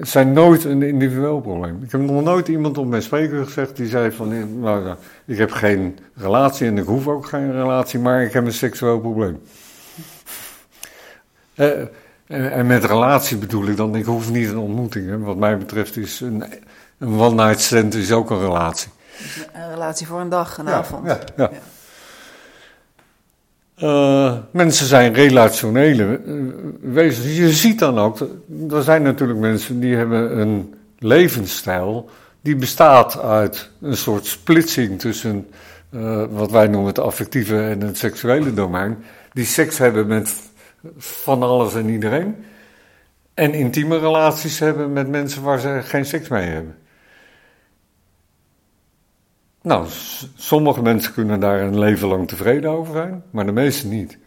zijn 0.00 0.32
nooit 0.32 0.64
een 0.64 0.82
individueel 0.82 1.40
probleem. 1.40 1.82
Ik 1.82 1.92
heb 1.92 2.00
nog 2.00 2.22
nooit 2.22 2.48
iemand 2.48 2.78
op 2.78 2.86
mijn 2.86 3.02
spreker 3.02 3.44
gezegd 3.44 3.76
die 3.76 3.88
zei 3.88 4.12
van, 4.12 4.60
nou, 4.60 4.94
ik 5.24 5.38
heb 5.38 5.50
geen 5.50 5.98
relatie 6.14 6.66
en 6.66 6.78
ik 6.78 6.86
hoef 6.86 7.08
ook 7.08 7.26
geen 7.26 7.52
relatie, 7.52 7.98
maar 7.98 8.22
ik 8.22 8.32
heb 8.32 8.46
een 8.46 8.52
seksueel 8.52 9.00
probleem. 9.00 9.40
Uh, 11.54 11.86
en, 12.26 12.66
met 12.66 12.84
relatie 12.84 13.36
bedoel 13.36 13.66
ik 13.66 13.76
dan, 13.76 13.96
ik 13.96 14.04
hoef 14.04 14.30
niet 14.30 14.48
een 14.48 14.58
ontmoeting. 14.58 15.08
Hè. 15.08 15.18
Wat 15.18 15.36
mij 15.36 15.58
betreft 15.58 15.96
is 15.96 16.20
een, 16.20 16.44
een 16.98 17.18
one-night 17.18 17.60
stand 17.60 17.94
is 17.94 18.12
ook 18.12 18.30
een 18.30 18.40
relatie. 18.40 18.90
Een 19.52 19.70
relatie 19.70 20.06
voor 20.06 20.20
een 20.20 20.28
dag, 20.28 20.58
een 20.58 20.68
avond. 20.68 21.06
Ja, 21.06 21.18
ja. 21.36 21.50
Uh, 23.82 24.36
mensen 24.50 24.86
zijn 24.86 25.14
relationele 25.14 26.20
uh, 26.26 26.52
wezens. 26.80 27.36
Je 27.36 27.50
ziet 27.50 27.78
dan 27.78 27.98
ook, 27.98 28.20
er 28.70 28.82
zijn 28.82 29.02
natuurlijk 29.02 29.38
mensen 29.38 29.80
die 29.80 29.96
hebben 29.96 30.38
een 30.38 30.74
levensstijl 30.98 32.10
die 32.40 32.56
bestaat 32.56 33.20
uit 33.22 33.70
een 33.80 33.96
soort 33.96 34.26
splitsing 34.26 34.98
tussen 34.98 35.48
uh, 35.90 36.24
wat 36.30 36.50
wij 36.50 36.66
noemen 36.66 36.88
het 36.88 36.98
affectieve 36.98 37.60
en 37.62 37.80
het 37.80 37.98
seksuele 37.98 38.54
domein. 38.54 39.04
Die 39.32 39.44
seks 39.44 39.78
hebben 39.78 40.06
met 40.06 40.34
van 40.98 41.42
alles 41.42 41.74
en 41.74 41.88
iedereen. 41.88 42.44
En 43.34 43.54
intieme 43.54 43.98
relaties 43.98 44.58
hebben 44.58 44.92
met 44.92 45.08
mensen 45.08 45.42
waar 45.42 45.58
ze 45.58 45.80
geen 45.84 46.04
seks 46.04 46.28
mee 46.28 46.46
hebben. 46.46 46.76
Nou, 49.62 49.86
sommige 50.34 50.82
mensen 50.82 51.12
kunnen 51.12 51.40
daar 51.40 51.60
een 51.60 51.78
leven 51.78 52.08
lang 52.08 52.28
tevreden 52.28 52.70
over 52.70 52.92
zijn, 52.92 53.22
maar 53.30 53.46
de 53.46 53.52
meeste 53.52 53.86
niet. 53.86 54.18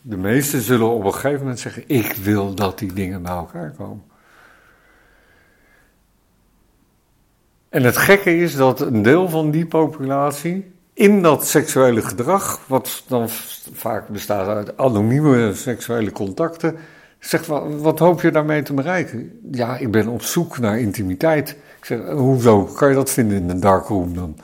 De 0.00 0.16
meesten 0.16 0.60
zullen 0.60 0.90
op 0.90 1.04
een 1.04 1.14
gegeven 1.14 1.38
moment 1.38 1.58
zeggen: 1.58 1.84
Ik 1.86 2.12
wil 2.12 2.54
dat 2.54 2.78
die 2.78 2.92
dingen 2.92 3.22
bij 3.22 3.32
elkaar 3.32 3.70
komen. 3.70 4.02
En 7.68 7.82
het 7.82 7.96
gekke 7.96 8.36
is 8.36 8.56
dat 8.56 8.80
een 8.80 9.02
deel 9.02 9.28
van 9.28 9.50
die 9.50 9.66
populatie 9.66 10.72
in 10.92 11.22
dat 11.22 11.46
seksuele 11.46 12.02
gedrag, 12.02 12.60
wat 12.66 13.04
dan 13.06 13.28
vaak 13.72 14.08
bestaat 14.08 14.48
uit 14.48 14.76
anonieme 14.76 15.54
seksuele 15.54 16.12
contacten, 16.12 16.76
zegt: 17.18 17.46
wat 17.80 17.98
hoop 17.98 18.20
je 18.20 18.30
daarmee 18.30 18.62
te 18.62 18.74
bereiken? 18.74 19.38
Ja, 19.50 19.76
ik 19.76 19.90
ben 19.90 20.08
op 20.08 20.22
zoek 20.22 20.58
naar 20.58 20.78
intimiteit. 20.78 21.56
Ik 21.84 21.90
zeg, 21.90 22.08
hoezo? 22.08 22.64
Kan 22.64 22.88
je 22.88 22.94
dat 22.94 23.10
vinden 23.10 23.36
in 23.36 23.50
een 23.50 23.60
darkroom 23.60 24.14
dan? 24.14 24.36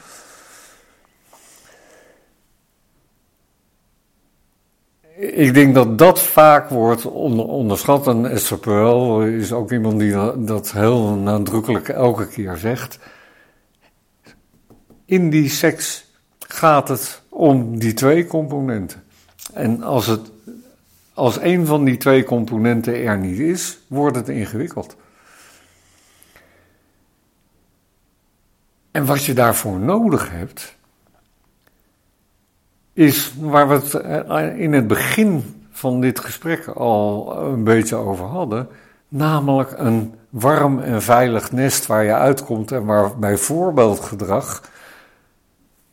Ik 5.16 5.54
denk 5.54 5.74
dat 5.74 5.98
dat 5.98 6.22
vaak 6.22 6.68
wordt 6.68 7.06
onderschat. 7.06 8.06
En 8.06 8.24
is 8.24 9.52
ook 9.52 9.72
iemand 9.72 9.98
die 9.98 10.44
dat 10.44 10.72
heel 10.72 11.14
nadrukkelijk 11.14 11.88
elke 11.88 12.28
keer 12.28 12.56
zegt. 12.56 12.98
In 15.04 15.30
die 15.30 15.48
seks 15.48 16.04
gaat 16.38 16.88
het 16.88 17.22
om 17.28 17.78
die 17.78 17.94
twee 17.94 18.26
componenten. 18.26 19.02
En 19.52 19.82
als, 19.82 20.06
het, 20.06 20.30
als 21.14 21.40
een 21.40 21.66
van 21.66 21.84
die 21.84 21.96
twee 21.96 22.24
componenten 22.24 22.94
er 22.94 23.18
niet 23.18 23.38
is, 23.38 23.78
wordt 23.86 24.16
het 24.16 24.28
ingewikkeld. 24.28 24.96
En 28.90 29.04
wat 29.04 29.24
je 29.24 29.34
daarvoor 29.34 29.78
nodig 29.78 30.30
hebt, 30.30 30.76
is 32.92 33.34
waar 33.38 33.68
we 33.68 33.74
het 33.74 33.94
eh, 33.94 34.58
in 34.58 34.72
het 34.72 34.86
begin 34.86 35.64
van 35.70 36.00
dit 36.00 36.20
gesprek 36.20 36.66
al 36.66 37.36
een 37.38 37.64
beetje 37.64 37.96
over 37.96 38.24
hadden, 38.24 38.68
namelijk 39.08 39.72
een 39.76 40.14
warm 40.28 40.80
en 40.80 41.02
veilig 41.02 41.52
nest 41.52 41.86
waar 41.86 42.04
je 42.04 42.14
uitkomt 42.14 42.72
en 42.72 42.84
waar 42.84 43.18
bijvoorbeeld 43.18 44.00
gedrag 44.00 44.70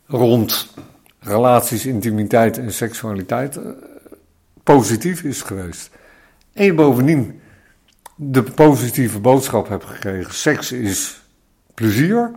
rond 0.06 0.74
relaties, 1.20 1.86
intimiteit 1.86 2.58
en 2.58 2.72
seksualiteit 2.72 3.56
eh, 3.56 3.70
positief 4.62 5.22
is 5.22 5.42
geweest. 5.42 5.90
En 6.52 6.64
je 6.64 6.74
bovendien 6.74 7.40
de 8.14 8.42
positieve 8.42 9.20
boodschap 9.20 9.68
hebt 9.68 9.84
gekregen: 9.84 10.34
seks 10.34 10.72
is 10.72 11.22
plezier. 11.74 12.30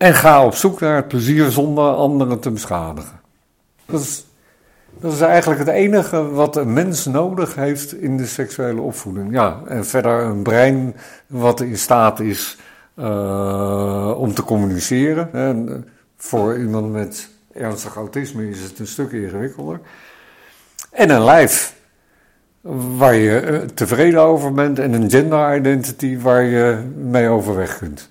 En 0.00 0.14
ga 0.14 0.44
op 0.44 0.54
zoek 0.54 0.80
naar 0.80 0.96
het 0.96 1.08
plezier 1.08 1.50
zonder 1.50 1.94
anderen 1.94 2.40
te 2.40 2.50
beschadigen. 2.50 3.20
Dat 3.86 4.00
is, 4.00 4.26
dat 5.00 5.12
is 5.12 5.20
eigenlijk 5.20 5.60
het 5.60 5.68
enige 5.68 6.30
wat 6.30 6.56
een 6.56 6.72
mens 6.72 7.04
nodig 7.04 7.54
heeft 7.54 7.94
in 7.94 8.16
de 8.16 8.26
seksuele 8.26 8.80
opvoeding. 8.80 9.32
Ja, 9.32 9.60
en 9.66 9.86
verder 9.86 10.22
een 10.22 10.42
brein 10.42 10.96
wat 11.26 11.60
in 11.60 11.78
staat 11.78 12.20
is 12.20 12.56
uh, 12.96 14.14
om 14.16 14.34
te 14.34 14.42
communiceren. 14.42 15.32
En 15.32 15.88
voor 16.16 16.58
iemand 16.58 16.92
met 16.92 17.28
ernstig 17.52 17.96
autisme 17.96 18.48
is 18.48 18.60
het 18.60 18.78
een 18.78 18.86
stuk 18.86 19.12
ingewikkelder. 19.12 19.80
En 20.90 21.10
een 21.10 21.24
lijf 21.24 21.74
waar 22.96 23.14
je 23.14 23.40
eh, 23.40 23.58
tevreden 23.58 24.20
over 24.20 24.52
bent 24.52 24.78
en 24.78 24.92
een 24.92 25.10
gender 25.10 25.56
identity 25.56 26.18
waar 26.18 26.42
je 26.42 26.92
mee 26.96 27.28
overweg 27.28 27.78
kunt. 27.78 28.08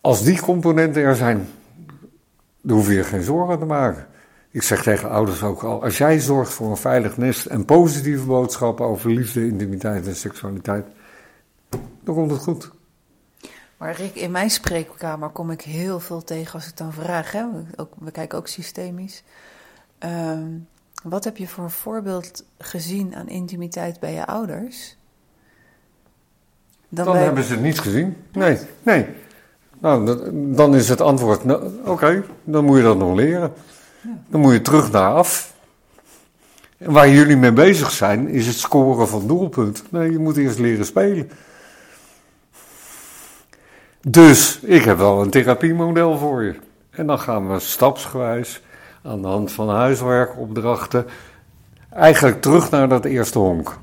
Als 0.00 0.22
die 0.22 0.40
componenten 0.40 1.02
er 1.02 1.16
zijn, 1.16 1.48
dan 2.60 2.76
hoef 2.76 2.88
je 2.88 2.94
je 2.94 3.04
geen 3.04 3.22
zorgen 3.22 3.58
te 3.58 3.64
maken. 3.64 4.06
Ik 4.50 4.62
zeg 4.62 4.82
tegen 4.82 5.10
ouders 5.10 5.42
ook 5.42 5.62
al, 5.62 5.82
als 5.82 5.98
jij 5.98 6.18
zorgt 6.18 6.52
voor 6.52 6.70
een 6.70 6.76
veilig 6.76 7.16
nest 7.16 7.46
en 7.46 7.64
positieve 7.64 8.24
boodschappen 8.24 8.86
over 8.86 9.10
liefde, 9.10 9.46
intimiteit 9.46 10.06
en 10.06 10.16
seksualiteit, 10.16 10.86
dan 12.02 12.14
komt 12.14 12.30
het 12.30 12.40
goed. 12.40 12.70
Maar 13.76 13.94
Rick, 13.94 14.14
in 14.14 14.30
mijn 14.30 14.50
spreekkamer 14.50 15.28
kom 15.28 15.50
ik 15.50 15.60
heel 15.60 16.00
veel 16.00 16.24
tegen 16.24 16.52
als 16.52 16.68
ik 16.68 16.76
dan 16.76 16.92
vraag. 16.92 17.32
Hè? 17.32 17.44
Ook, 17.76 17.92
we 17.98 18.10
kijken 18.10 18.38
ook 18.38 18.48
systemisch. 18.48 19.22
Ehm, 19.98 20.48
wat 21.02 21.24
heb 21.24 21.36
je 21.36 21.48
voor 21.48 21.64
een 21.64 21.70
voorbeeld 21.70 22.44
gezien 22.58 23.14
aan 23.14 23.28
intimiteit 23.28 24.00
bij 24.00 24.12
je 24.12 24.26
ouders? 24.26 24.96
Dan, 26.88 27.16
hebben 27.16 27.44
ze 27.44 27.52
het 27.52 27.62
niet 27.62 27.78
gezien. 27.78 28.16
Nee, 28.32 28.58
nee. 28.82 29.06
Nou, 29.80 30.18
dan 30.54 30.74
is 30.74 30.88
het 30.88 31.00
antwoord, 31.00 31.44
nou, 31.44 31.70
oké, 31.84 32.22
dan 32.44 32.64
moet 32.64 32.76
je 32.76 32.82
dat 32.82 32.98
nog 32.98 33.14
leren. 33.14 33.52
Dan 34.28 34.40
moet 34.40 34.52
je 34.52 34.62
terug 34.62 34.90
naar 34.90 35.12
af. 35.12 35.54
En 36.78 36.92
waar 36.92 37.08
jullie 37.08 37.36
mee 37.36 37.52
bezig 37.52 37.90
zijn, 37.90 38.28
is 38.28 38.46
het 38.46 38.56
scoren 38.56 39.08
van 39.08 39.26
doelpunt. 39.26 39.82
Nee, 39.90 40.10
je 40.10 40.18
moet 40.18 40.36
eerst 40.36 40.58
leren 40.58 40.84
spelen. 40.84 41.30
Dus 44.00 44.60
ik 44.60 44.84
heb 44.84 44.98
wel 44.98 45.22
een 45.22 45.30
therapiemodel 45.30 46.18
voor 46.18 46.42
je. 46.42 46.54
En 46.90 47.06
dan 47.06 47.18
gaan 47.18 47.52
we 47.52 47.58
stapsgewijs 47.58 48.62
aan 49.02 49.22
de 49.22 49.28
hand 49.28 49.52
van 49.52 49.68
huiswerkopdrachten 49.68 51.06
eigenlijk 51.92 52.40
terug 52.40 52.70
naar 52.70 52.88
dat 52.88 53.04
eerste 53.04 53.38
honk. 53.38 53.78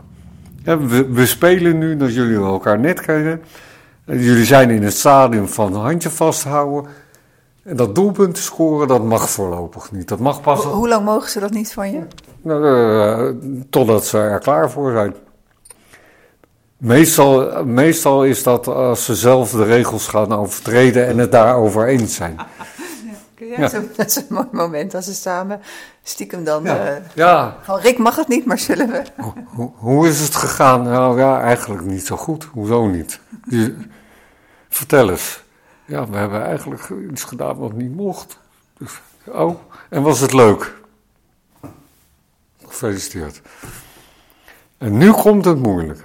We, 0.64 1.12
we 1.12 1.26
spelen 1.26 1.78
nu 1.78 1.98
dat 1.98 2.14
jullie 2.14 2.38
elkaar 2.38 2.80
net 2.80 3.02
kennen. 3.02 3.42
Jullie 4.08 4.46
zijn 4.46 4.70
in 4.70 4.84
het 4.84 4.94
stadium 4.98 5.48
van 5.48 5.74
handje 5.76 6.10
vasthouden. 6.10 6.92
En 7.64 7.76
dat 7.76 7.96
doelpunt 7.96 8.38
scoren, 8.38 8.88
dat 8.88 9.04
mag 9.04 9.30
voorlopig 9.30 9.92
niet. 9.92 10.08
Dat 10.08 10.20
mag 10.20 10.42
pas. 10.42 10.64
hoe 10.64 10.88
lang 10.88 11.06
mogen 11.06 11.30
ze 11.30 11.40
dat 11.40 11.52
niet 11.52 11.74
van 11.74 11.92
je? 11.92 12.02
Nou, 12.42 12.64
uh, 12.66 13.62
totdat 13.70 14.06
ze 14.06 14.18
er 14.18 14.40
klaar 14.40 14.72
voor 14.72 14.92
zijn. 14.92 15.16
Meestal, 16.78 17.66
meestal 17.66 18.26
is 18.26 18.44
dat 18.44 18.68
als 18.68 19.06
ze 19.06 19.16
zelf 19.16 19.52
de 19.52 19.64
regels 19.64 20.08
gaan 20.08 20.34
overtreden 20.34 21.08
en 21.08 21.18
het 21.18 21.32
daarover 21.32 21.88
eens 21.88 22.16
zijn. 22.16 22.36
Ja, 23.40 23.60
ja. 23.60 23.68
Zo, 23.68 23.82
dat 23.96 24.06
is 24.06 24.16
een 24.16 24.26
mooi 24.30 24.48
moment 24.52 24.96
als 24.96 25.06
ze 25.06 25.14
samen 25.14 25.60
stiekem 26.04 26.44
dan. 26.44 26.64
Ja. 26.64 26.86
eh, 26.86 26.96
ja. 27.14 27.56
van 27.64 27.80
Rick 27.80 27.98
mag 27.98 28.16
het 28.16 28.28
niet, 28.28 28.46
maar 28.46 28.60
zullen 28.60 28.90
we. 28.90 29.02
Hoe, 29.18 29.34
hoe- 29.46 29.72
hoe 29.76 30.08
is 30.08 30.20
het 30.20 30.36
gegaan? 30.36 30.84
Nou 30.84 31.20
ja, 31.20 31.42
eigenlijk 31.42 31.86
niet 31.86 32.06
zo 32.06 32.16
goed. 32.18 32.44
Hoezo 32.54 32.86
niet? 32.88 33.20
Vertel 34.70 35.10
eens. 35.10 35.44
Ja, 35.86 36.10
we 36.10 36.18
hebben 36.18 36.44
eigenlijk 36.44 36.90
iets 37.12 37.24
gedaan 37.24 37.58
wat 37.58 37.74
niet 37.74 37.96
mocht. 37.96 38.40
Dus, 38.78 39.02
oh, 39.26 39.60
en 39.90 40.02
was 40.02 40.20
het 40.20 40.34
leuk? 40.34 40.76
Gefeliciteerd. 42.66 43.42
En 44.78 44.98
nu 44.98 45.12
komt 45.12 45.46
het 45.46 45.60
moeilijke. 45.60 46.04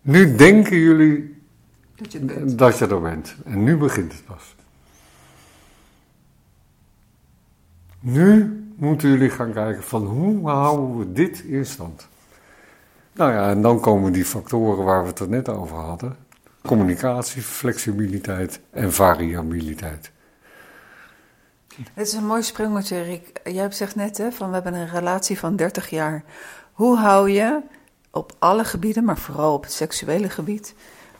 Nu 0.00 0.36
denken 0.36 0.78
jullie 0.78 1.42
Dat 1.94 2.12
je 2.12 2.18
het 2.18 2.26
bent. 2.26 2.58
dat 2.58 2.78
je 2.78 2.86
er 2.86 3.00
bent. 3.00 3.34
En 3.44 3.64
nu 3.64 3.76
begint 3.76 4.12
het 4.12 4.24
pas. 4.24 4.54
Nu 8.00 8.60
moeten 8.76 9.08
jullie 9.08 9.30
gaan 9.30 9.52
kijken 9.52 9.82
van 9.82 10.04
hoe 10.04 10.48
houden 10.48 10.98
we 10.98 11.12
dit 11.12 11.40
in 11.40 11.66
stand? 11.66 12.08
Nou 13.12 13.32
ja, 13.32 13.50
en 13.50 13.62
dan 13.62 13.80
komen 13.80 14.12
die 14.12 14.24
factoren 14.24 14.84
waar 14.84 15.02
we 15.02 15.08
het 15.08 15.18
er 15.18 15.28
net 15.28 15.48
over 15.48 15.76
hadden. 15.76 16.16
Communicatie, 16.66 17.42
flexibiliteit 17.42 18.60
en 18.70 18.92
variabiliteit. 18.92 20.10
Het 21.94 22.06
is 22.06 22.12
een 22.12 22.26
mooi 22.26 22.42
sprongetje, 22.42 23.02
Rick. 23.02 23.40
Jij 23.44 23.70
zegt 23.70 23.94
net 23.94 24.18
hè, 24.18 24.32
van 24.32 24.48
we 24.48 24.54
hebben 24.54 24.74
een 24.74 24.88
relatie 24.88 25.38
van 25.38 25.56
30 25.56 25.90
jaar. 25.90 26.24
Hoe 26.72 26.96
hou 26.96 27.30
je 27.30 27.60
op 28.10 28.32
alle 28.38 28.64
gebieden, 28.64 29.04
maar 29.04 29.18
vooral 29.18 29.54
op 29.54 29.62
het 29.62 29.72
seksuele 29.72 30.30
gebied, 30.30 30.74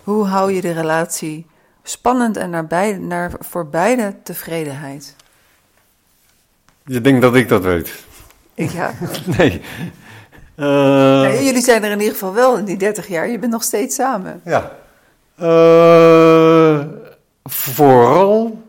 hoe 0.05 0.25
hou 0.27 0.53
je 0.53 0.61
de 0.61 0.73
relatie 0.73 1.47
spannend 1.83 2.37
en 2.37 2.51
naar 2.51 2.67
beide, 2.67 2.99
naar, 2.99 3.33
voor 3.39 3.67
beide 3.69 4.15
tevredenheid? 4.23 5.17
Je 6.85 7.01
denkt 7.01 7.23
dat 7.23 7.35
ik 7.35 7.49
dat 7.49 7.63
weet? 7.63 8.05
Ja. 8.55 8.93
Nee. 9.39 9.61
Eh, 10.55 10.65
Ja, 11.23 11.43
jullie 11.43 11.63
zijn 11.63 11.85
er 11.85 11.91
in 11.91 11.99
ieder 11.99 12.13
geval 12.13 12.35
wel 12.35 12.57
in 12.59 12.65
die 12.65 12.77
30 12.77 13.09
jaar. 13.09 13.29
Je 13.29 13.39
bent 13.39 13.53
nog 13.53 13.63
steeds 13.63 13.95
samen. 13.95 14.41
Ja. 14.45 14.77
Eh, 15.37 16.80
vooral 17.45 18.62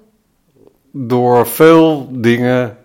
door 0.91 1.47
veel 1.47 2.07
dingen 2.11 2.78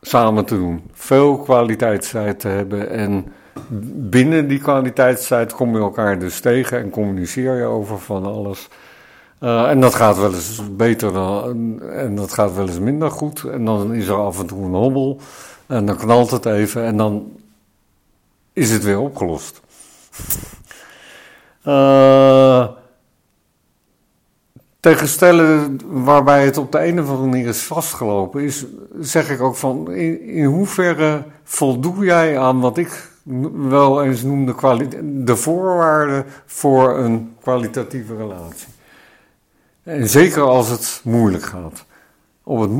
samen 0.00 0.44
te 0.44 0.54
doen. 0.54 0.82
Veel 0.92 1.38
kwaliteitstijd 1.38 2.40
te 2.40 2.48
hebben. 2.48 2.90
En 2.90 3.32
binnen 4.10 4.48
die 4.48 4.58
kwaliteitstijd 4.58 5.52
kom 5.52 5.74
je 5.74 5.80
elkaar 5.80 6.18
dus 6.18 6.40
tegen 6.40 6.78
en 6.78 6.90
communiceer 6.90 7.56
je 7.56 7.64
over 7.64 7.98
van 7.98 8.24
alles. 8.24 8.68
Eh, 9.38 9.70
en 9.70 9.80
dat 9.80 9.94
gaat 9.94 10.18
wel 10.18 10.34
eens 10.34 10.62
beter 10.70 11.12
dan, 11.12 11.82
en 11.82 12.14
dat 12.14 12.32
gaat 12.32 12.54
wel 12.54 12.66
eens 12.66 12.78
minder 12.78 13.10
goed. 13.10 13.44
En 13.44 13.64
dan 13.64 13.94
is 13.94 14.08
er 14.08 14.16
af 14.16 14.40
en 14.40 14.46
toe 14.46 14.64
een 14.64 14.74
hobbel. 14.74 15.20
En 15.66 15.86
dan 15.86 15.96
knalt 15.96 16.30
het 16.30 16.46
even 16.46 16.84
en 16.84 16.96
dan 16.96 17.32
is 18.52 18.70
het 18.70 18.84
weer 18.84 19.00
opgelost. 19.00 19.60
Eh 21.62 22.68
tegen 24.80 25.08
stellen 25.08 25.78
waarbij 26.04 26.44
het 26.44 26.56
op 26.56 26.72
de 26.72 26.86
een 26.86 27.00
of 27.00 27.08
andere 27.08 27.28
manier 27.28 27.46
is 27.46 27.62
vastgelopen, 27.62 28.42
is, 28.42 28.64
zeg 29.00 29.30
ik 29.30 29.40
ook 29.40 29.56
van 29.56 29.92
in, 29.92 30.44
hoeverre 30.44 31.22
voldoe 31.44 32.04
jij 32.04 32.38
aan 32.38 32.60
wat 32.60 32.78
ik 32.78 33.08
wel 33.54 34.04
eens 34.04 34.22
noemde 34.22 34.54
de 35.24 35.36
voorwaarden 35.36 36.24
voor 36.46 36.98
een 36.98 37.34
kwalitatieve 37.40 38.16
relatie. 38.16 38.68
En 39.82 40.08
zeker 40.08 40.42
als 40.42 40.68
het 40.68 41.00
moeilijk 41.04 41.44
gaat. 41.44 41.84
Op 42.42 42.60
het, 42.60 42.70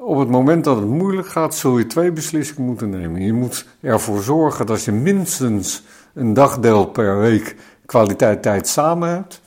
op 0.00 0.18
het 0.18 0.28
moment 0.28 0.64
dat 0.64 0.76
het 0.76 0.86
moeilijk 0.86 1.28
gaat, 1.28 1.54
zul 1.54 1.78
je 1.78 1.86
twee 1.86 2.12
beslissingen 2.12 2.64
moeten 2.64 2.90
nemen. 2.90 3.22
Je 3.22 3.32
moet 3.32 3.66
ervoor 3.80 4.22
zorgen 4.22 4.66
dat 4.66 4.84
je 4.84 4.92
minstens 4.92 5.82
een 6.14 6.34
dagdeel 6.34 6.86
per 6.86 7.18
week 7.18 7.56
kwaliteit 7.86 8.42
tijd 8.42 8.68
samen 8.68 9.08
hebt. 9.08 9.40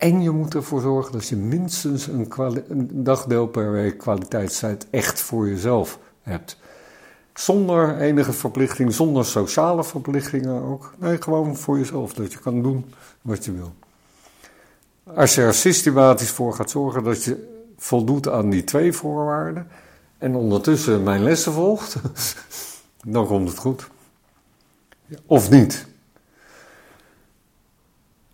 En 0.00 0.22
je 0.22 0.30
moet 0.30 0.54
ervoor 0.54 0.80
zorgen 0.80 1.12
dat 1.12 1.28
je 1.28 1.36
minstens 1.36 2.06
een, 2.06 2.28
dagdeel 2.92 3.46
per 3.46 3.72
week 3.72 3.98
kwaliteitstijd 3.98 4.86
echt 4.90 5.20
voor 5.20 5.48
jezelf 5.48 5.98
hebt. 6.22 6.58
Zonder 7.34 7.98
enige 7.98 8.32
verplichting, 8.32 8.92
zonder 8.92 9.24
sociale 9.24 9.84
verplichtingen 9.84 10.62
ook. 10.62 10.94
Nee, 10.98 11.22
gewoon 11.22 11.56
voor 11.56 11.78
jezelf, 11.78 12.12
dat 12.12 12.32
je 12.32 12.38
kan 12.38 12.62
doen 12.62 12.84
wat 13.22 13.44
je 13.44 13.52
wil. 13.52 13.72
Als 15.14 15.34
je 15.34 15.42
er 15.42 15.54
systematisch 15.54 16.30
voor 16.30 16.54
gaat 16.54 16.70
zorgen 16.70 17.04
dat 17.04 17.24
je 17.24 17.64
voldoet 17.76 18.28
aan 18.28 18.50
die 18.50 18.64
twee 18.64 18.92
voorwaarden 18.92 19.68
en 20.18 20.34
ondertussen 20.34 21.02
mijn 21.02 21.22
lessen 21.22 21.52
volgt, 21.52 21.96
dan 23.06 23.26
komt 23.26 23.48
het 23.48 23.58
goed. 23.58 23.88
Of 25.26 25.50
niet. 25.50 25.89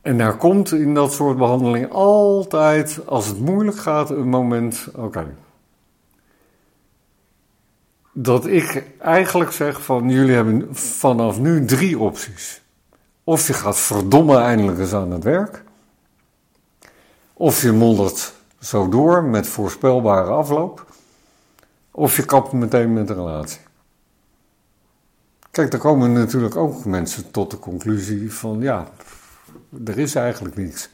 En 0.06 0.18
daar 0.18 0.36
komt 0.36 0.72
in 0.72 0.94
dat 0.94 1.12
soort 1.12 1.36
behandeling 1.36 1.92
altijd, 1.92 3.06
als 3.06 3.26
het 3.26 3.38
moeilijk 3.40 3.76
gaat, 3.76 4.10
een 4.10 4.28
moment, 4.28 4.88
oké. 4.94 5.34
Dat 8.12 8.46
ik 8.46 8.84
eigenlijk 8.98 9.52
zeg 9.52 9.82
van 9.82 10.10
jullie 10.10 10.34
hebben 10.34 10.76
vanaf 10.76 11.38
nu 11.38 11.64
drie 11.64 11.98
opties. 11.98 12.62
Of 13.24 13.46
je 13.46 13.52
gaat 13.52 13.78
verdomme 13.78 14.36
eindelijk 14.36 14.78
eens 14.78 14.92
aan 14.92 15.10
het 15.10 15.24
werk. 15.24 15.64
Of 17.32 17.62
je 17.62 17.72
moddert 17.72 18.34
zo 18.60 18.88
door 18.88 19.24
met 19.24 19.46
voorspelbare 19.46 20.30
afloop. 20.30 20.86
Of 21.90 22.16
je 22.16 22.24
kapt 22.24 22.52
meteen 22.52 22.92
met 22.92 23.08
de 23.08 23.14
relatie. 23.14 23.60
Kijk, 25.50 25.70
daar 25.70 25.80
komen 25.80 26.12
natuurlijk 26.12 26.56
ook 26.56 26.84
mensen 26.84 27.30
tot 27.30 27.50
de 27.50 27.58
conclusie 27.58 28.32
van 28.32 28.60
ja, 28.60 28.88
er 29.84 29.98
is 29.98 30.14
eigenlijk 30.14 30.56
niets. 30.56 30.88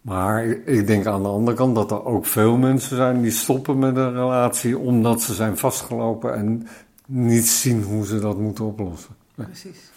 Maar 0.00 0.44
ik 0.46 0.86
denk 0.86 1.06
aan 1.06 1.22
de 1.22 1.28
andere 1.28 1.56
kant 1.56 1.74
dat 1.74 1.90
er 1.90 2.04
ook 2.04 2.26
veel 2.26 2.56
mensen 2.56 2.96
zijn 2.96 3.22
die 3.22 3.30
stoppen 3.30 3.78
met 3.78 3.96
een 3.96 4.12
relatie 4.12 4.78
omdat 4.78 5.22
ze 5.22 5.34
zijn 5.34 5.58
vastgelopen 5.58 6.34
en 6.34 6.68
niet 7.06 7.48
zien 7.48 7.82
hoe 7.82 8.06
ze 8.06 8.18
dat 8.18 8.38
moeten 8.38 8.64
oplossen. 8.64 9.14
Precies. 9.34 9.90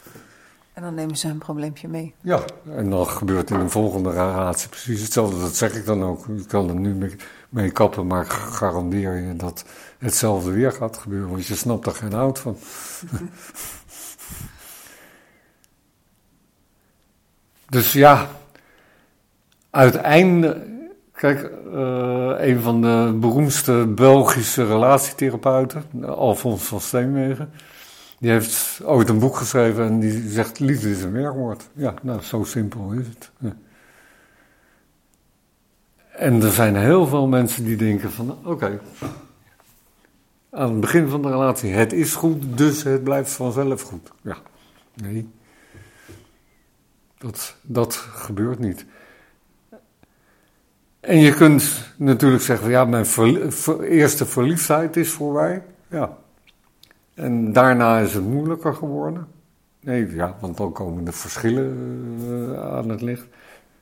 En 0.73 0.81
dan 0.81 0.93
nemen 0.93 1.17
ze 1.17 1.27
een 1.27 1.37
probleempje 1.37 1.87
mee. 1.87 2.13
Ja, 2.21 2.43
en 2.75 2.89
dan 2.89 3.07
gebeurt 3.07 3.49
in 3.49 3.59
een 3.59 3.69
volgende 3.69 4.09
relatie 4.09 4.69
precies 4.69 5.01
hetzelfde. 5.01 5.39
Dat 5.39 5.55
zeg 5.55 5.75
ik 5.75 5.85
dan 5.85 6.03
ook. 6.03 6.25
Je 6.37 6.45
kan 6.45 6.69
er 6.69 6.75
nu 6.75 6.93
mee, 6.93 7.15
mee 7.49 7.71
kappen, 7.71 8.07
maar 8.07 8.23
ik 8.23 8.31
garandeer 8.31 9.15
je 9.15 9.35
dat 9.35 9.65
hetzelfde 9.97 10.51
weer 10.51 10.71
gaat 10.71 10.97
gebeuren, 10.97 11.29
want 11.29 11.45
je 11.45 11.55
snapt 11.55 11.85
er 11.85 11.95
geen 11.95 12.13
hout 12.13 12.39
van. 12.39 12.57
dus 17.73 17.93
ja, 17.93 18.29
uiteindelijk, 19.69 20.65
kijk, 21.11 21.51
eh, 21.73 22.33
een 22.37 22.59
van 22.59 22.81
de 22.81 23.17
beroemdste 23.19 23.87
Belgische 23.87 24.65
relatietherapeuten, 24.65 25.85
Alfons 26.05 26.63
van 26.63 26.81
Steenwegen, 26.81 27.51
die 28.19 28.31
heeft 28.31 28.81
ooit 28.83 29.09
een 29.09 29.19
boek 29.19 29.35
geschreven 29.35 29.85
en 29.85 29.99
die 29.99 30.29
zegt: 30.29 30.59
Liefde 30.59 30.91
is 30.91 31.03
een 31.03 31.11
werkwoord. 31.11 31.69
Ja, 31.73 31.93
nou, 32.01 32.21
zo 32.21 32.43
simpel 32.43 32.91
is 32.91 33.07
het. 33.07 33.31
En 36.11 36.41
er 36.41 36.51
zijn 36.51 36.75
heel 36.75 37.07
veel 37.07 37.27
mensen 37.27 37.63
die 37.63 37.75
denken: 37.75 38.11
van 38.11 38.37
oké, 38.43 38.79
aan 40.49 40.71
het 40.71 40.79
begin 40.79 41.07
van 41.07 41.21
de 41.21 41.29
relatie, 41.29 41.71
het 41.71 41.93
is 41.93 42.13
goed, 42.13 42.57
dus 42.57 42.83
het 42.83 43.03
blijft 43.03 43.31
vanzelf 43.31 43.81
goed. 43.81 44.11
Ja, 44.21 44.37
nee. 44.93 45.29
Dat, 47.23 47.55
dat 47.61 47.95
gebeurt 47.95 48.59
niet. 48.59 48.85
En 50.99 51.17
je 51.17 51.33
kunt 51.33 51.93
natuurlijk 51.97 52.43
zeggen: 52.43 52.69
ja, 52.69 52.85
mijn 52.85 53.05
eerste 53.81 54.25
verliefdheid 54.25 54.97
is 54.97 55.11
voorbij. 55.11 55.63
Ja, 55.87 56.17
en 57.13 57.53
daarna 57.53 57.99
is 57.99 58.13
het 58.13 58.23
moeilijker 58.23 58.75
geworden. 58.75 59.27
Nee, 59.79 60.15
ja, 60.15 60.37
want 60.39 60.57
dan 60.57 60.71
komen 60.71 61.03
de 61.03 61.11
verschillen 61.11 61.77
eh, 62.27 62.75
aan 62.75 62.89
het 62.89 63.01
licht. 63.01 63.27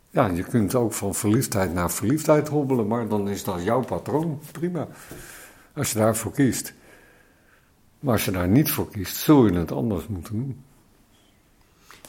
Ja, 0.10 0.28
je 0.28 0.44
kunt 0.44 0.76
ook 0.76 0.94
van 0.94 1.16
verliefdheid 1.16 1.74
naar 1.74 1.92
verliefdheid 1.92 2.48
hobbelen, 2.48 2.88
maar 2.88 3.08
dan 3.08 3.30
is 3.30 3.44
dat 3.44 3.64
jouw 3.64 3.82
patroon. 3.82 4.40
Prima. 4.52 4.88
Als 5.74 5.92
je 5.92 6.00
daarvoor 6.00 6.32
kiest. 6.32 6.74
Maar 8.00 8.14
als 8.14 8.26
je 8.26 8.32
daar 8.32 8.48
niet 8.48 8.72
voor 8.72 8.90
kiest, 8.90 9.16
zul 9.16 9.46
je 9.46 9.54
het 9.54 9.72
anders 9.72 10.08
moeten 10.08 10.34
doen. 10.34 10.64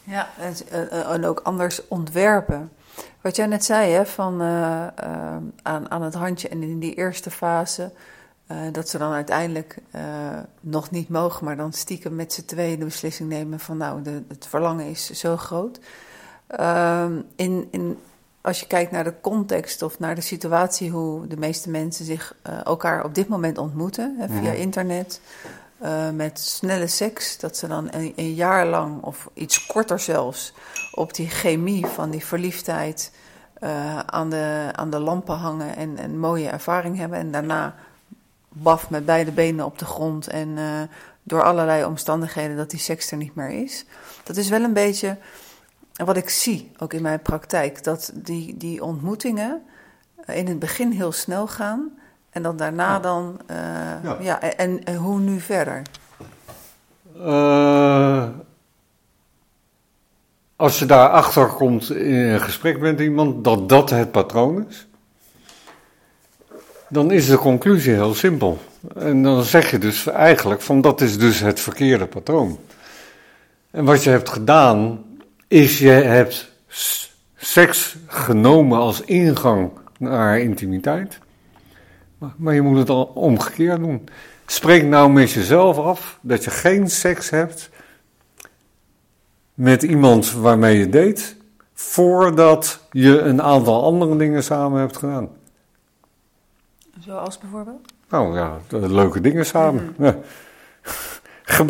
Ja, 0.04 0.28
en, 0.38 0.54
eh, 0.70 1.12
en 1.12 1.24
ook 1.24 1.40
anders 1.40 1.88
ontwerpen. 1.88 2.72
Wat 3.20 3.36
jij 3.36 3.46
net 3.46 3.64
zei, 3.64 3.92
hè, 3.92 4.06
van 4.06 4.40
eh, 4.40 4.86
eh, 4.86 5.36
aan, 5.62 5.90
aan 5.90 6.02
het 6.02 6.14
handje 6.14 6.48
en 6.48 6.62
in 6.62 6.78
die 6.78 6.94
eerste 6.94 7.30
fase 7.30 7.92
Uh, 8.48 8.58
dat 8.72 8.88
ze 8.88 8.98
dan 8.98 9.12
uiteindelijk 9.12 9.76
nog 10.60 10.90
niet 10.90 11.08
mogen, 11.08 11.44
maar 11.44 11.56
dan 11.56 11.72
stiekem 11.72 12.14
met 12.14 12.32
z'n 12.32 12.44
tweeën 12.44 12.78
de 12.78 12.84
beslissing 12.84 13.28
nemen 13.28 13.60
van 13.60 13.76
nou, 13.76 14.02
de, 14.02 14.22
het 14.28 14.46
verlangen 14.46 14.86
is 14.86 15.10
zo 15.10 15.36
groot. 15.36 15.80
Uh, 16.60 17.04
in, 17.36 17.68
in, 17.70 17.98
als 18.40 18.60
je 18.60 18.66
kijkt 18.66 18.90
naar 18.90 19.04
de 19.04 19.14
context 19.20 19.82
of 19.82 19.98
naar 19.98 20.14
de 20.14 20.20
situatie 20.20 20.90
hoe 20.90 21.26
de 21.26 21.36
meeste 21.36 21.70
mensen 21.70 22.04
zich 22.04 22.34
elkaar 22.64 23.04
op 23.04 23.14
dit 23.14 23.28
moment 23.28 23.58
ontmoeten, 23.58 24.16
hè, 24.18 24.28
via 24.28 24.52
internet, 24.52 25.20
met 26.14 26.40
snelle 26.40 26.86
seks, 26.86 27.38
dat 27.38 27.56
ze 27.56 27.66
dan 27.66 27.88
een, 27.90 28.12
een, 28.16 28.34
jaar 28.34 28.66
lang 28.66 29.02
of 29.02 29.28
iets 29.34 29.66
korter 29.66 29.98
zelfs 29.98 30.52
op 30.92 31.14
die 31.14 31.28
chemie 31.28 31.86
van 31.86 32.10
die 32.10 32.24
verliefdheid 32.24 33.12
aan, 34.06 34.30
de, 34.30 34.68
aan 34.72 34.90
de 34.90 34.98
lampen 34.98 35.36
hangen 35.36 35.76
en 35.76 36.04
een 36.04 36.18
mooie 36.18 36.48
ervaring 36.48 36.96
hebben 36.96 37.18
en 37.18 37.30
daarna 37.30 37.74
baf 38.52 38.90
met 38.90 39.04
beide 39.04 39.32
benen 39.32 39.64
op 39.64 39.78
de 39.78 39.84
grond 39.84 40.26
en 40.26 40.48
uh, 40.48 40.80
door 41.22 41.42
allerlei 41.42 41.84
omstandigheden 41.84 42.56
dat 42.56 42.70
die 42.70 42.80
seks 42.80 43.10
er 43.10 43.16
niet 43.16 43.34
meer 43.34 43.50
is. 43.50 43.84
Dat 44.22 44.36
is 44.36 44.48
wel 44.48 44.62
een 44.62 44.72
beetje 44.72 45.18
wat 46.04 46.16
ik 46.16 46.28
zie, 46.28 46.72
ook 46.78 46.92
in 46.92 47.02
mijn 47.02 47.22
praktijk, 47.22 47.84
dat 47.84 48.10
die, 48.14 48.56
die 48.56 48.84
ontmoetingen 48.84 49.62
in 50.26 50.46
het 50.46 50.58
begin 50.58 50.90
heel 50.90 51.12
snel 51.12 51.46
gaan 51.46 51.98
en 52.32 52.42
dan 52.42 52.56
daarna 52.56 52.98
dan, 52.98 53.40
uh, 53.50 53.56
ja. 54.02 54.16
ja 54.20 54.40
en, 54.40 54.84
en, 54.84 54.96
hoe 54.96 55.20
nu 55.20 55.40
verder? 55.40 55.82
Uh, 57.16 58.24
als 60.56 60.78
je 60.78 60.86
daarachter 60.86 61.46
komt 61.46 61.90
in 61.90 62.14
een 62.14 62.40
gesprek 62.40 62.80
met 62.80 63.00
iemand 63.00 63.44
dat 63.44 63.68
dat 63.68 63.90
het 63.90 64.10
patroon 64.10 64.66
is, 64.68 64.86
dan 66.88 67.10
is 67.10 67.26
de 67.26 67.38
conclusie 67.38 67.92
heel 67.92 68.14
simpel. 68.14 68.58
En 68.94 69.22
dan 69.22 69.42
zeg 69.42 69.70
je 69.70 69.78
dus 69.78 70.06
eigenlijk 70.06 70.60
van 70.60 70.80
dat 70.80 71.00
is 71.00 71.18
dus 71.18 71.40
het 71.40 71.60
verkeerde 71.60 72.06
patroon. 72.06 72.58
En 73.70 73.84
wat 73.84 74.04
je 74.04 74.10
hebt 74.10 74.28
gedaan, 74.28 75.04
is 75.48 75.78
je 75.78 75.88
hebt 75.88 76.52
seks 77.36 77.96
genomen 78.06 78.78
als 78.78 79.00
ingang 79.00 79.70
naar 79.98 80.38
intimiteit. 80.38 81.18
Maar 82.36 82.54
je 82.54 82.62
moet 82.62 82.78
het 82.78 82.88
al 82.88 83.04
omgekeerd 83.04 83.78
doen. 83.78 84.08
Spreek 84.46 84.84
nou 84.84 85.10
met 85.10 85.30
jezelf 85.30 85.78
af 85.78 86.18
dat 86.20 86.44
je 86.44 86.50
geen 86.50 86.90
seks 86.90 87.30
hebt 87.30 87.70
met 89.54 89.82
iemand 89.82 90.32
waarmee 90.32 90.78
je 90.78 90.88
date, 90.88 91.22
voordat 91.74 92.86
je 92.90 93.20
een 93.20 93.42
aantal 93.42 93.84
andere 93.84 94.16
dingen 94.16 94.44
samen 94.44 94.80
hebt 94.80 94.96
gedaan. 94.96 95.28
Zoals 97.00 97.38
bijvoorbeeld? 97.38 97.92
Nou 98.08 98.36
ja, 98.36 98.58
leuke 98.68 99.20
dingen 99.20 99.46
samen. 99.46 99.94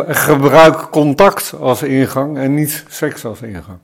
Gebruik 0.06 0.90
contact 0.90 1.54
als 1.60 1.82
ingang 1.82 2.38
en 2.38 2.54
niet 2.54 2.84
seks 2.88 3.24
als 3.24 3.42
ingang. 3.42 3.78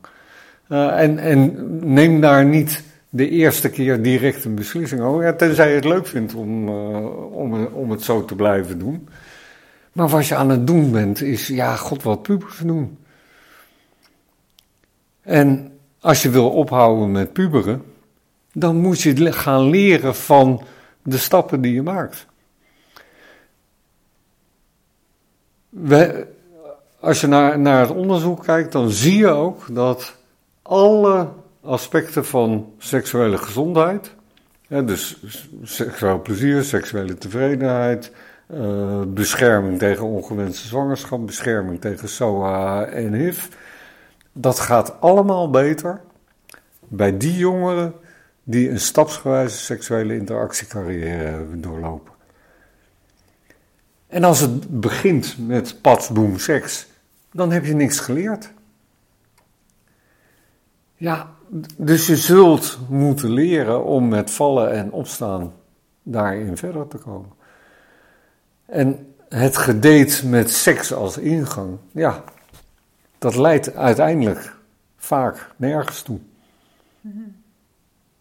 Uh, 0.68 1.00
en, 1.00 1.18
en 1.18 1.66
neem 1.92 2.20
daar 2.20 2.44
niet 2.44 2.82
de 3.08 3.28
eerste 3.28 3.70
keer 3.70 4.02
direct 4.02 4.44
een 4.44 4.54
beslissing 4.54 5.00
over. 5.00 5.24
Ja, 5.24 5.32
tenzij 5.32 5.68
je 5.68 5.74
het 5.74 5.84
leuk 5.84 6.06
vindt 6.06 6.34
om, 6.34 6.68
uh, 6.68 7.32
om, 7.32 7.64
om 7.66 7.90
het 7.90 8.02
zo 8.02 8.24
te 8.24 8.34
blijven 8.34 8.78
doen. 8.78 9.08
Maar 9.92 10.08
wat 10.08 10.26
je 10.26 10.34
aan 10.34 10.50
het 10.50 10.66
doen 10.66 10.92
bent, 10.92 11.22
is 11.22 11.46
ja, 11.46 11.76
god 11.76 12.02
wat 12.02 12.22
pubers 12.22 12.58
doen. 12.58 12.98
En 15.22 15.72
als 16.00 16.22
je 16.22 16.30
wil 16.30 16.50
ophouden 16.50 17.12
met 17.12 17.32
puberen, 17.32 17.82
dan 18.52 18.76
moet 18.76 19.00
je 19.00 19.32
gaan 19.32 19.70
leren 19.70 20.14
van 20.14 20.62
de 21.02 21.18
stappen 21.18 21.60
die 21.60 21.74
je 21.74 21.82
maakt. 21.82 22.26
Als 27.00 27.20
je 27.20 27.26
naar, 27.26 27.58
naar 27.58 27.80
het 27.80 27.90
onderzoek 27.90 28.44
kijkt, 28.44 28.72
dan 28.72 28.90
zie 28.90 29.16
je 29.16 29.28
ook 29.28 29.74
dat 29.74 30.16
alle 30.62 31.28
aspecten 31.60 32.24
van 32.24 32.72
seksuele 32.78 33.38
gezondheid, 33.38 34.14
dus 34.68 35.22
seksueel 35.62 36.22
plezier, 36.22 36.62
seksuele 36.62 37.14
tevredenheid, 37.14 38.12
uh, 38.46 39.02
bescherming 39.06 39.78
tegen 39.78 40.04
ongewenste 40.04 40.66
zwangerschap, 40.66 41.26
bescherming 41.26 41.80
tegen 41.80 42.08
SOA 42.08 42.84
en 42.84 43.12
HIV, 43.12 43.46
dat 44.32 44.60
gaat 44.60 45.00
allemaal 45.00 45.50
beter 45.50 46.00
bij 46.88 47.16
die 47.16 47.36
jongeren 47.36 47.94
die 48.44 48.70
een 48.70 48.80
stapsgewijze 48.80 49.58
seksuele 49.58 50.16
interactiecarrière 50.16 51.60
doorlopen. 51.60 52.12
En 54.06 54.24
als 54.24 54.40
het 54.40 54.80
begint 54.80 55.36
met 55.38 55.82
pad, 55.82 56.10
boom, 56.12 56.38
seks, 56.38 56.86
dan 57.32 57.52
heb 57.52 57.64
je 57.64 57.74
niks 57.74 58.00
geleerd. 58.00 58.52
Ja, 60.94 61.30
dus 61.76 62.06
je 62.06 62.16
zult 62.16 62.78
moeten 62.88 63.30
leren 63.30 63.84
om 63.84 64.08
met 64.08 64.30
vallen 64.30 64.72
en 64.72 64.92
opstaan 64.92 65.52
daarin 66.02 66.56
verder 66.56 66.88
te 66.88 66.98
komen. 66.98 67.30
En 68.66 69.14
het 69.28 69.56
gedate 69.56 70.26
met 70.26 70.50
seks 70.50 70.92
als 70.92 71.18
ingang, 71.18 71.78
ja, 71.92 72.24
dat 73.18 73.36
leidt 73.36 73.74
uiteindelijk 73.74 74.56
vaak 74.96 75.50
nergens 75.56 76.02
toe. 76.02 76.18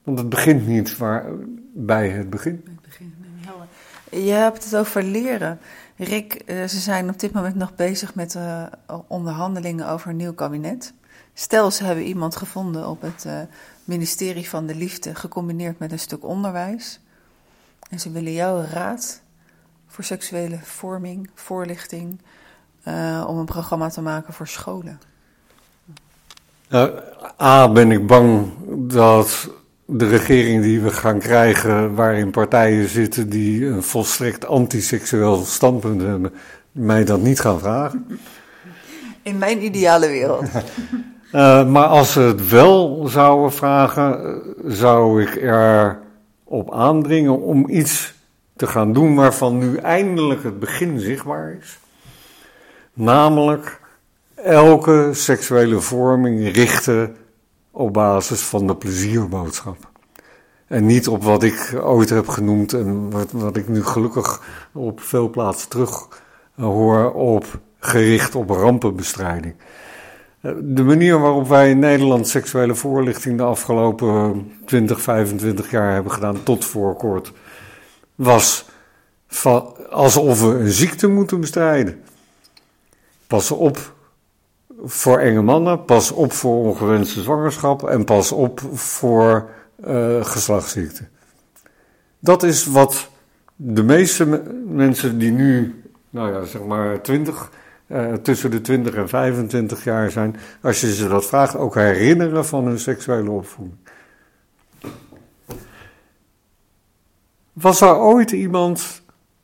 Want 0.03 0.19
het 0.19 0.29
begint 0.29 0.67
niet 0.67 0.97
waar, 0.97 1.25
bij 1.73 2.09
het 2.09 2.29
begin. 2.29 2.79
Je 4.11 4.31
hebt 4.31 4.63
het 4.63 4.75
over 4.75 5.03
leren. 5.03 5.59
Rick, 5.95 6.33
eh, 6.33 6.63
ze 6.63 6.79
zijn 6.79 7.09
op 7.09 7.19
dit 7.19 7.31
moment 7.31 7.55
nog 7.55 7.75
bezig 7.75 8.15
met 8.15 8.35
uh, 8.35 8.63
onderhandelingen 9.07 9.87
over 9.87 10.09
een 10.09 10.15
nieuw 10.15 10.33
kabinet. 10.33 10.93
Stel, 11.39 11.71
ze 11.71 11.83
hebben 11.83 12.03
iemand 12.03 12.35
gevonden 12.35 12.87
op 12.87 13.01
het 13.01 13.23
uh, 13.27 13.39
ministerie 13.83 14.49
van 14.49 14.65
de 14.65 14.75
Liefde, 14.75 15.15
gecombineerd 15.15 15.79
met 15.79 15.91
een 15.91 15.99
stuk 15.99 16.23
onderwijs. 16.23 16.99
En 17.89 17.99
ze 17.99 18.11
willen 18.11 18.33
jouw 18.33 18.65
raad 18.71 19.21
voor 19.87 20.03
seksuele 20.03 20.59
vorming, 20.63 21.29
voorlichting, 21.33 22.19
om 23.27 23.37
een 23.37 23.45
programma 23.45 23.89
te 23.89 24.01
maken 24.01 24.33
voor 24.33 24.47
scholen. 24.47 24.99
A, 27.41 27.71
ben 27.71 27.91
ik 27.91 28.07
bang 28.07 28.51
dat 28.69 29.49
de 29.85 30.07
regering 30.07 30.63
die 30.63 30.81
we 30.81 30.91
gaan 30.91 31.19
krijgen, 31.19 31.95
waarin 31.95 32.31
partijen 32.31 32.89
zitten 32.89 33.29
die 33.29 33.65
een 33.65 33.83
volstrekt 33.83 34.45
antiseksueel 34.45 35.45
standpunt 35.45 36.01
hebben, 36.01 36.33
mij 36.71 37.03
dat 37.03 37.21
niet 37.21 37.39
gaan 37.39 37.59
vragen. 37.59 38.19
In 39.21 39.37
mijn 39.37 39.63
ideale 39.63 40.07
wereld. 40.07 40.45
uh, 41.37 41.67
maar 41.67 41.85
als 41.85 42.11
ze 42.11 42.19
het 42.19 42.49
wel 42.49 43.07
zouden 43.07 43.51
vragen, 43.51 44.41
zou 44.65 45.21
ik 45.21 45.35
erop 45.35 46.73
aandringen 46.73 47.41
om 47.41 47.69
iets 47.69 48.13
te 48.55 48.67
gaan 48.67 48.93
doen 48.93 49.15
waarvan 49.15 49.57
nu 49.57 49.75
eindelijk 49.75 50.43
het 50.43 50.59
begin 50.59 50.99
zichtbaar 50.99 51.57
is. 51.59 51.79
Namelijk 52.93 53.79
elke 54.35 55.09
seksuele 55.13 55.79
vorming 55.79 56.55
richten 56.55 57.15
op 57.71 57.93
basis 57.93 58.41
van 58.41 58.67
de 58.67 58.75
plezierboodschap. 58.75 59.77
En 60.67 60.85
niet 60.85 61.07
op 61.07 61.23
wat 61.23 61.43
ik 61.43 61.75
ooit 61.81 62.09
heb 62.09 62.27
genoemd 62.27 62.73
en 62.73 63.11
wat, 63.11 63.31
wat 63.31 63.57
ik 63.57 63.67
nu 63.67 63.83
gelukkig 63.83 64.41
op 64.73 65.01
veel 65.01 65.29
plaatsen 65.29 65.69
terug 65.69 66.07
hoor 66.55 67.13
op 67.13 67.45
gericht 67.79 68.35
op 68.35 68.49
rampenbestrijding. 68.49 69.55
De 70.41 70.83
manier 70.83 71.19
waarop 71.19 71.47
wij 71.47 71.69
in 71.69 71.79
Nederland 71.79 72.27
seksuele 72.27 72.75
voorlichting 72.75 73.37
de 73.37 73.43
afgelopen 73.43 74.51
20, 74.65 75.01
25 75.01 75.71
jaar 75.71 75.93
hebben 75.93 76.11
gedaan, 76.11 76.43
tot 76.43 76.65
voor 76.65 76.95
kort, 76.95 77.31
was 78.15 78.65
alsof 79.89 80.41
we 80.41 80.47
een 80.47 80.71
ziekte 80.71 81.07
moeten 81.07 81.39
bestrijden. 81.39 82.03
Pas 83.27 83.51
op 83.51 83.95
voor 84.83 85.19
enge 85.19 85.41
mannen, 85.41 85.85
pas 85.85 86.11
op 86.11 86.31
voor 86.31 86.65
ongewenste 86.65 87.21
zwangerschap 87.21 87.83
en 87.83 88.03
pas 88.05 88.31
op 88.31 88.61
voor 88.73 89.49
uh, 89.87 90.25
geslachtsziekten. 90.25 91.09
Dat 92.19 92.43
is 92.43 92.65
wat 92.65 93.09
de 93.55 93.83
meeste 93.83 94.25
mensen 94.65 95.17
die 95.17 95.31
nu, 95.31 95.81
nou 96.09 96.33
ja, 96.33 96.43
zeg 96.43 96.63
maar 96.63 97.01
20, 97.01 97.51
eh, 97.87 98.13
tussen 98.13 98.51
de 98.51 98.61
20 98.61 98.95
en 98.95 99.09
25 99.09 99.83
jaar 99.83 100.11
zijn, 100.11 100.35
als 100.61 100.81
je 100.81 100.93
ze 100.93 101.07
dat 101.07 101.25
vraagt, 101.25 101.55
ook 101.55 101.75
herinneren 101.75 102.45
van 102.45 102.65
hun 102.65 102.79
seksuele 102.79 103.31
opvoeding. 103.31 103.77
Was 107.53 107.81
er 107.81 107.97
ooit 107.97 108.31
iemand 108.31 109.01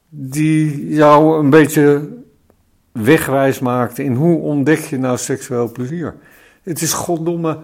die 0.10 0.88
jou 0.88 1.40
een 1.40 1.50
beetje 1.50 2.10
wegwijs 2.92 3.60
maakt 3.60 4.00
in 4.00 4.14
hoe 4.14 4.40
ontdek 4.40 4.80
je 4.80 4.98
nou 4.98 5.18
seksueel 5.18 5.72
plezier. 5.72 6.16
Het 6.64 6.82
is 6.82 6.94
goddomme 6.94 7.60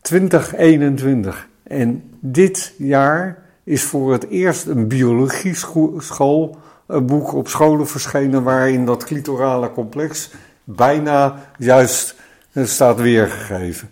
2021 0.00 1.48
en 1.62 2.02
dit 2.20 2.74
jaar 2.76 3.42
is 3.64 3.82
voor 3.82 4.12
het 4.12 4.28
eerst 4.28 4.66
een 4.66 4.88
biologie 4.88 5.54
school 5.98 6.58
boek 7.02 7.32
op 7.32 7.48
scholen 7.48 7.86
verschenen 7.86 8.42
waarin 8.42 8.84
dat 8.84 9.04
clitorale 9.04 9.72
complex 9.72 10.30
bijna 10.64 11.34
juist 11.58 12.14
staat 12.54 13.00
weergegeven. 13.00 13.90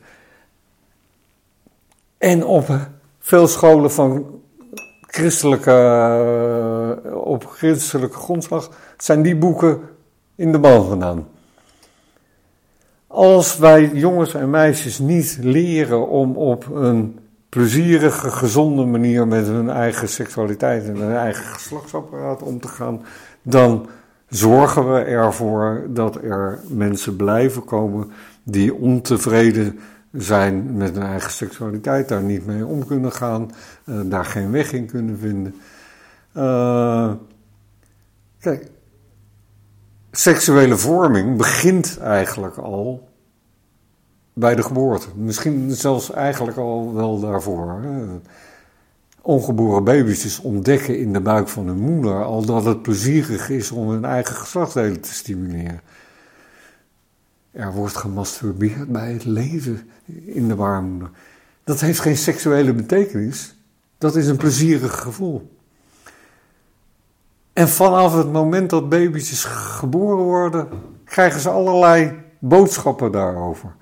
En 2.19 2.45
op 2.45 2.67
veel 3.19 3.47
scholen 3.47 3.93
van 3.93 4.41
christelijke, 5.01 5.71
eh, 5.71 7.17
op 7.17 7.47
christelijke 7.47 8.17
grondslag 8.17 8.71
zijn 8.97 9.23
die 9.23 9.37
boeken 9.37 9.81
in 10.35 10.53
de 10.53 10.59
bal 10.59 10.85
gedaan. 10.85 11.29
Als 13.07 13.57
wij 13.57 13.91
jongens 13.93 14.35
en 14.35 14.51
meisjes 14.51 14.99
niet 14.99 15.39
leren 15.41 16.09
om 16.09 16.37
op 16.37 16.67
een 16.75 17.19
plezierige, 17.49 18.31
gezonde 18.31 18.85
manier 18.85 19.27
met 19.27 19.47
hun 19.47 19.71
eigen 19.71 20.09
seksualiteit 20.09 20.85
en 20.85 20.97
hun 20.97 21.17
eigen 21.17 21.45
geslachtsapparaat 21.45 22.43
om 22.43 22.61
te 22.61 22.69
gaan, 22.69 23.03
dan 23.43 23.89
zorgen 24.29 24.93
we 24.93 25.01
ervoor 25.01 25.87
dat 25.89 26.17
er 26.17 26.61
mensen 26.69 27.17
blijven 27.17 27.65
komen 27.65 28.11
die 28.43 28.75
ontevreden 28.75 29.79
zijn 30.13 30.77
met 30.77 30.95
hun 30.95 31.03
eigen 31.03 31.31
seksualiteit, 31.31 32.09
daar 32.09 32.23
niet 32.23 32.47
mee 32.47 32.67
om 32.67 32.87
kunnen 32.87 33.13
gaan, 33.13 33.51
uh, 33.85 34.01
daar 34.05 34.25
geen 34.25 34.51
weg 34.51 34.73
in 34.73 34.87
kunnen 34.87 35.19
vinden. 35.19 35.55
Uh, 36.37 37.13
kijk, 38.41 38.71
seksuele 40.11 40.77
vorming 40.77 41.37
begint 41.37 41.99
eigenlijk 41.99 42.57
al 42.57 43.08
bij 44.39 44.55
de 44.55 44.63
geboorte. 44.63 45.07
Misschien 45.15 45.71
zelfs 45.71 46.11
eigenlijk 46.11 46.57
al 46.57 46.95
wel 46.95 47.21
daarvoor. 47.21 47.81
Ongeboren 49.21 49.85
baby's 49.85 50.39
ontdekken 50.39 50.99
in 50.99 51.13
de 51.13 51.21
buik 51.21 51.49
van 51.49 51.67
hun 51.67 51.79
moeder 51.79 52.25
al 52.25 52.45
dat 52.45 52.65
het 52.65 52.83
plezierig 52.83 53.51
is 53.51 53.71
om 53.71 53.89
hun 53.89 54.05
eigen 54.05 54.37
geslachtsdelen 54.37 55.01
te 55.01 55.13
stimuleren. 55.13 55.81
Er 57.51 57.73
wordt 57.73 57.97
gemasturbeerd 57.97 58.89
bij 58.89 59.13
het 59.13 59.25
leven 59.25 59.91
in 60.25 60.49
de 60.49 60.55
baarmoeder. 60.55 61.11
Dat 61.65 61.81
heeft 61.81 62.01
geen 62.01 62.17
seksuele 62.17 62.73
betekenis. 62.73 63.57
Dat 63.99 64.17
is 64.17 64.27
een 64.27 64.37
plezierig 64.37 65.01
gevoel. 65.01 65.57
En 67.53 67.69
vanaf 67.69 68.15
het 68.15 68.33
moment 68.33 68.71
dat 68.71 68.89
baby's 68.89 69.45
geboren 69.45 70.25
worden, 70.25 70.69
krijgen 71.05 71.41
ze 71.41 71.51
allerlei 71.51 72.13
boodschappen 72.39 73.13
daarover. 73.13 73.77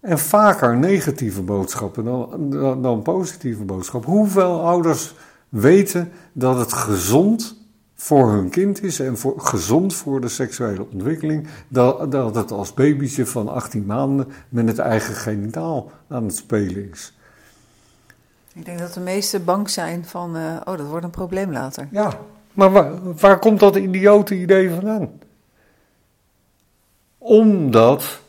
En 0.00 0.18
vaker 0.18 0.76
negatieve 0.76 1.42
boodschappen 1.42 2.04
dan, 2.04 2.50
dan, 2.82 3.02
positieve 3.02 3.62
boodschappen. 3.62 4.10
Hoeveel 4.10 4.60
ouders 4.60 5.14
weten 5.48 6.12
dat 6.32 6.58
het 6.58 6.72
gezond 6.72 7.58
voor 7.94 8.30
hun 8.30 8.50
kind 8.50 8.82
is 8.82 9.00
en 9.00 9.18
voor, 9.18 9.40
gezond 9.40 9.94
voor 9.94 10.20
de 10.20 10.28
seksuele 10.28 10.86
ontwikkeling, 10.92 11.46
dat, 11.68 12.12
dat 12.12 12.34
het 12.34 12.50
als 12.50 12.74
babytje 12.74 13.26
van 13.26 13.48
18 13.48 13.86
maanden 13.86 14.28
met 14.48 14.68
het 14.68 14.78
eigen 14.78 15.14
genitaal 15.14 15.90
aan 16.08 16.24
het 16.24 16.36
spelen 16.36 16.90
is. 16.90 17.14
Ik 18.54 18.64
denk 18.64 18.78
dat 18.78 18.94
de 18.94 19.00
meesten 19.00 19.44
bang 19.44 19.70
zijn 19.70 20.04
van, 20.04 20.36
uh, 20.36 20.56
oh, 20.64 20.76
dat 20.76 20.86
wordt 20.86 21.04
een 21.04 21.10
probleem 21.10 21.52
later. 21.52 21.88
Ja, 21.90 22.18
maar 22.52 22.70
waar, 22.70 23.14
waar 23.16 23.38
komt 23.38 23.60
dat 23.60 23.76
idiote 23.76 24.34
idee 24.34 24.70
vandaan? 24.70 25.10
Omdat 27.18 28.19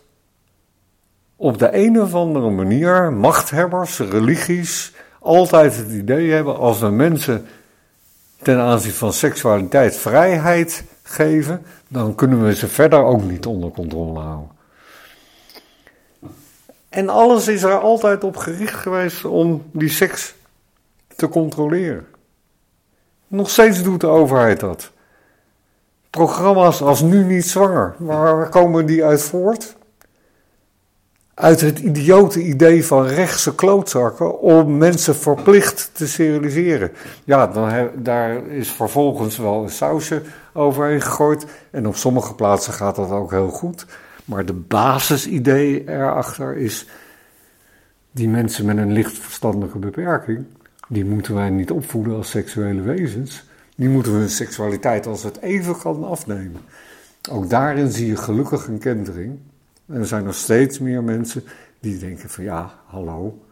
op 1.41 1.57
de 1.57 1.69
een 1.75 2.01
of 2.01 2.15
andere 2.15 2.49
manier 2.49 3.13
machthebbers, 3.13 3.99
religies, 3.99 4.93
altijd 5.19 5.77
het 5.77 5.89
idee 5.89 6.31
hebben 6.31 6.57
als 6.57 6.79
we 6.79 6.89
mensen 6.89 7.45
ten 8.41 8.59
aanzien 8.59 8.91
van 8.91 9.13
seksualiteit 9.13 9.95
vrijheid 9.95 10.83
geven, 11.03 11.65
dan 11.87 12.15
kunnen 12.15 12.45
we 12.45 12.55
ze 12.55 12.67
verder 12.67 13.03
ook 13.03 13.23
niet 13.23 13.45
onder 13.45 13.71
controle 13.71 14.19
houden. 14.19 14.49
En 16.89 17.09
alles 17.09 17.47
is 17.47 17.63
er 17.63 17.79
altijd 17.79 18.23
op 18.23 18.37
gericht 18.37 18.75
geweest 18.75 19.25
om 19.25 19.63
die 19.71 19.89
seks 19.89 20.35
te 21.15 21.27
controleren. 21.27 22.07
Nog 23.27 23.49
steeds 23.49 23.83
doet 23.83 24.01
de 24.01 24.07
overheid 24.07 24.59
dat. 24.59 24.91
Programma's 26.09 26.81
als 26.81 27.01
Nu 27.01 27.23
Niet 27.23 27.45
Zwanger, 27.45 27.95
waar 27.97 28.49
komen 28.49 28.85
die 28.85 29.05
uit 29.05 29.21
voort? 29.21 29.79
Uit 31.33 31.61
het 31.61 31.79
idiote 31.79 32.41
idee 32.41 32.85
van 32.85 33.05
rechtse 33.05 33.55
klootzakken 33.55 34.39
om 34.39 34.77
mensen 34.77 35.15
verplicht 35.15 35.89
te 35.93 36.07
steriliseren. 36.07 36.91
Ja, 37.23 37.47
dan 37.47 37.89
daar 37.95 38.47
is 38.47 38.71
vervolgens 38.71 39.37
wel 39.37 39.63
een 39.63 39.69
sausje 39.69 40.21
overheen 40.53 41.01
gegooid. 41.01 41.45
En 41.71 41.87
op 41.87 41.95
sommige 41.95 42.35
plaatsen 42.35 42.73
gaat 42.73 42.95
dat 42.95 43.11
ook 43.11 43.31
heel 43.31 43.49
goed. 43.49 43.85
Maar 44.25 44.45
de 44.45 44.53
basisidee 44.53 45.89
erachter 45.89 46.57
is: 46.57 46.87
die 48.11 48.29
mensen 48.29 48.65
met 48.65 48.77
een 48.77 48.91
licht 48.91 49.17
verstandelijke 49.17 49.77
beperking, 49.77 50.45
die 50.87 51.05
moeten 51.05 51.35
wij 51.35 51.49
niet 51.49 51.71
opvoeden 51.71 52.15
als 52.15 52.29
seksuele 52.29 52.81
wezens. 52.81 53.43
Die 53.75 53.89
moeten 53.89 54.13
we 54.13 54.17
hun 54.17 54.29
seksualiteit 54.29 55.07
als 55.07 55.23
het 55.23 55.41
even 55.41 55.77
kan 55.77 56.03
afnemen. 56.03 56.61
Ook 57.31 57.49
daarin 57.49 57.91
zie 57.91 58.07
je 58.07 58.15
gelukkig 58.15 58.67
een 58.67 58.79
kentering. 58.79 59.39
En 59.91 59.99
er 59.99 60.07
zijn 60.07 60.23
nog 60.23 60.35
steeds 60.35 60.79
meer 60.79 61.03
mensen 61.03 61.43
die 61.79 61.97
denken 61.97 62.29
van 62.29 62.43
ja, 62.43 62.71
hallo, 62.85 63.45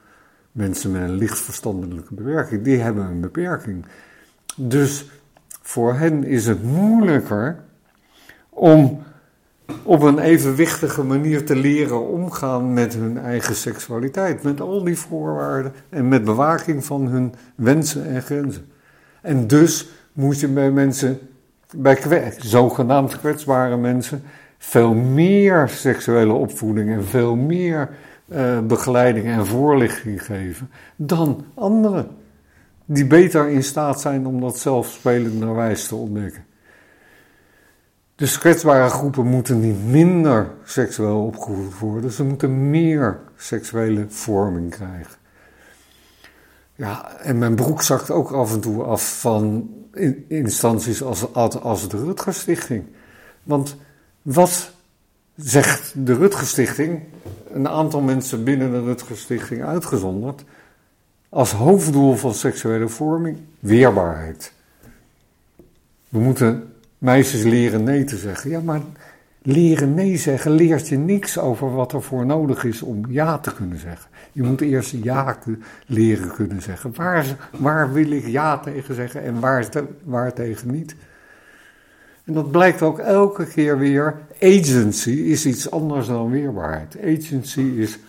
mensen 0.52 0.92
met 0.92 1.02
een 1.02 1.16
licht 1.16 1.40
verstandelijke 1.40 2.14
beperking, 2.14 2.64
die 2.64 2.78
hebben 2.78 3.06
een 3.06 3.22
beperking. 3.22 3.86
Dus 4.56 5.10
voor 5.62 5.94
hen 5.94 6.24
is 6.24 6.46
het 6.46 6.64
moeilijker 6.64 7.60
om 8.50 9.04
op 9.84 10.02
een 10.02 10.20
evenwichtige 10.20 11.04
manier 11.04 11.46
te 11.46 11.56
leren 11.56 12.08
omgaan 12.08 12.74
met 12.74 12.94
hun 12.94 13.18
eigen 13.18 13.56
seksualiteit. 13.56 14.44
Met 14.44 14.62
al 14.62 14.84
die 14.84 14.98
voorwaarden 14.98 15.74
en 15.90 16.08
met 16.08 16.24
bewaking 16.24 16.86
van 16.86 17.08
hun 17.08 17.34
wensen 17.56 18.06
en 18.06 18.22
grenzen. 18.22 18.66
En 19.22 19.48
dus 19.48 19.90
moet 20.14 20.40
je 20.40 20.48
bij 20.48 20.72
mensen, 20.72 21.20
bij 21.76 22.34
zogenaamd 22.38 23.20
kwetsbare 23.20 23.78
mensen, 23.78 24.24
veel 24.60 24.94
meer 24.94 25.70
seksuele 25.70 26.34
opvoeding 26.34 26.90
en 26.90 27.06
veel 27.06 27.36
meer 27.36 27.90
uh, 28.28 28.60
begeleiding 28.60 29.26
en 29.26 29.46
voorlichting 29.46 30.26
geven 30.26 30.70
dan 30.96 31.46
anderen. 31.54 32.08
Die 32.86 33.06
beter 33.06 33.50
in 33.50 33.64
staat 33.64 34.02
zijn 34.02 34.26
om 34.26 34.42
dat 34.42 34.58
zelfspelenderwijs 34.58 35.88
te 35.88 35.96
ontdekken. 35.96 36.46
Dus 38.16 38.38
kwetsbare 38.38 38.90
groepen 38.90 39.26
moeten 39.26 39.60
niet 39.60 39.86
minder 39.86 40.52
seksueel 40.64 41.26
opgevoed 41.26 41.80
worden, 41.80 42.12
ze 42.12 42.24
moeten 42.24 42.70
meer 42.70 43.20
seksuele 43.36 44.06
vorming 44.08 44.70
krijgen. 44.70 45.18
Ja, 46.76 47.18
en 47.18 47.38
mijn 47.38 47.56
broek 47.56 47.82
zakt 47.82 48.12
ook 48.12 48.32
af 48.32 48.54
en 48.54 48.60
toe 48.60 48.84
af 48.84 49.20
van 49.20 49.70
instanties 50.28 51.04
als, 51.04 51.34
als 51.62 51.90
de 51.90 51.98
Rutger 51.98 52.34
Stichting. 52.34 52.84
Want 53.44 53.78
wat 54.22 54.72
zegt 55.36 55.94
de 55.96 56.14
Rutger 56.14 56.48
Stichting, 56.48 57.02
een 57.54 57.68
aantal 57.68 58.02
mensen 58.02 58.44
binnen 58.44 58.72
de 58.72 58.84
Rutger 58.84 59.18
Stichting 59.18 59.64
uitgezonderd, 59.64 60.44
als 61.30 61.52
hoofddoel 61.52 62.16
van 62.16 62.34
seksuele 62.34 62.88
vorming 62.88 63.38
weerbaarheid. 63.60 64.54
We 66.10 66.20
moeten 66.20 66.74
meisjes 66.98 67.44
leren 67.44 67.84
nee 67.84 68.04
te 68.04 68.18
zeggen. 68.18 68.50
Ja, 68.50 68.60
maar 68.60 68.82
leren 69.42 69.94
nee 69.94 70.18
zeggen 70.18 70.52
leert 70.52 70.88
je 70.88 70.98
niks 70.98 71.38
over 71.38 71.74
wat 71.74 71.94
er 71.94 72.02
voor 72.02 72.26
nodig 72.26 72.64
is 72.64 72.82
om 72.82 73.06
ja 73.10 73.38
te 73.38 73.54
kunnen 73.54 73.80
zeggen. 73.80 74.10
Je 74.32 74.44
moet 74.44 74.62
eerst 74.62 74.96
ja 75.04 75.38
leren 75.86 76.34
kunnen 76.34 76.62
zeggen. 76.62 76.94
Waar, 76.96 77.50
waar 77.58 77.94
wil 77.94 78.12
ik 78.12 78.28
ja 78.28 78.58
tegen 78.58 78.96
zeggen 78.96 79.24
en 79.24 79.40
waar, 79.40 79.70
waar 80.04 80.34
tegen 80.34 80.72
niet? 80.72 80.96
En 82.30 82.36
dat 82.36 82.52
blijkt 82.52 82.82
ook 82.82 83.00
elke 83.00 83.46
keer 83.46 83.78
weer. 83.78 84.20
Agency 84.42 85.10
is 85.10 85.46
iets 85.46 85.72
anders 85.72 86.08
dan 86.08 86.32
weerbaarheid. 86.32 86.98
Agency 86.98 87.62
is 87.62 88.00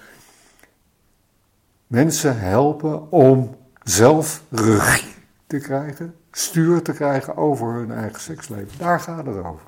mensen 1.87 2.39
helpen 2.39 3.11
om 3.11 3.57
zelf 3.83 4.43
regie 4.51 5.14
te 5.47 5.59
krijgen, 5.59 6.14
stuur 6.33 6.83
te 6.83 6.93
krijgen 6.93 7.37
over 7.37 7.73
hun 7.73 7.93
eigen 7.93 8.21
seksleven. 8.21 8.79
Daar 8.79 9.01
gaat 9.01 9.27
het 9.27 9.37
over. 9.37 9.66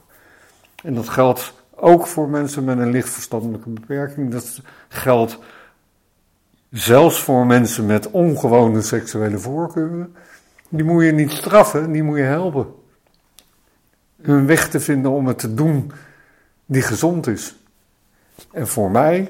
En 0.83 0.95
dat 0.95 1.09
geldt 1.09 1.55
ook 1.75 2.07
voor 2.07 2.29
mensen 2.29 2.65
met 2.65 2.79
een 2.79 2.91
licht 2.91 3.11
verstandelijke 3.11 3.71
beperking. 3.71 4.31
Dat 4.31 4.61
geldt 4.89 5.39
zelfs 6.71 7.23
voor 7.23 7.47
mensen 7.47 7.87
met 7.87 8.11
ongewone 8.11 8.83
seksuele 8.83 9.39
voorkeuren. 9.39 10.15
Die 10.69 10.85
moet 10.85 11.05
je 11.05 11.13
niet 11.13 11.31
straffen, 11.33 11.93
die 11.93 12.03
moet 12.03 12.19
je 12.19 12.23
helpen 12.23 12.81
hun 14.23 14.47
weg 14.47 14.69
te 14.69 14.81
vinden 14.81 15.11
om 15.11 15.27
het 15.27 15.39
te 15.39 15.55
doen 15.55 15.93
die 16.67 16.83
gezond 16.83 17.27
is. 17.27 17.57
En 18.53 18.69
voor 18.69 18.91
mij, 18.91 19.29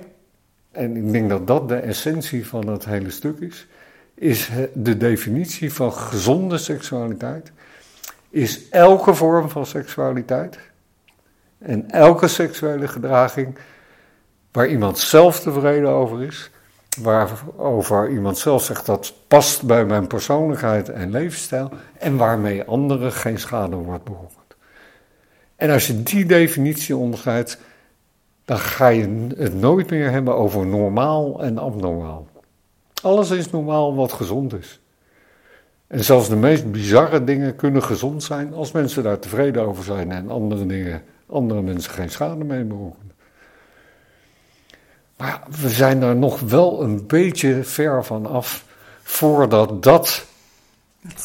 en 0.70 0.96
ik 0.96 1.12
denk 1.12 1.28
dat 1.28 1.46
dat 1.46 1.68
de 1.68 1.76
essentie 1.76 2.46
van 2.46 2.66
het 2.66 2.84
hele 2.84 3.10
stuk 3.10 3.38
is, 3.38 3.66
is 4.14 4.50
de 4.74 4.96
definitie 4.96 5.72
van 5.72 5.92
gezonde 5.92 6.58
seksualiteit, 6.58 7.52
is 8.30 8.68
elke 8.68 9.14
vorm 9.14 9.48
van 9.48 9.66
seksualiteit 9.66 10.58
en 11.58 11.90
elke 11.90 12.28
seksuele 12.28 12.88
gedraging 12.88 13.58
waar 14.52 14.68
iemand 14.68 14.98
zelf 14.98 15.40
tevreden 15.40 15.90
over 15.90 16.22
is, 16.22 16.50
waarover 17.00 18.10
iemand 18.10 18.38
zelf 18.38 18.64
zegt 18.64 18.86
dat 18.86 19.14
past 19.28 19.62
bij 19.62 19.84
mijn 19.84 20.06
persoonlijkheid 20.06 20.88
en 20.88 21.10
levensstijl 21.10 21.70
en 21.98 22.16
waarmee 22.16 22.64
anderen 22.64 23.12
geen 23.12 23.38
schade 23.38 23.76
wordt 23.76 24.04
berokkend. 24.04 24.41
En 25.62 25.70
als 25.70 25.86
je 25.86 26.02
die 26.02 26.26
definitie 26.26 26.96
onderscheidt, 26.96 27.58
dan 28.44 28.58
ga 28.58 28.88
je 28.88 29.26
het 29.36 29.54
nooit 29.54 29.90
meer 29.90 30.10
hebben 30.10 30.36
over 30.36 30.66
normaal 30.66 31.42
en 31.42 31.58
abnormaal. 31.58 32.26
Alles 33.02 33.30
is 33.30 33.50
normaal 33.50 33.94
wat 33.94 34.12
gezond 34.12 34.54
is. 34.54 34.80
En 35.86 36.04
zelfs 36.04 36.28
de 36.28 36.36
meest 36.36 36.70
bizarre 36.70 37.24
dingen 37.24 37.56
kunnen 37.56 37.82
gezond 37.82 38.22
zijn 38.22 38.54
als 38.54 38.72
mensen 38.72 39.02
daar 39.02 39.18
tevreden 39.18 39.66
over 39.66 39.84
zijn 39.84 40.12
en 40.12 40.30
andere 40.30 40.66
dingen, 40.66 41.02
andere 41.26 41.62
mensen 41.62 41.92
geen 41.92 42.10
schade 42.10 42.44
mee 42.44 42.64
berokkenen. 42.64 43.12
Maar 45.16 45.42
we 45.60 45.68
zijn 45.68 46.00
daar 46.00 46.16
nog 46.16 46.40
wel 46.40 46.82
een 46.82 47.06
beetje 47.06 47.64
ver 47.64 48.04
van 48.04 48.26
af 48.26 48.64
voordat 49.02 49.82
dat. 49.82 50.24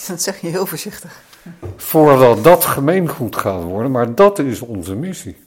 Dat 0.07 0.21
zeg 0.21 0.41
je 0.41 0.47
heel 0.47 0.65
voorzichtig. 0.65 1.25
Voordat 1.75 2.43
dat 2.43 2.65
gemeengoed 2.65 3.35
gaat 3.35 3.63
worden, 3.63 3.91
maar 3.91 4.15
dat 4.15 4.39
is 4.39 4.61
onze 4.61 4.95
missie. 4.95 5.37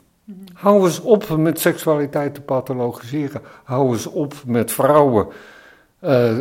Hou 0.52 0.84
eens 0.84 1.00
op 1.00 1.36
met 1.36 1.60
seksualiteit 1.60 2.34
te 2.34 2.40
pathologiseren. 2.40 3.40
Hou 3.64 3.92
eens 3.92 4.06
op 4.06 4.34
met 4.46 4.72
vrouwen 4.72 5.26
uh, 6.04 6.36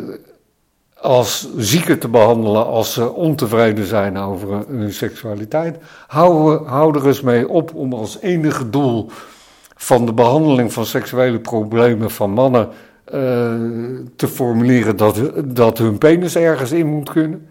als 1.02 1.50
zieken 1.58 2.00
te 2.00 2.08
behandelen 2.08 2.66
als 2.66 2.94
ze 2.94 3.14
ontevreden 3.14 3.86
zijn 3.86 4.18
over 4.18 4.64
hun 4.68 4.94
seksualiteit. 4.94 5.78
Hou, 6.08 6.66
hou 6.68 6.98
er 6.98 7.08
eens 7.08 7.22
mee 7.22 7.50
op 7.50 7.76
om 7.76 7.94
als 7.94 8.20
enige 8.20 8.70
doel 8.70 9.10
van 9.76 10.06
de 10.06 10.14
behandeling 10.14 10.74
van 10.74 10.86
seksuele 10.86 11.40
problemen 11.40 12.12
van 12.12 12.32
mannen 12.32 12.68
uh, 12.68 12.74
te 14.16 14.28
formuleren 14.28 14.98
dat, 14.98 15.22
dat 15.46 15.78
hun 15.78 15.98
penis 15.98 16.36
ergens 16.36 16.72
in 16.72 16.88
moet 16.88 17.10
kunnen. 17.10 17.48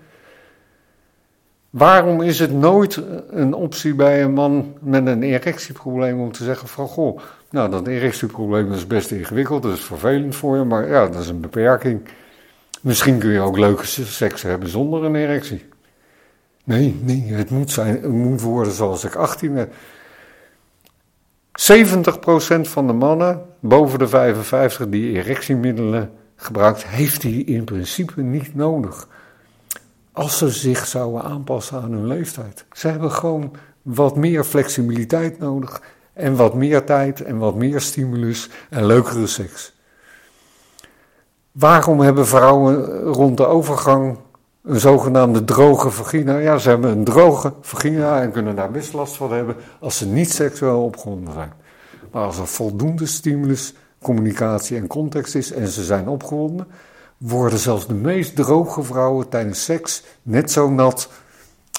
Waarom 1.70 2.22
is 2.22 2.38
het 2.38 2.52
nooit 2.52 3.02
een 3.30 3.54
optie 3.54 3.94
bij 3.94 4.22
een 4.22 4.32
man 4.32 4.74
met 4.80 5.06
een 5.06 5.22
erectieprobleem 5.22 6.20
om 6.20 6.32
te 6.32 6.44
zeggen 6.44 6.68
van 6.68 6.88
goh, 6.88 7.20
nou 7.50 7.70
dat 7.70 7.86
erectieprobleem 7.86 8.72
is 8.72 8.86
best 8.86 9.10
ingewikkeld, 9.10 9.62
dat 9.62 9.72
is 9.72 9.84
vervelend 9.84 10.36
voor 10.36 10.56
je, 10.56 10.64
maar 10.64 10.88
ja, 10.88 11.06
dat 11.06 11.22
is 11.22 11.28
een 11.28 11.40
beperking. 11.40 12.00
Misschien 12.80 13.18
kun 13.18 13.30
je 13.30 13.40
ook 13.40 13.58
leuke 13.58 13.86
seks 13.86 14.42
hebben 14.42 14.68
zonder 14.68 15.04
een 15.04 15.14
erectie. 15.14 15.64
Nee, 16.64 17.00
nee, 17.02 17.32
het 17.32 17.50
moet, 17.50 17.70
zijn, 17.70 17.94
het 17.94 18.12
moet 18.12 18.40
worden 18.40 18.72
zoals 18.72 19.04
ik 19.04 19.14
18 19.14 19.54
ben. 19.54 19.68
70% 21.58 22.60
van 22.60 22.86
de 22.86 22.92
mannen 22.92 23.42
boven 23.60 23.98
de 23.98 24.08
55 24.08 24.88
die 24.88 25.16
erectiemiddelen 25.16 26.10
gebruikt, 26.36 26.86
heeft 26.86 27.20
die 27.20 27.44
in 27.44 27.64
principe 27.64 28.22
niet 28.22 28.54
nodig. 28.54 29.08
Als 30.18 30.38
ze 30.38 30.48
zich 30.50 30.86
zouden 30.86 31.22
aanpassen 31.22 31.82
aan 31.82 31.92
hun 31.92 32.06
leeftijd. 32.06 32.64
Ze 32.72 32.88
hebben 32.88 33.10
gewoon 33.10 33.52
wat 33.82 34.16
meer 34.16 34.44
flexibiliteit 34.44 35.38
nodig 35.38 35.82
en 36.12 36.36
wat 36.36 36.54
meer 36.54 36.84
tijd 36.84 37.22
en 37.22 37.38
wat 37.38 37.54
meer 37.54 37.80
stimulus 37.80 38.50
en 38.70 38.86
leukere 38.86 39.26
seks. 39.26 39.74
Waarom 41.52 42.00
hebben 42.00 42.26
vrouwen 42.26 43.02
rond 43.02 43.36
de 43.36 43.46
overgang 43.46 44.18
een 44.62 44.80
zogenaamde 44.80 45.44
droge 45.44 45.90
vagina? 45.90 46.38
Ja, 46.38 46.58
ze 46.58 46.68
hebben 46.68 46.90
een 46.90 47.04
droge 47.04 47.52
vagina 47.60 48.22
en 48.22 48.32
kunnen 48.32 48.56
daar 48.56 48.70
best 48.70 48.92
last 48.92 49.16
van 49.16 49.32
hebben 49.32 49.56
als 49.80 49.98
ze 49.98 50.06
niet 50.06 50.32
seksueel 50.32 50.84
opgewonden 50.84 51.32
zijn. 51.32 51.52
Maar 52.12 52.24
als 52.24 52.38
er 52.38 52.46
voldoende 52.46 53.06
stimulus, 53.06 53.74
communicatie 54.02 54.76
en 54.76 54.86
context 54.86 55.34
is 55.34 55.52
en 55.52 55.68
ze 55.68 55.84
zijn 55.84 56.08
opgewonden, 56.08 56.66
worden 57.18 57.58
zelfs 57.58 57.86
de 57.86 57.94
meest 57.94 58.36
droge 58.36 58.82
vrouwen 58.82 59.28
tijdens 59.28 59.64
seks 59.64 60.02
net 60.22 60.50
zo 60.50 60.70
nat 60.70 61.10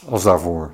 als 0.05 0.23
daarvoor. 0.23 0.73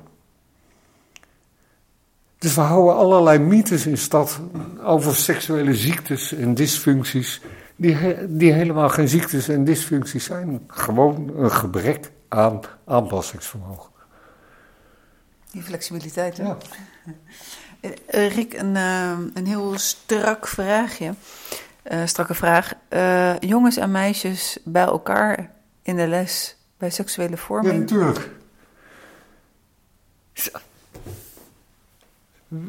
Dus 2.38 2.54
we 2.54 2.60
houden 2.60 2.96
allerlei 2.96 3.38
mythes 3.38 3.86
in 3.86 3.98
stad 3.98 4.40
over 4.82 5.16
seksuele 5.16 5.74
ziektes 5.74 6.32
en 6.32 6.54
dysfuncties, 6.54 7.40
die, 7.76 7.96
die 8.36 8.52
helemaal 8.52 8.88
geen 8.88 9.08
ziektes 9.08 9.48
en 9.48 9.64
dysfuncties 9.64 10.24
zijn. 10.24 10.64
Gewoon 10.66 11.32
een 11.36 11.50
gebrek 11.52 12.10
aan 12.28 12.60
aanpassingsvermogen. 12.84 13.90
Die 15.50 15.62
flexibiliteit, 15.62 16.36
hè? 16.36 16.44
Ja. 16.44 16.56
Eh, 18.06 18.34
Rick, 18.34 18.52
een, 18.52 18.76
eh, 18.76 19.18
een 19.34 19.46
heel 19.46 19.78
strak 19.78 20.48
vraagje. 20.48 21.14
Uh, 21.92 21.98
strakke 22.04 22.34
vraag. 22.34 22.72
jongens 23.40 23.76
en 23.76 23.90
meisjes 23.90 24.58
bij 24.64 24.82
elkaar 24.82 25.50
in 25.82 25.96
de 25.96 26.06
les 26.06 26.56
bij 26.78 26.90
seksuele 26.90 27.36
vorming? 27.36 27.74
Ja, 27.74 27.80
natuurlijk. 27.80 28.30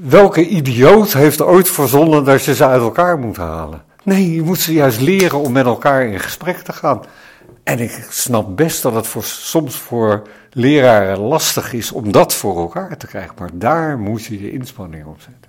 Welke 0.01 0.47
idioot 0.47 1.13
heeft 1.13 1.41
ooit 1.41 1.69
verzonnen 1.69 2.23
dat 2.23 2.43
je 2.43 2.55
ze 2.55 2.65
uit 2.65 2.81
elkaar 2.81 3.19
moet 3.19 3.37
halen? 3.37 3.83
Nee, 4.03 4.33
je 4.33 4.41
moet 4.41 4.59
ze 4.59 4.73
juist 4.73 5.01
leren 5.01 5.39
om 5.39 5.51
met 5.51 5.65
elkaar 5.65 6.05
in 6.05 6.19
gesprek 6.19 6.57
te 6.57 6.73
gaan. 6.73 7.01
En 7.63 7.79
ik 7.79 8.07
snap 8.09 8.55
best 8.55 8.81
dat 8.81 8.93
het 8.93 9.07
voor, 9.07 9.23
soms 9.23 9.77
voor 9.77 10.27
leraren 10.51 11.19
lastig 11.19 11.73
is 11.73 11.91
om 11.91 12.11
dat 12.11 12.33
voor 12.33 12.57
elkaar 12.57 12.97
te 12.97 13.07
krijgen, 13.07 13.35
maar 13.39 13.49
daar 13.53 13.99
moet 13.99 14.25
je 14.25 14.41
je 14.41 14.51
inspanning 14.51 15.05
op 15.05 15.21
zetten. 15.21 15.46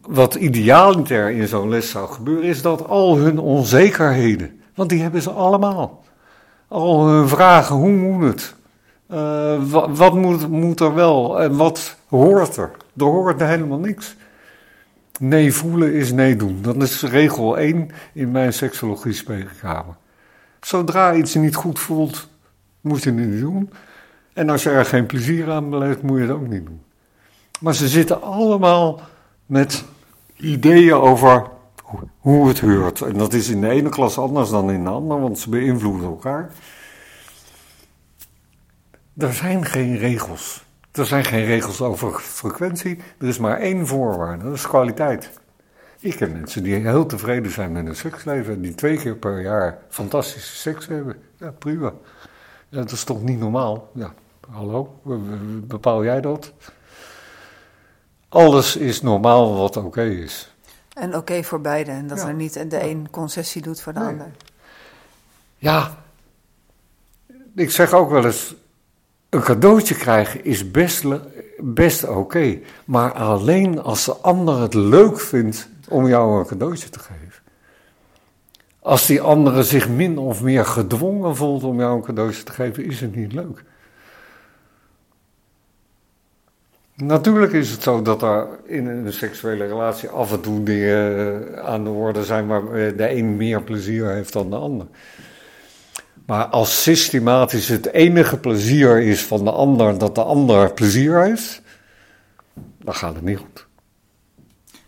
Wat 0.00 0.34
idealiter 0.34 1.30
in 1.30 1.48
zo'n 1.48 1.68
les 1.68 1.90
zou 1.90 2.08
gebeuren, 2.08 2.44
is 2.44 2.62
dat 2.62 2.88
al 2.88 3.16
hun 3.16 3.38
onzekerheden, 3.38 4.60
want 4.74 4.88
die 4.88 5.02
hebben 5.02 5.22
ze 5.22 5.30
allemaal. 5.30 6.04
Al 6.68 7.06
hun 7.06 7.28
vragen, 7.28 7.76
hoe 7.76 7.90
moet 7.90 8.24
het? 8.24 8.54
Wat, 9.70 9.98
wat 9.98 10.14
moet, 10.14 10.48
moet, 10.48 10.80
er 10.80 10.94
wel 10.94 11.40
en 11.40 11.56
wat 11.56 11.96
hoort 12.08 12.56
er? 12.56 12.70
Er 12.96 13.04
hoort 13.04 13.40
helemaal 13.40 13.78
niks. 13.78 14.16
Nee 15.18 15.52
voelen 15.52 15.92
is 15.92 16.12
nee 16.12 16.36
doen. 16.36 16.58
Dat 16.62 16.82
is 16.82 17.02
regel 17.02 17.58
1 17.58 17.90
in 18.12 18.30
mijn 18.30 18.52
seksologie 18.52 19.12
spreekkamer. 19.12 19.94
Zodra 20.60 21.14
iets 21.14 21.34
niet 21.34 21.54
goed 21.54 21.78
voelt, 21.78 22.28
moet 22.80 23.02
je 23.02 23.10
het 23.10 23.28
niet 23.28 23.40
doen. 23.40 23.70
En 24.32 24.48
als 24.48 24.62
je 24.62 24.70
er 24.70 24.84
geen 24.84 25.06
plezier 25.06 25.50
aan 25.50 25.70
beleeft, 25.70 26.02
moet 26.02 26.16
je 26.16 26.22
het 26.22 26.32
ook 26.32 26.48
niet 26.48 26.66
doen. 26.66 26.82
Maar 27.60 27.74
ze 27.74 27.88
zitten 27.88 28.22
allemaal 28.22 29.00
met 29.46 29.84
ideeën 30.36 30.94
over 30.94 31.46
hoe 32.18 32.48
het 32.48 32.60
heurt. 32.60 33.00
En 33.00 33.18
dat 33.18 33.32
is 33.32 33.48
in 33.48 33.60
de 33.60 33.68
ene 33.68 33.88
klas 33.88 34.18
anders 34.18 34.50
dan 34.50 34.70
in 34.70 34.84
de 34.84 34.90
andere, 34.90 35.20
want 35.20 35.38
ze 35.38 35.48
beïnvloeden 35.48 36.08
elkaar. 36.08 36.50
Er 39.16 39.32
zijn 39.32 39.64
geen 39.64 39.96
regels. 39.96 40.64
Er 40.92 41.06
zijn 41.06 41.24
geen 41.24 41.44
regels 41.44 41.80
over 41.80 42.12
frequentie. 42.12 42.98
Er 43.18 43.28
is 43.28 43.38
maar 43.38 43.58
één 43.58 43.86
voorwaarde, 43.86 44.44
dat 44.44 44.54
is 44.54 44.66
kwaliteit. 44.66 45.30
Ik 45.98 46.16
ken 46.16 46.32
mensen 46.32 46.62
die 46.62 46.74
heel 46.74 47.06
tevreden 47.06 47.50
zijn 47.50 47.72
met 47.72 47.84
hun 47.84 47.96
seksleven 47.96 48.54
en 48.54 48.60
die 48.60 48.74
twee 48.74 48.96
keer 48.96 49.16
per 49.16 49.40
jaar 49.40 49.78
fantastische 49.88 50.56
seks 50.56 50.86
hebben. 50.86 51.16
Ja, 51.38 51.50
prima. 51.50 51.92
Ja, 52.68 52.78
dat 52.78 52.90
is 52.90 53.04
toch 53.04 53.22
niet 53.22 53.38
normaal? 53.38 53.90
Ja, 53.94 54.14
hallo, 54.50 55.00
bepaal 55.66 56.04
jij 56.04 56.20
dat? 56.20 56.52
Alles 58.34 58.76
is 58.76 59.02
normaal 59.02 59.56
wat 59.56 59.76
oké 59.76 60.02
is. 60.02 60.54
En 60.94 61.16
oké 61.16 61.42
voor 61.42 61.60
beide, 61.60 61.90
en 61.90 62.06
dat 62.06 62.22
er 62.22 62.34
niet 62.34 62.70
de 62.70 62.82
een 62.82 63.10
concessie 63.10 63.62
doet 63.62 63.80
voor 63.80 63.92
de 63.92 64.00
ander. 64.00 64.30
Ja, 65.56 66.04
ik 67.54 67.70
zeg 67.70 67.92
ook 67.92 68.10
wel 68.10 68.24
eens, 68.24 68.54
een 69.28 69.40
cadeautje 69.40 69.94
krijgen 69.94 70.44
is 70.44 70.70
best, 70.70 71.04
best 71.58 72.08
oké, 72.08 72.58
maar 72.84 73.12
alleen 73.12 73.82
als 73.82 74.04
de 74.04 74.16
ander 74.16 74.60
het 74.60 74.74
leuk 74.74 75.20
vindt 75.20 75.68
om 75.88 76.06
jou 76.06 76.38
een 76.38 76.46
cadeautje 76.46 76.88
te 76.88 76.98
geven. 76.98 77.42
Als 78.80 79.06
die 79.06 79.20
andere 79.20 79.62
zich 79.62 79.88
min 79.88 80.18
of 80.18 80.42
meer 80.42 80.64
gedwongen 80.64 81.36
voelt 81.36 81.64
om 81.64 81.78
jou 81.78 81.96
een 81.96 82.02
cadeautje 82.02 82.42
te 82.42 82.52
geven, 82.52 82.84
is 82.84 83.00
het 83.00 83.14
niet 83.16 83.32
leuk. 83.32 83.64
Natuurlijk 86.96 87.52
is 87.52 87.70
het 87.70 87.82
zo 87.82 88.02
dat 88.02 88.22
er 88.22 88.48
in 88.64 88.86
een 88.86 89.12
seksuele 89.12 89.66
relatie 89.66 90.08
af 90.08 90.32
en 90.32 90.40
toe 90.40 90.62
dingen 90.62 91.64
aan 91.64 91.84
de 91.84 91.90
orde 91.90 92.24
zijn 92.24 92.46
waar 92.46 92.62
de 92.96 93.10
een 93.10 93.36
meer 93.36 93.62
plezier 93.62 94.08
heeft 94.08 94.32
dan 94.32 94.50
de 94.50 94.56
ander. 94.56 94.86
Maar 96.26 96.44
als 96.44 96.82
systematisch 96.82 97.68
het 97.68 97.92
enige 97.92 98.38
plezier 98.38 99.00
is 99.00 99.24
van 99.24 99.44
de 99.44 99.50
ander 99.50 99.98
dat 99.98 100.14
de 100.14 100.22
ander 100.22 100.72
plezier 100.72 101.22
heeft, 101.22 101.62
dan 102.78 102.94
gaat 102.94 103.14
het 103.14 103.24
niet 103.24 103.38
goed. 103.38 103.66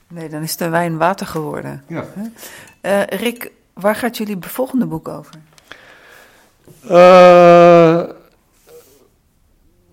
Nee, 0.08 0.28
dan 0.28 0.42
is 0.42 0.56
de 0.56 0.68
wijn 0.68 0.96
water 0.96 1.26
geworden. 1.26 1.82
Ja. 1.86 2.04
Uh, 2.82 3.02
Rick, 3.02 3.50
Waar 3.80 3.94
gaat 3.94 4.16
jullie 4.16 4.36
volgende 4.40 4.86
boek 4.86 5.08
over? 5.08 5.34
Uh, 6.90 8.02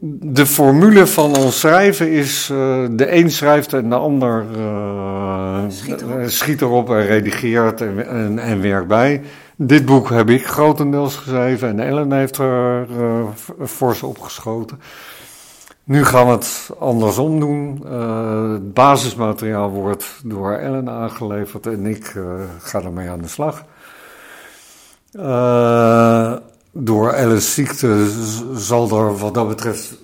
de 0.05 0.45
formule 0.45 1.07
van 1.07 1.37
ons 1.37 1.59
schrijven 1.59 2.11
is: 2.11 2.49
uh, 2.51 2.57
de 2.91 3.15
een 3.15 3.31
schrijft 3.31 3.73
en 3.73 3.89
de 3.89 3.95
ander 3.95 4.45
uh, 4.57 5.63
schiet, 5.67 6.01
erop. 6.01 6.29
schiet, 6.29 6.61
erop. 6.61 6.89
en 6.89 7.05
redigeert 7.05 7.81
en, 7.81 8.07
en, 8.07 8.39
en, 8.39 8.61
werkt 8.61 8.87
bij. 8.87 9.21
Dit 9.55 9.85
boek 9.85 10.09
heb 10.09 10.29
ik 10.29 10.45
grotendeels 10.45 11.15
geschreven 11.15 11.69
en 11.69 11.79
Ellen 11.79 12.11
heeft 12.11 12.37
er 12.37 12.87
fors 13.65 14.03
opgeschoten. 14.03 14.79
Nu 15.83 16.05
gaan 16.05 16.25
we 16.25 16.31
het 16.31 16.69
andersom 16.79 17.39
doen. 17.39 17.85
het 18.51 18.73
basismateriaal 18.73 19.69
wordt 19.69 20.21
door 20.23 20.53
Ellen 20.53 20.89
aangeleverd 20.89 21.65
en 21.65 21.85
ik 21.85 22.15
ga 22.59 22.81
ermee 22.81 23.09
aan 23.09 23.21
de 23.21 23.27
slag. 23.27 23.65
Uh, 25.13 26.33
door 26.73 27.11
Ellen's 27.11 27.53
ziekte 27.53 28.09
zal 28.55 28.99
er 28.99 29.17
wat 29.17 29.33
dat 29.33 29.47
betreft 29.47 29.97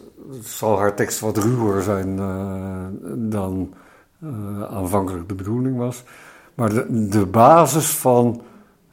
zal 0.44 0.80
haar 0.80 0.96
tekst 0.96 1.20
wat 1.20 1.38
ruwer 1.38 1.84
zijn 1.84 2.18
uh, 2.18 2.86
dan 3.30 3.74
uh, 4.24 4.64
aanvankelijk 4.64 5.28
de 5.28 5.36
bedoeling 5.36 5.78
was. 5.78 6.04
Maar 6.54 6.70
de, 6.70 7.08
de 7.08 7.26
basis 7.26 7.90
van 7.90 8.42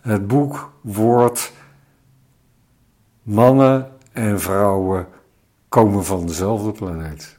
het 0.01 0.27
boek 0.27 0.70
wordt 0.81 1.53
mannen 3.22 3.91
en 4.12 4.41
vrouwen 4.41 5.07
komen 5.68 6.05
van 6.05 6.27
dezelfde 6.27 6.72
planeet. 6.72 7.39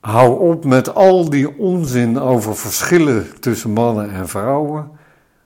Hou 0.00 0.50
op 0.50 0.64
met 0.64 0.94
al 0.94 1.30
die 1.30 1.58
onzin 1.58 2.18
over 2.18 2.56
verschillen 2.56 3.40
tussen 3.40 3.70
mannen 3.70 4.10
en 4.10 4.28
vrouwen 4.28 4.90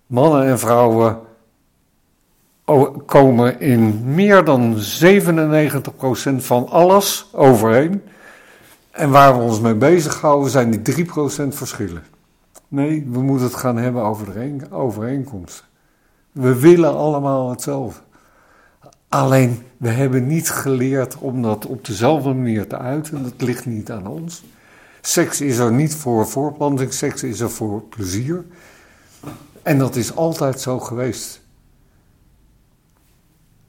mannen 0.06 0.46
en 0.46 0.58
vrouwen 0.58 1.18
komen 3.06 3.60
in 3.60 4.14
meer 4.14 4.44
dan 4.44 4.76
97% 4.76 4.78
van 6.36 6.68
alles 6.68 7.28
overeen. 7.32 8.02
En 8.90 9.10
waar 9.10 9.36
we 9.36 9.42
ons 9.42 9.60
mee 9.60 9.74
bezighouden 9.74 10.50
zijn 10.50 10.70
die 10.70 11.06
3% 11.06 11.08
verschillen. 11.48 12.02
Nee, 12.68 13.06
we 13.10 13.22
moeten 13.22 13.46
het 13.46 13.56
gaan 13.56 13.76
hebben 13.76 14.02
over 14.02 14.32
de 14.32 14.66
overeenkomsten. 14.70 15.64
We 16.32 16.58
willen 16.58 16.96
allemaal 16.96 17.50
hetzelfde. 17.50 18.00
Alleen, 19.08 19.62
we 19.76 19.88
hebben 19.88 20.26
niet 20.26 20.50
geleerd 20.50 21.18
om 21.18 21.42
dat 21.42 21.66
op 21.66 21.84
dezelfde 21.84 22.32
manier 22.32 22.66
te 22.66 22.78
uiten. 22.78 23.22
Dat 23.22 23.32
ligt 23.36 23.66
niet 23.66 23.90
aan 23.90 24.06
ons. 24.06 24.44
Seks 25.00 25.40
is 25.40 25.58
er 25.58 25.72
niet 25.72 25.94
voor 25.94 26.26
voorplanting, 26.26 26.92
seks 26.92 27.22
is 27.22 27.40
er 27.40 27.50
voor 27.50 27.82
plezier. 27.82 28.44
En 29.62 29.78
dat 29.78 29.96
is 29.96 30.16
altijd 30.16 30.60
zo 30.60 30.80
geweest. 30.80 31.43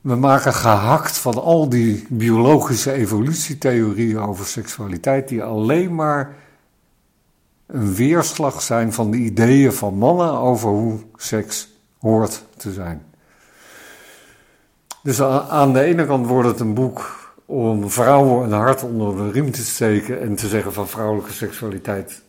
We 0.06 0.16
maken 0.16 0.54
gehakt 0.54 1.18
van 1.18 1.42
al 1.42 1.70
die 1.70 2.06
biologische 2.10 2.92
evolutietheorieën 2.92 4.20
over 4.20 4.46
seksualiteit, 4.46 5.28
die 5.28 5.44
alleen 5.44 5.96
maar 5.96 6.36
een 7.66 7.96
weerslag 7.96 8.62
zijn 8.62 8.94
van 8.94 9.12
de 9.12 9.18
ideeën 9.18 9.74
van 9.74 9.98
mannen 9.98 10.32
over 10.32 10.70
hoe 10.70 11.00
seks 11.16 11.70
hoort 12.00 12.44
te 12.58 12.72
zijn. 12.74 13.06
Dus 15.04 15.22
aan 15.22 15.74
de 15.74 15.82
ene 15.82 16.06
kant 16.06 16.28
wordt 16.28 16.50
het 16.50 16.60
een 16.60 16.74
boek 16.74 17.32
om 17.46 17.90
vrouwen 17.90 18.46
een 18.46 18.60
hart 18.60 18.84
onder 18.84 19.16
de 19.16 19.32
riem 19.32 19.52
te 19.52 19.66
steken 19.66 20.22
en 20.22 20.36
te 20.36 20.48
zeggen 20.48 20.74
van 20.74 20.88
vrouwelijke 20.88 21.34
seksualiteit, 21.34 22.22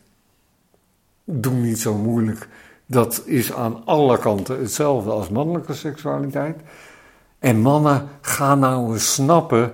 doe 1.23 1.53
niet 1.53 1.79
zo 1.79 1.93
moeilijk 1.93 2.47
dat 2.85 3.21
is 3.25 3.53
aan 3.53 3.85
alle 3.85 4.17
kanten 4.17 4.59
hetzelfde 4.59 5.09
als 5.09 5.29
mannelijke 5.29 5.73
seksualiteit. 5.73 6.61
En 7.39 7.59
mannen 7.59 8.09
gaan 8.21 8.59
nou 8.59 8.93
eens 8.93 9.13
snappen 9.13 9.73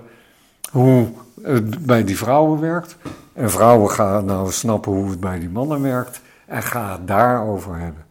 hoe 0.70 1.08
het 1.42 1.86
bij 1.86 2.04
die 2.04 2.16
vrouwen 2.16 2.60
werkt. 2.60 2.96
En 3.32 3.50
vrouwen 3.50 3.90
gaan 3.90 4.24
nou 4.24 4.46
eens 4.46 4.58
snappen 4.58 4.92
hoe 4.92 5.10
het 5.10 5.20
bij 5.20 5.38
die 5.38 5.48
mannen 5.48 5.82
werkt. 5.82 6.20
En 6.46 6.62
ga 6.62 6.92
het 6.92 7.08
daarover 7.08 7.78
hebben. 7.78 8.04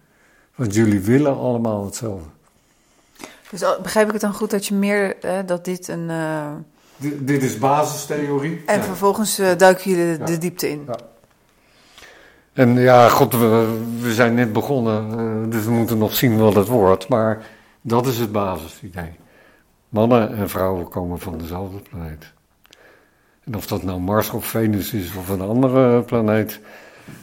Want 0.56 0.74
jullie 0.74 0.99
willen 0.99 1.38
allemaal 1.38 1.86
hetzelfde. 1.86 2.30
Dus 3.49 3.64
begrijp 3.82 4.06
ik 4.06 4.12
het 4.12 4.22
dan 4.22 4.34
goed 4.34 4.51
dat 4.51 4.66
je 4.66 4.74
meer, 4.74 5.16
dat 5.45 5.66
dit 5.66 5.88
een... 5.88 6.10
Uh... 6.10 6.47
dit 7.20 7.43
is 7.43 7.58
basistheorie. 7.58 8.64
En 8.66 8.84
vervolgens 8.84 9.39
uh, 9.39 9.58
duiken 9.58 9.91
jullie 9.91 10.18
de, 10.18 10.24
de 10.24 10.38
diepte 10.38 10.70
in. 10.70 10.84
Ja. 10.88 10.95
En 12.54 12.76
ja, 12.76 13.10
god, 13.10 13.34
we, 13.34 13.80
we 13.99 14.14
zijn 14.14 14.34
net 14.34 14.54
begonnen, 14.54 15.20
uh, 15.20 15.51
dus 15.51 15.66
we 15.66 15.72
moeten 15.72 15.97
nog 15.97 16.16
zien 16.16 16.38
wat 16.38 16.56
het 16.56 16.68
wordt. 16.68 17.08
Maar 17.08 17.45
dat 17.82 18.08
is 18.08 18.18
het 18.18 18.32
basisidee. 18.32 19.22
Mannen 19.94 20.36
en 20.36 20.50
vrouwen 20.50 20.88
komen 20.88 21.20
van 21.20 21.38
dezelfde 21.38 21.78
planeet. 21.89 22.34
En 23.44 23.56
of 23.56 23.68
dat 23.68 23.84
nou 23.84 24.00
Mars 24.00 24.30
of 24.30 24.46
Venus 24.46 24.94
is 24.94 25.16
of 25.16 25.30
een 25.30 25.41
andere 25.41 26.02
planeet. 26.02 26.60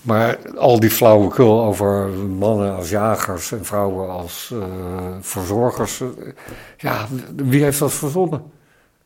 Maar 0.03 0.39
al 0.57 0.81
die 0.81 0.91
flauwekul 0.91 1.63
over 1.63 2.09
mannen 2.39 2.77
als 2.77 2.91
jagers 2.91 3.53
en 3.53 3.65
vrouwen 3.65 4.11
als 4.11 4.51
uh, 4.53 4.65
verzorgers. 5.21 6.01
Uh, 6.01 6.09
ja, 6.77 7.07
wie 7.37 7.63
heeft 7.63 7.79
dat 7.79 7.93
verzonnen? 7.93 8.43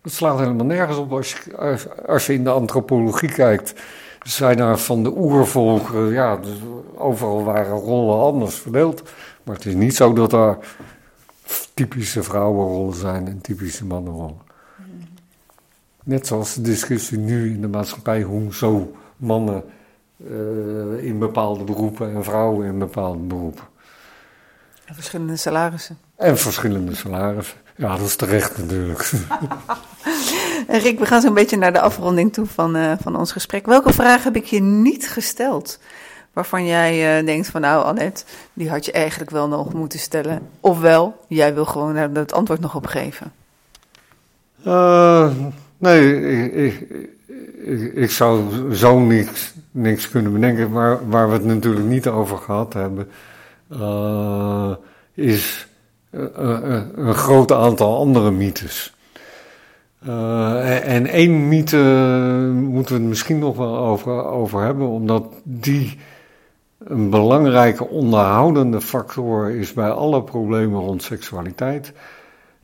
Dat 0.03 0.13
slaat 0.13 0.39
helemaal 0.39 0.67
nergens 0.67 0.97
op 0.97 1.13
als 1.13 1.33
je, 1.33 1.79
als, 2.07 2.27
je 2.27 2.33
in 2.33 2.45
de 2.45 2.51
antropologie 2.51 3.33
kijkt 3.33 3.75
zijn 4.23 4.59
er 4.59 4.79
van 4.79 5.03
de 5.03 5.17
oervolken, 5.17 6.13
ja, 6.13 6.37
dus 6.37 6.57
overal 6.97 7.45
waren 7.45 7.79
rollen 7.79 8.21
anders 8.21 8.55
verdeeld. 8.55 9.03
Maar 9.43 9.55
het 9.55 9.67
is 9.67 9.75
niet 9.75 9.97
zo 9.97 10.13
dat 10.13 10.33
er 10.33 10.59
typische 11.75 12.23
vrouwenrollen 12.23 12.95
zijn 12.95 13.29
en 13.29 13.41
typische 13.41 13.85
mannenrollen. 13.85 14.39
Net 16.05 16.27
zoals 16.27 16.55
de 16.55 16.61
discussie 16.61 17.19
nu 17.19 17.51
in 17.51 17.61
de 17.61 17.69
maatschappij, 17.69 18.23
hoe 18.23 18.55
zo 18.55 18.97
mannen 19.17 19.65
uh, 20.17 21.05
in 21.05 21.19
bepaalde 21.19 21.65
beroepen 21.65 22.15
en 22.15 22.25
vrouwen 22.25 22.67
in 22.67 22.79
bepaalde 22.79 23.19
beroepen. 23.19 23.65
En 24.85 24.95
verschillende 24.95 25.37
salarissen. 25.37 25.99
En 26.17 26.39
verschillende 26.39 26.95
salarissen. 26.95 27.59
Ja, 27.77 27.97
dat 27.97 28.07
is 28.07 28.17
terecht 28.17 28.59
natuurlijk. 28.59 29.11
Rick, 30.85 30.99
we 30.99 31.07
gaan 31.07 31.21
zo'n 31.21 31.35
beetje 31.35 31.57
naar 31.57 31.73
de 31.73 31.81
afronding 31.81 32.33
toe 32.33 32.47
van, 32.47 32.77
uh, 32.77 32.93
van 33.01 33.17
ons 33.17 33.33
gesprek. 33.33 33.67
Welke 33.67 33.93
vraag 33.93 34.25
heb 34.25 34.37
ik 34.37 34.45
je 34.45 34.61
niet 34.61 35.09
gesteld? 35.09 35.79
Waarvan 36.35 36.67
jij 36.67 37.19
uh, 37.19 37.27
denkt 37.27 37.47
van 37.47 37.61
nou 37.61 37.85
Annette, 37.85 38.25
die 38.53 38.71
had 38.71 38.85
je 38.85 38.93
eigenlijk 38.93 39.31
wel 39.31 39.49
nog 39.49 39.73
moeten 39.73 39.99
stellen. 39.99 40.41
Ofwel, 40.61 41.17
jij 41.29 41.55
wil 41.55 41.65
gewoon 41.65 41.95
daar 41.95 42.11
het 42.13 42.33
antwoord 42.33 42.61
nog 42.61 42.75
op 42.75 42.87
geven. 42.87 43.33
Uh, 44.67 45.31
nee, 45.79 46.21
ik, 46.53 46.81
ik, 47.65 47.95
ik, 47.95 48.11
zou 48.11 48.75
zo 48.75 48.99
niks, 48.99 49.55
niks 49.71 50.11
kunnen 50.11 50.33
bedenken. 50.33 50.71
Maar 50.71 51.09
waar 51.09 51.29
we 51.29 51.35
het 51.35 51.45
natuurlijk 51.45 51.87
niet 51.87 52.09
over 52.09 52.37
gehad 52.39 52.73
hebben, 52.73 53.09
is 55.15 55.67
een 56.11 57.15
groot 57.15 57.53
aantal 57.53 57.99
andere 57.99 58.31
mythes. 58.31 58.95
En 60.83 61.07
één 61.07 61.49
mythe 61.49 61.79
moeten 62.53 62.95
we 62.95 63.01
het 63.01 63.09
misschien 63.09 63.39
nog 63.39 63.57
wel 63.57 63.77
over, 63.77 64.25
over 64.25 64.63
hebben, 64.63 64.89
omdat 64.89 65.25
die 65.43 65.99
een 66.85 67.11
belangrijke 67.11 67.89
onderhoudende 67.89 68.81
factor 68.81 69.51
is 69.51 69.73
bij 69.73 69.91
alle 69.91 70.23
problemen 70.23 70.81
rond 70.81 71.03
seksualiteit. 71.03 71.93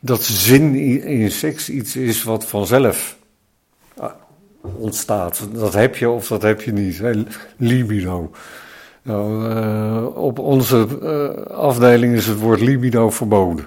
Dat 0.01 0.22
zin 0.22 0.74
in 1.05 1.30
seks 1.30 1.70
iets 1.70 1.97
is 1.97 2.22
wat 2.22 2.44
vanzelf 2.44 3.16
eh, 3.97 4.05
ontstaat. 4.60 5.48
Dat 5.52 5.72
heb 5.72 5.97
je 5.97 6.09
of 6.09 6.26
dat 6.26 6.42
heb 6.42 6.60
je 6.60 6.72
niet. 6.72 7.02
Libido. 7.56 8.30
Nou, 9.02 9.55
uh, 9.55 10.16
op 10.16 10.38
onze 10.38 10.86
uh, 11.02 11.47
afdeling 11.56 12.14
is 12.14 12.26
het 12.26 12.38
woord 12.38 12.60
libido 12.60 13.10
verboden. 13.10 13.66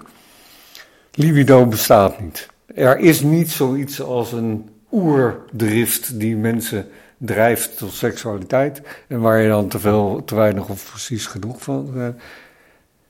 Libido 1.11 1.65
bestaat 1.65 2.21
niet. 2.21 2.47
Er 2.65 2.97
is 2.97 3.21
niet 3.21 3.51
zoiets 3.51 4.01
als 4.01 4.31
een 4.31 4.69
oerdrift 4.91 6.19
die 6.19 6.35
mensen 6.35 6.87
drijft 7.25 7.77
tot 7.77 7.93
seksualiteit 7.93 8.81
en 9.07 9.19
waar 9.19 9.41
je 9.41 9.49
dan 9.49 9.67
te 9.67 9.79
veel, 9.79 10.21
te 10.25 10.35
weinig 10.35 10.69
of 10.69 10.89
precies 10.89 11.25
genoeg 11.25 11.61
van. 11.61 11.97
hebt. 11.97 12.21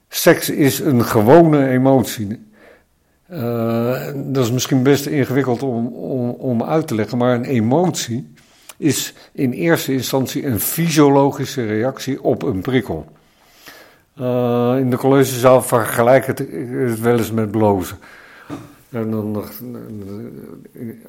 Seks 0.08 0.50
is 0.50 0.80
een 0.80 1.06
gewone 1.06 1.68
emotie. 1.68 2.52
Uh, 3.32 4.06
dat 4.16 4.44
is 4.44 4.52
misschien 4.52 4.84
best 4.84 5.06
ingewikkeld 5.06 5.64
om, 5.64 5.88
om, 5.88 6.30
om 6.30 6.64
uit 6.64 6.88
te 6.88 6.96
leggen, 6.96 7.18
maar 7.18 7.36
een 7.36 7.44
emotie 7.44 8.34
is 8.78 9.14
in 9.32 9.52
eerste 9.52 9.94
instantie 9.94 10.46
een 10.46 10.60
fysiologische 10.60 11.66
reactie 11.66 12.24
op 12.24 12.44
een 12.44 12.62
prikkel. 12.62 13.06
Uh, 14.20 14.76
in 14.80 14.90
de 14.90 14.98
collegezaal 14.98 15.62
vergelijk 15.62 16.26
het, 16.26 16.40
het 16.40 17.00
wel 17.00 17.18
eens 17.18 17.32
met 17.32 17.52
blozen. 17.52 17.98
En 18.94 19.12
dan, 19.12 19.44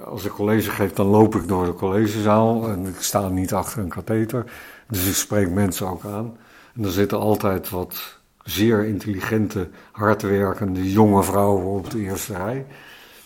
als 0.05 0.25
ik 0.25 0.31
college 0.31 0.71
geef, 0.71 0.93
dan 0.93 1.07
loop 1.07 1.35
ik 1.35 1.49
door 1.49 1.65
de 1.65 1.75
collegezaal 1.75 2.69
en 2.69 2.87
ik 2.87 3.01
sta 3.01 3.29
niet 3.29 3.53
achter 3.53 3.83
een 3.83 3.89
katheter. 3.89 4.45
Dus 4.89 5.09
ik 5.09 5.15
spreek 5.15 5.51
mensen 5.51 5.87
ook 5.87 6.05
aan. 6.05 6.37
En 6.75 6.85
er 6.85 6.91
zitten 6.91 7.19
altijd 7.19 7.71
wat 7.71 8.19
zeer 8.45 8.85
intelligente, 8.85 9.69
hardwerkende 9.93 10.93
jonge 10.93 11.23
vrouwen 11.23 11.65
op 11.65 11.91
de 11.91 11.99
eerste 11.99 12.37
rij. 12.37 12.67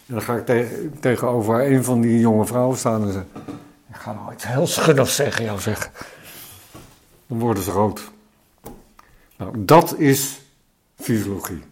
En 0.07 0.15
dan 0.15 0.23
ga 0.23 0.37
ik 0.37 0.47
te 0.47 0.89
tegenover 1.01 1.73
een 1.73 1.85
van 1.85 2.01
die 2.01 2.21
jonge 2.21 2.47
vrouwen 2.47 2.77
staan 2.77 3.03
en 3.03 3.13
zeg: 3.13 3.25
Ik 3.89 3.97
ga 3.97 4.13
nou 4.13 4.33
iets 4.33 4.47
heel 4.47 4.67
schuddigs 4.67 5.17
zeggen, 5.17 5.45
jou 5.45 5.61
zeggen. 5.61 5.93
Dan 7.27 7.39
worden 7.39 7.63
ze 7.63 7.71
rood. 7.71 8.11
Nou, 9.37 9.65
dat 9.65 9.99
is 9.99 10.41
fysiologie. 10.97 11.63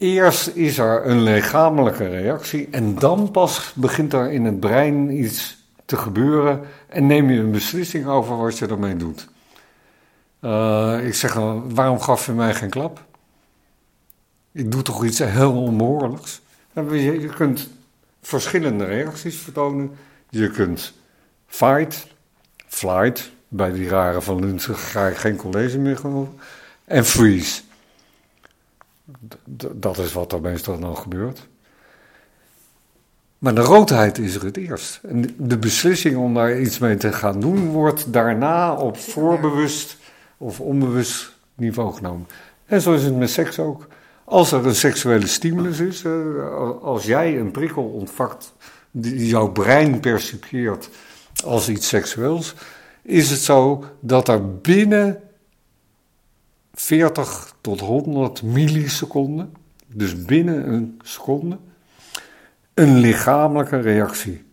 Eerst 0.00 0.46
is 0.46 0.78
er 0.78 1.06
een 1.06 1.22
lichamelijke 1.22 2.08
reactie 2.08 2.68
en 2.70 2.94
dan 2.94 3.30
pas 3.30 3.72
begint 3.74 4.12
er 4.12 4.32
in 4.32 4.44
het 4.44 4.60
brein 4.60 5.22
iets 5.22 5.56
te 5.84 5.96
gebeuren 5.96 6.60
en 6.88 7.06
neem 7.06 7.30
je 7.30 7.40
een 7.40 7.50
beslissing 7.50 8.06
over 8.06 8.36
wat 8.36 8.58
je 8.58 8.66
ermee 8.66 8.96
doet. 8.96 9.28
Uh, 10.40 11.06
ik 11.06 11.14
zeg, 11.14 11.34
waarom 11.68 12.00
gaf 12.00 12.26
je 12.26 12.32
mij 12.32 12.54
geen 12.54 12.70
klap? 12.70 13.04
Ik 14.52 14.72
doe 14.72 14.82
toch 14.82 15.04
iets 15.04 15.18
heel 15.18 15.62
onbehoorlijks? 15.62 16.40
Je, 16.74 17.32
kunt 17.36 17.68
verschillende 18.22 18.84
reacties 18.84 19.36
vertonen. 19.36 19.90
Je 20.28 20.50
kunt 20.50 20.92
fight, 21.46 22.06
flight, 22.66 23.30
bij 23.48 23.72
die 23.72 23.88
rare 23.88 24.20
van 24.20 24.40
Lunsen 24.40 24.76
ga 24.76 25.06
ik 25.06 25.16
geen 25.16 25.36
college 25.36 25.78
meer 25.78 25.96
geloven, 25.96 26.38
en 26.84 27.04
freeze. 27.04 27.60
Dat 29.74 29.98
is 29.98 30.12
wat 30.12 30.32
er 30.32 30.40
meestal 30.40 30.78
dan 30.78 30.96
gebeurt. 30.96 31.48
Maar 33.38 33.54
de 33.54 33.60
roodheid 33.60 34.18
is 34.18 34.34
er 34.34 34.44
het 34.44 34.56
eerst. 34.56 35.00
En 35.02 35.34
de 35.38 35.58
beslissing 35.58 36.16
om 36.16 36.34
daar 36.34 36.60
iets 36.60 36.78
mee 36.78 36.96
te 36.96 37.12
gaan 37.12 37.40
doen, 37.40 37.68
wordt 37.68 38.12
daarna 38.12 38.74
op 38.74 38.96
voorbewust 38.96 39.96
of 40.36 40.60
onbewust 40.60 41.32
niveau 41.54 41.94
genomen. 41.94 42.26
En 42.66 42.80
zo 42.80 42.92
is 42.92 43.02
het 43.02 43.16
met 43.16 43.30
seks 43.30 43.58
ook. 43.58 43.86
Als 44.24 44.52
er 44.52 44.66
een 44.66 44.74
seksuele 44.74 45.26
stimulus 45.26 45.80
is, 45.80 46.04
als 46.82 47.04
jij 47.04 47.38
een 47.38 47.50
prikkel 47.50 47.84
ontvangt 47.84 48.52
die 48.90 49.26
jouw 49.26 49.48
brein 49.48 50.00
percipieert 50.00 50.88
als 51.44 51.68
iets 51.68 51.88
seksueels, 51.88 52.54
is 53.02 53.30
het 53.30 53.40
zo 53.40 53.84
dat 54.00 54.28
er 54.28 54.56
binnen 54.56 55.22
40 56.74 57.54
tot 57.60 57.80
100 57.80 58.42
milliseconden, 58.42 59.54
dus 59.86 60.24
binnen 60.24 60.72
een 60.72 61.00
seconde, 61.02 61.58
een 62.74 62.96
lichamelijke 62.96 63.80
reactie 63.80 64.44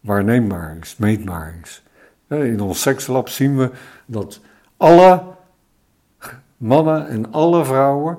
waarneembaar 0.00 0.76
is, 0.80 0.96
meetbaar 0.96 1.54
is. 1.62 1.82
In 2.28 2.60
ons 2.60 2.80
sekslab 2.80 3.28
zien 3.28 3.56
we 3.56 3.70
dat 4.06 4.40
alle 4.76 5.22
mannen 6.56 7.08
en 7.08 7.32
alle 7.32 7.64
vrouwen, 7.64 8.18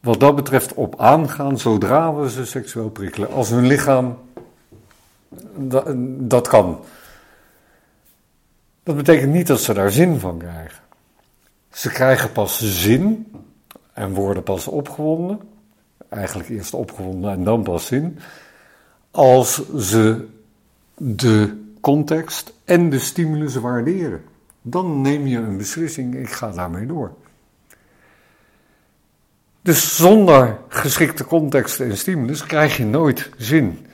wat 0.00 0.20
dat 0.20 0.36
betreft, 0.36 0.74
op 0.74 1.00
aangaan 1.00 1.58
zodra 1.58 2.14
we 2.14 2.30
ze 2.30 2.46
seksueel 2.46 2.90
prikkelen. 2.90 3.30
Als 3.30 3.50
hun 3.50 3.66
lichaam 3.66 4.18
dat, 5.56 5.84
dat 6.30 6.48
kan. 6.48 6.80
Dat 8.82 8.96
betekent 8.96 9.32
niet 9.32 9.46
dat 9.46 9.60
ze 9.60 9.74
daar 9.74 9.90
zin 9.90 10.18
van 10.18 10.38
krijgen. 10.38 10.87
Ze 11.70 11.90
krijgen 11.90 12.32
pas 12.32 12.80
zin 12.82 13.32
en 13.92 14.14
worden 14.14 14.42
pas 14.42 14.66
opgewonden 14.66 15.40
eigenlijk 16.08 16.48
eerst 16.48 16.74
opgewonden 16.74 17.32
en 17.32 17.44
dan 17.44 17.62
pas 17.62 17.90
in, 17.90 18.18
als 19.10 19.70
ze 19.76 20.26
de 20.96 21.66
context 21.80 22.52
en 22.64 22.90
de 22.90 22.98
stimulus 22.98 23.54
waarderen. 23.54 24.22
Dan 24.62 25.00
neem 25.00 25.26
je 25.26 25.36
een 25.36 25.56
beslissing, 25.56 26.14
ik 26.14 26.30
ga 26.30 26.50
daarmee 26.50 26.86
door. 26.86 27.12
Dus 29.62 29.96
zonder 29.96 30.58
geschikte 30.68 31.24
context 31.24 31.80
en 31.80 31.96
stimulus 31.96 32.44
krijg 32.44 32.76
je 32.76 32.84
nooit 32.84 33.30
zin. 33.36 33.86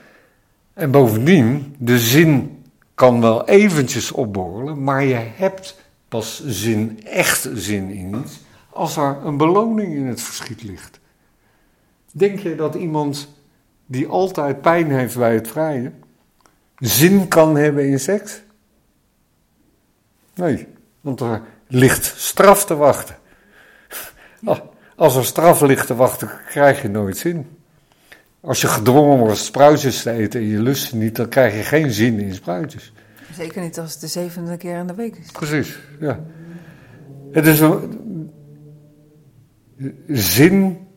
En 0.73 0.91
bovendien, 0.91 1.75
de 1.77 1.99
zin 1.99 2.63
kan 2.93 3.21
wel 3.21 3.47
eventjes 3.47 4.11
opborrelen, 4.11 4.83
maar 4.83 5.03
je 5.03 5.13
hebt 5.35 5.79
pas 6.07 6.45
zin, 6.45 7.03
echt 7.03 7.49
zin 7.53 7.89
in 7.89 8.15
iets, 8.15 8.39
als 8.69 8.97
er 8.97 9.17
een 9.23 9.37
beloning 9.37 9.93
in 9.93 10.05
het 10.05 10.21
verschiet 10.21 10.63
ligt. 10.63 10.99
Denk 12.11 12.39
je 12.39 12.55
dat 12.55 12.75
iemand 12.75 13.27
die 13.85 14.07
altijd 14.07 14.61
pijn 14.61 14.91
heeft 14.91 15.17
bij 15.17 15.33
het 15.33 15.47
vrijen, 15.47 16.03
zin 16.77 17.27
kan 17.27 17.55
hebben 17.55 17.87
in 17.87 17.99
seks? 17.99 18.41
Nee, 20.33 20.67
want 21.01 21.19
er 21.19 21.41
ligt 21.67 22.13
straf 22.17 22.65
te 22.65 22.75
wachten. 22.75 23.15
Ah, 24.43 24.59
als 24.95 25.15
er 25.15 25.25
straf 25.25 25.61
ligt 25.61 25.87
te 25.87 25.95
wachten, 25.95 26.29
krijg 26.47 26.81
je 26.81 26.89
nooit 26.89 27.17
zin. 27.17 27.57
Als 28.41 28.61
je 28.61 28.67
gedwongen 28.67 29.17
wordt 29.17 29.37
spruitjes 29.37 30.01
te 30.01 30.11
eten 30.11 30.39
en 30.39 30.47
je 30.47 30.61
lust 30.61 30.93
niet, 30.93 31.15
dan 31.15 31.29
krijg 31.29 31.53
je 31.53 31.63
geen 31.63 31.91
zin 31.91 32.19
in 32.19 32.33
spruitjes. 32.33 32.93
Zeker 33.35 33.61
niet 33.61 33.79
als 33.79 33.91
het 33.91 34.01
de 34.01 34.07
zevende 34.07 34.57
keer 34.57 34.77
in 34.77 34.87
de 34.87 34.95
week 34.95 35.15
is. 35.15 35.31
Precies, 35.31 35.79
ja. 35.99 36.19
Het 37.31 37.45
is 37.45 37.59
een 37.59 38.31
zin 40.07 40.87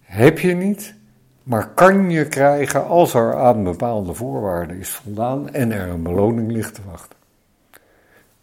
heb 0.00 0.38
je 0.38 0.54
niet, 0.54 0.94
maar 1.42 1.68
kan 1.68 2.10
je 2.10 2.28
krijgen 2.28 2.86
als 2.86 3.14
er 3.14 3.34
aan 3.34 3.64
bepaalde 3.64 4.14
voorwaarden 4.14 4.78
is 4.78 4.90
voldaan 4.90 5.50
en 5.50 5.72
er 5.72 5.88
een 5.88 6.02
beloning 6.02 6.52
ligt 6.52 6.74
te 6.74 6.80
wachten. 6.90 7.16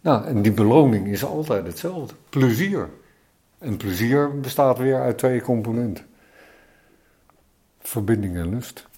Nou, 0.00 0.26
en 0.26 0.42
die 0.42 0.52
beloning 0.52 1.08
is 1.08 1.24
altijd 1.24 1.66
hetzelfde: 1.66 2.14
plezier. 2.28 2.88
En 3.58 3.76
plezier 3.76 4.40
bestaat 4.40 4.78
weer 4.78 5.00
uit 5.00 5.18
twee 5.18 5.40
componenten: 5.40 6.06
verbinding 7.78 8.36
en 8.36 8.48
lust. 8.48 8.88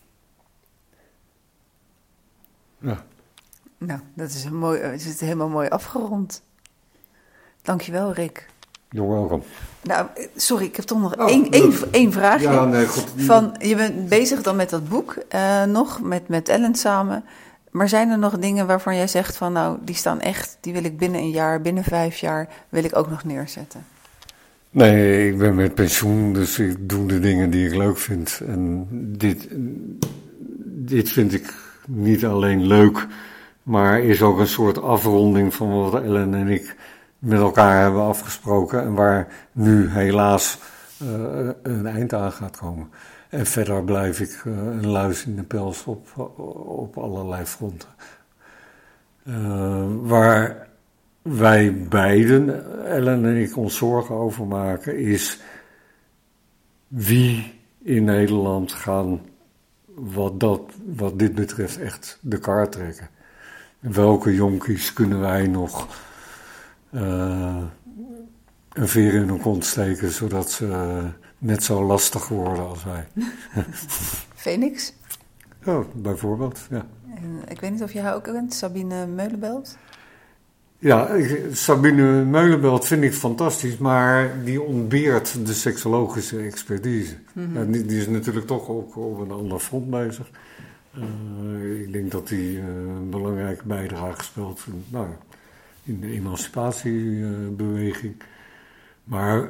Ja. 2.78 3.04
Nou, 3.86 4.00
dat 4.14 4.28
is, 4.28 4.44
een 4.44 4.56
mooi, 4.56 4.80
het 4.80 5.04
is 5.04 5.20
helemaal 5.20 5.48
mooi 5.48 5.68
afgerond. 5.68 6.42
Dankjewel, 7.62 8.12
Rick. 8.12 8.46
You're 8.88 9.12
welcome. 9.12 9.42
Nou, 9.82 10.06
sorry, 10.36 10.64
ik 10.64 10.76
heb 10.76 10.84
toch 10.84 11.00
nog 11.00 11.16
oh, 11.16 11.28
één, 11.28 11.50
één, 11.50 11.72
één 11.90 12.12
vraagje. 12.12 12.48
Ja, 12.48 12.64
nee, 12.64 12.86
goed. 12.86 13.06
Van, 13.16 13.54
je 13.58 13.76
bent 13.76 14.08
bezig 14.08 14.42
dan 14.42 14.56
met 14.56 14.70
dat 14.70 14.88
boek 14.88 15.16
uh, 15.34 15.64
nog, 15.64 16.02
met, 16.02 16.28
met 16.28 16.48
Ellen 16.48 16.74
samen. 16.74 17.24
Maar 17.70 17.88
zijn 17.88 18.10
er 18.10 18.18
nog 18.18 18.38
dingen 18.38 18.66
waarvan 18.66 18.96
jij 18.96 19.06
zegt 19.06 19.36
van, 19.36 19.52
nou, 19.52 19.78
die 19.82 19.94
staan 19.94 20.20
echt, 20.20 20.56
die 20.60 20.72
wil 20.72 20.84
ik 20.84 20.98
binnen 20.98 21.20
een 21.20 21.30
jaar, 21.30 21.60
binnen 21.60 21.84
vijf 21.84 22.16
jaar, 22.16 22.48
wil 22.68 22.84
ik 22.84 22.96
ook 22.96 23.10
nog 23.10 23.24
neerzetten? 23.24 23.84
Nee, 24.70 25.30
ik 25.30 25.38
ben 25.38 25.54
met 25.54 25.74
pensioen, 25.74 26.32
dus 26.32 26.58
ik 26.58 26.88
doe 26.88 27.06
de 27.06 27.18
dingen 27.18 27.50
die 27.50 27.66
ik 27.66 27.74
leuk 27.74 27.98
vind. 27.98 28.40
En 28.46 28.86
dit, 28.90 29.48
dit 30.64 31.08
vind 31.08 31.32
ik 31.32 31.54
niet 31.86 32.24
alleen 32.24 32.66
leuk, 32.66 33.06
maar 33.62 34.00
is 34.00 34.22
ook 34.22 34.38
een 34.38 34.46
soort 34.46 34.82
afronding 34.82 35.54
van 35.54 35.90
wat 35.90 36.02
Ellen 36.02 36.34
en 36.34 36.48
ik 36.48 36.76
met 37.18 37.38
elkaar 37.38 37.82
hebben 37.82 38.02
afgesproken 38.02 38.82
en 38.82 38.94
waar 38.94 39.28
nu 39.52 39.88
helaas 39.88 40.58
uh, 41.02 41.48
een 41.62 41.86
eind 41.86 42.12
aan 42.14 42.32
gaat 42.32 42.56
komen. 42.56 42.90
En 43.28 43.46
verder 43.46 43.84
blijf 43.84 44.20
ik 44.20 44.42
uh, 44.44 44.52
een 44.56 44.86
luis 44.86 45.26
in 45.26 45.36
de 45.36 45.42
pels 45.42 45.84
op, 45.84 46.18
op 46.66 46.98
allerlei 46.98 47.44
fronten. 47.44 47.88
Uh, 49.24 49.84
waar 50.00 50.68
wij 51.22 51.86
beiden, 51.88 52.64
Ellen 52.86 53.24
en 53.24 53.36
ik, 53.36 53.56
ons 53.56 53.76
zorgen 53.76 54.14
over 54.14 54.46
maken, 54.46 54.98
is 54.98 55.40
wie 56.88 57.60
in 57.82 58.04
Nederland 58.04 58.72
gaan 58.72 59.20
wat, 59.94 60.40
dat, 60.40 60.60
wat 60.96 61.18
dit 61.18 61.34
betreft 61.34 61.80
echt 61.80 62.18
de 62.20 62.38
kaart 62.38 62.72
trekken. 62.72 63.08
Welke 63.82 64.34
jonkies 64.34 64.92
kunnen 64.92 65.20
wij 65.20 65.46
nog 65.46 65.86
uh, 66.90 67.56
een 68.72 68.88
veer 68.88 69.14
in 69.14 69.28
hun 69.28 69.40
kont 69.40 69.64
steken, 69.64 70.10
zodat 70.10 70.50
ze 70.50 71.00
net 71.38 71.64
zo 71.64 71.84
lastig 71.84 72.28
worden 72.28 72.68
als 72.68 72.84
wij. 72.84 73.06
Phoenix? 74.34 74.92
Oh, 75.64 75.84
bijvoorbeeld, 75.94 76.60
ja. 76.70 76.86
En 77.14 77.42
ik 77.48 77.60
weet 77.60 77.70
niet 77.70 77.82
of 77.82 77.92
je 77.92 78.00
haar 78.00 78.14
ook 78.14 78.24
kent, 78.24 78.54
Sabine 78.54 79.06
Meulenbelt? 79.06 79.76
Ja, 80.78 81.10
Sabine 81.52 82.24
Meulenbelt 82.24 82.86
vind 82.86 83.02
ik 83.02 83.14
fantastisch, 83.14 83.76
maar 83.76 84.44
die 84.44 84.62
ontbeert 84.62 85.46
de 85.46 85.52
seksologische 85.52 86.38
expertise. 86.38 87.14
Die, 87.68 87.86
die, 87.86 88.00
is 88.00 88.08
natuurlijk 88.08 88.46
toch 88.46 88.68
ook 88.68 88.96
op 88.96 89.20
een 89.20 89.30
ander 89.30 89.58
front 89.58 89.90
bezig. 89.90 90.30
Uh, 90.98 91.80
ik 91.80 91.92
denk 91.92 92.10
dat 92.10 92.28
die 92.28 92.56
uh, 92.56 92.64
een 92.66 93.10
belangrijke 93.10 93.66
bijdrage 93.66 94.24
speelt. 94.24 94.66
Nou, 94.88 95.06
in 95.82 96.00
de 96.00 96.06
emancipatiebeweging. 96.06 98.14
Maar 99.04 99.48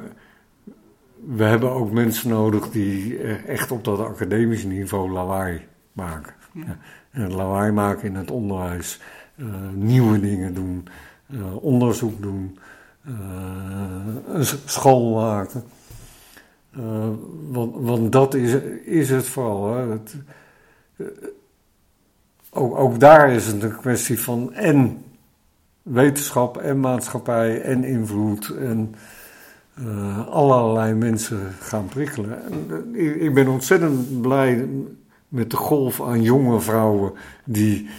we 1.35 1.43
hebben 1.43 1.71
ook 1.71 1.91
mensen 1.91 2.29
nodig 2.29 2.69
die 2.69 3.17
echt 3.47 3.71
op 3.71 3.83
dat 3.83 3.99
academische 3.99 4.67
niveau 4.67 5.11
lawaai 5.11 5.61
maken. 5.93 6.33
Ja. 6.51 6.77
En 7.11 7.33
lawaai 7.33 7.71
maken 7.71 8.07
in 8.07 8.15
het 8.15 8.31
onderwijs, 8.31 8.99
uh, 9.35 9.69
nieuwe 9.73 10.19
dingen 10.19 10.53
doen, 10.53 10.87
uh, 11.27 11.63
onderzoek 11.63 12.21
doen, 12.21 12.57
een 14.27 14.45
school 14.65 15.13
maken. 15.13 15.63
want, 17.49 17.75
want 17.75 18.11
dat 18.11 18.33
is, 18.33 18.53
is 18.83 19.09
het 19.09 19.27
vooral. 19.27 19.75
Hè. 19.75 19.87
Het, 19.87 20.15
ook, 22.49 22.77
ook 22.77 22.99
daar 22.99 23.31
is 23.31 23.45
het 23.45 23.63
een 23.63 23.77
kwestie 23.77 24.19
van 24.19 24.53
en 24.53 25.03
wetenschap 25.81 26.57
en 26.57 26.79
maatschappij 26.79 27.61
en 27.61 27.83
invloed 27.83 28.49
en 28.49 28.95
uh, 29.79 30.27
allerlei 30.27 30.93
mensen 30.93 31.53
gaan 31.59 31.85
prikkelen. 31.85 32.43
En, 32.45 32.95
ik, 33.21 33.33
ben 33.33 33.47
ontzettend 33.47 34.21
blij 34.21 34.67
met 35.27 35.51
de 35.51 35.57
golf 35.57 36.01
aan 36.01 36.21
jonge 36.21 36.59
vrouwen 36.59 37.11
die 37.43 37.89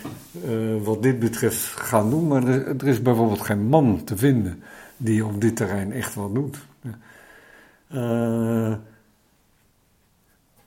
wat 0.83 1.03
dit 1.03 1.19
betreft 1.19 1.65
gaan 1.65 2.11
doen, 2.11 2.29
maar 2.29 2.47
er, 2.47 2.67
er, 2.67 2.89
is 2.89 3.03
bijvoorbeeld 3.03 3.41
geen 3.41 3.67
man 3.67 4.05
te 4.05 4.17
vinden 4.17 4.63
die 4.97 5.25
op 5.25 5.41
dit 5.41 5.57
terrein 5.57 5.93
echt 5.93 6.15
wat 6.15 6.35
doet. 6.35 6.59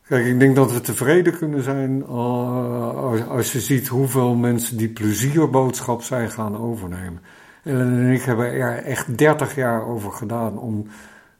Kijk, 0.08 0.26
ik 0.26 0.40
denk 0.40 0.56
dat 0.56 0.72
we 0.72 0.82
tevreden 0.82 1.38
kunnen 1.38 1.64
zijn 1.64 1.98
uh, 2.00 3.28
als 3.28 3.52
je 3.52 3.60
ziet 3.60 3.88
hoeveel 3.88 4.36
mensen 4.36 4.78
die 4.78 4.90
plezierboodschap 4.90 6.02
zijn 6.02 6.32
gaan 6.32 6.58
overnemen. 6.58 7.22
Ellen 7.64 7.88
en 7.88 8.12
ik 8.12 8.22
hebben 8.22 8.52
er 8.52 8.84
echt 8.84 9.18
30 9.18 9.56
jaar 9.56 9.86
over 9.86 10.12
gedaan 10.12 10.58
om 10.58 10.88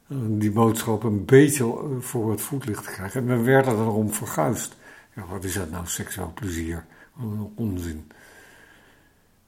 uh, 0.08 0.18
die 0.30 0.52
boodschap 0.52 1.04
een 1.04 1.26
beetje 1.26 1.76
voor 2.00 2.32
het 2.32 2.42
voetlicht 2.42 2.84
te 2.84 2.92
krijgen. 2.92 3.22
En 3.22 3.38
we 3.38 3.44
werden 3.44 3.74
erom 3.74 4.14
verguisd. 4.14 4.76
Ja, 5.16 5.24
wat 5.30 5.44
is 5.44 5.54
dat 5.54 5.72
nou, 5.72 5.86
seksueel 5.86 6.32
plezier? 6.34 6.86
Een 7.20 7.52
onzin. 7.56 8.12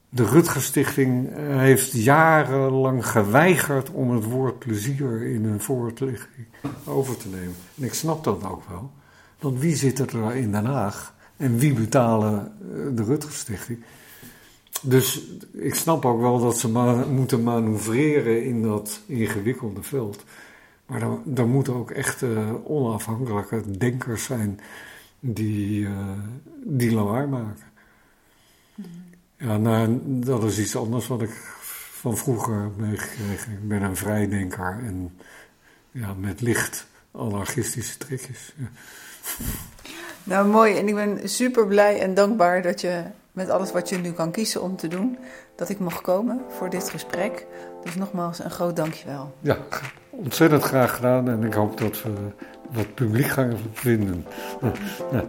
De 0.08 0.24
Rutger 0.24 0.62
Stichting 0.62 1.28
heeft 1.36 1.92
jarenlang 1.92 3.06
geweigerd 3.06 3.90
om 3.90 4.10
het 4.10 4.24
woord 4.24 4.58
plezier 4.58 5.22
in 5.22 5.44
hun 5.44 5.60
voorlichting 5.60 6.46
over 6.84 7.16
te 7.16 7.28
nemen. 7.28 7.54
En 7.76 7.84
ik 7.84 7.94
snap 7.94 8.24
dat 8.24 8.44
ook 8.44 8.68
wel. 8.68 8.90
Want 9.40 9.58
wie 9.58 9.76
zit 9.76 9.98
er 9.98 10.34
in 10.36 10.52
Den 10.52 10.64
Haag? 10.64 11.14
En 11.36 11.58
wie 11.58 11.72
betalen 11.72 12.52
eh, 12.60 12.96
de 12.96 13.04
Rutger 13.04 13.32
Stichting? 13.32 13.84
Dus 14.82 15.22
ik 15.52 15.74
snap 15.74 16.04
ook 16.04 16.20
wel 16.20 16.40
dat 16.40 16.58
ze 16.58 16.68
ma 16.68 17.04
moeten 17.04 17.42
manoeuvreren 17.42 18.44
in 18.44 18.62
dat 18.62 19.00
ingewikkelde 19.06 19.82
veld. 19.82 20.24
Maar 20.86 21.00
dan, 21.00 21.22
dan 21.24 21.48
moeten 21.48 21.74
ook 21.74 21.90
echt 21.90 22.22
uh, 22.22 22.54
onafhankelijke 22.64 23.78
denkers 23.78 24.24
zijn 24.24 24.60
die, 25.20 25.80
uh, 25.80 25.90
die 26.64 26.92
lawaai 26.92 27.26
maken. 27.26 27.68
Ja, 29.36 29.56
nou, 29.56 30.00
dat 30.02 30.44
is 30.44 30.58
iets 30.58 30.76
anders 30.76 31.06
wat 31.06 31.22
ik 31.22 31.30
van 31.90 32.16
vroeger 32.16 32.70
meegekregen. 32.76 33.52
Ik 33.52 33.68
ben 33.68 33.82
een 33.82 33.96
vrijdenker 33.96 34.78
en 34.84 35.16
ja, 35.90 36.14
met 36.14 36.40
licht 36.40 36.86
anarchistische 37.10 37.96
trekjes. 37.98 38.52
Ja. 38.56 38.70
Nou, 40.24 40.48
mooi. 40.48 40.76
En 40.76 40.88
ik 40.88 40.94
ben 40.94 41.28
super 41.28 41.66
blij 41.66 42.00
en 42.00 42.14
dankbaar 42.14 42.62
dat 42.62 42.80
je 42.80 43.02
met 43.32 43.50
alles 43.50 43.72
wat 43.72 43.88
je 43.88 43.96
nu 43.96 44.12
kan 44.12 44.30
kiezen 44.30 44.62
om 44.62 44.76
te 44.76 44.88
doen, 44.88 45.18
dat 45.56 45.68
ik 45.68 45.78
mocht 45.78 46.00
komen 46.00 46.40
voor 46.48 46.70
dit 46.70 46.90
gesprek. 46.90 47.46
Dus 47.84 47.94
nogmaals 47.94 48.38
een 48.38 48.50
groot 48.50 48.76
dankjewel. 48.76 49.34
Ja, 49.40 49.56
ontzettend 50.10 50.62
graag 50.62 50.94
gedaan 50.94 51.28
en 51.28 51.44
ik 51.44 51.54
hoop 51.54 51.78
dat 51.78 52.02
we 52.02 52.10
wat 52.70 52.94
publiek 52.94 53.26
gaan 53.26 53.56
vinden. 53.72 54.26
Ja. 55.12 55.24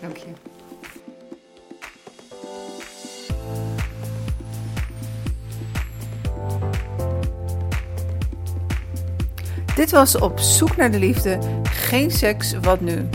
Dank 0.00 0.16
je. 0.16 0.51
Dit 9.74 9.90
was 9.90 10.18
Op 10.18 10.38
zoek 10.38 10.76
naar 10.76 10.90
de 10.90 10.98
liefde. 10.98 11.38
Geen 11.62 12.10
seks, 12.10 12.54
wat 12.60 12.80
nu? 12.80 13.08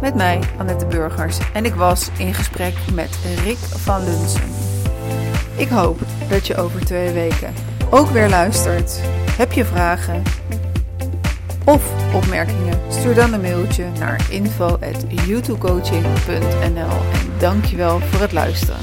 Met 0.00 0.14
mij, 0.14 0.40
Annette 0.58 0.86
Burgers. 0.86 1.38
En 1.52 1.64
ik 1.64 1.74
was 1.74 2.08
in 2.18 2.34
gesprek 2.34 2.74
met 2.92 3.18
Rick 3.44 3.56
van 3.56 4.04
Lunsen. 4.04 4.42
Ik 5.56 5.68
hoop 5.68 5.98
dat 6.28 6.46
je 6.46 6.56
over 6.56 6.84
twee 6.84 7.12
weken 7.12 7.54
ook 7.90 8.08
weer 8.08 8.28
luistert. 8.28 9.00
Heb 9.30 9.52
je 9.52 9.64
vragen 9.64 10.22
of 11.64 12.14
opmerkingen? 12.14 12.80
Stuur 12.88 13.14
dan 13.14 13.32
een 13.32 13.40
mailtje 13.40 13.84
naar 13.98 14.26
info.youtubecoaching.nl 14.30 16.90
En 17.12 17.32
dankjewel 17.38 18.00
voor 18.00 18.20
het 18.20 18.32
luisteren. 18.32 18.80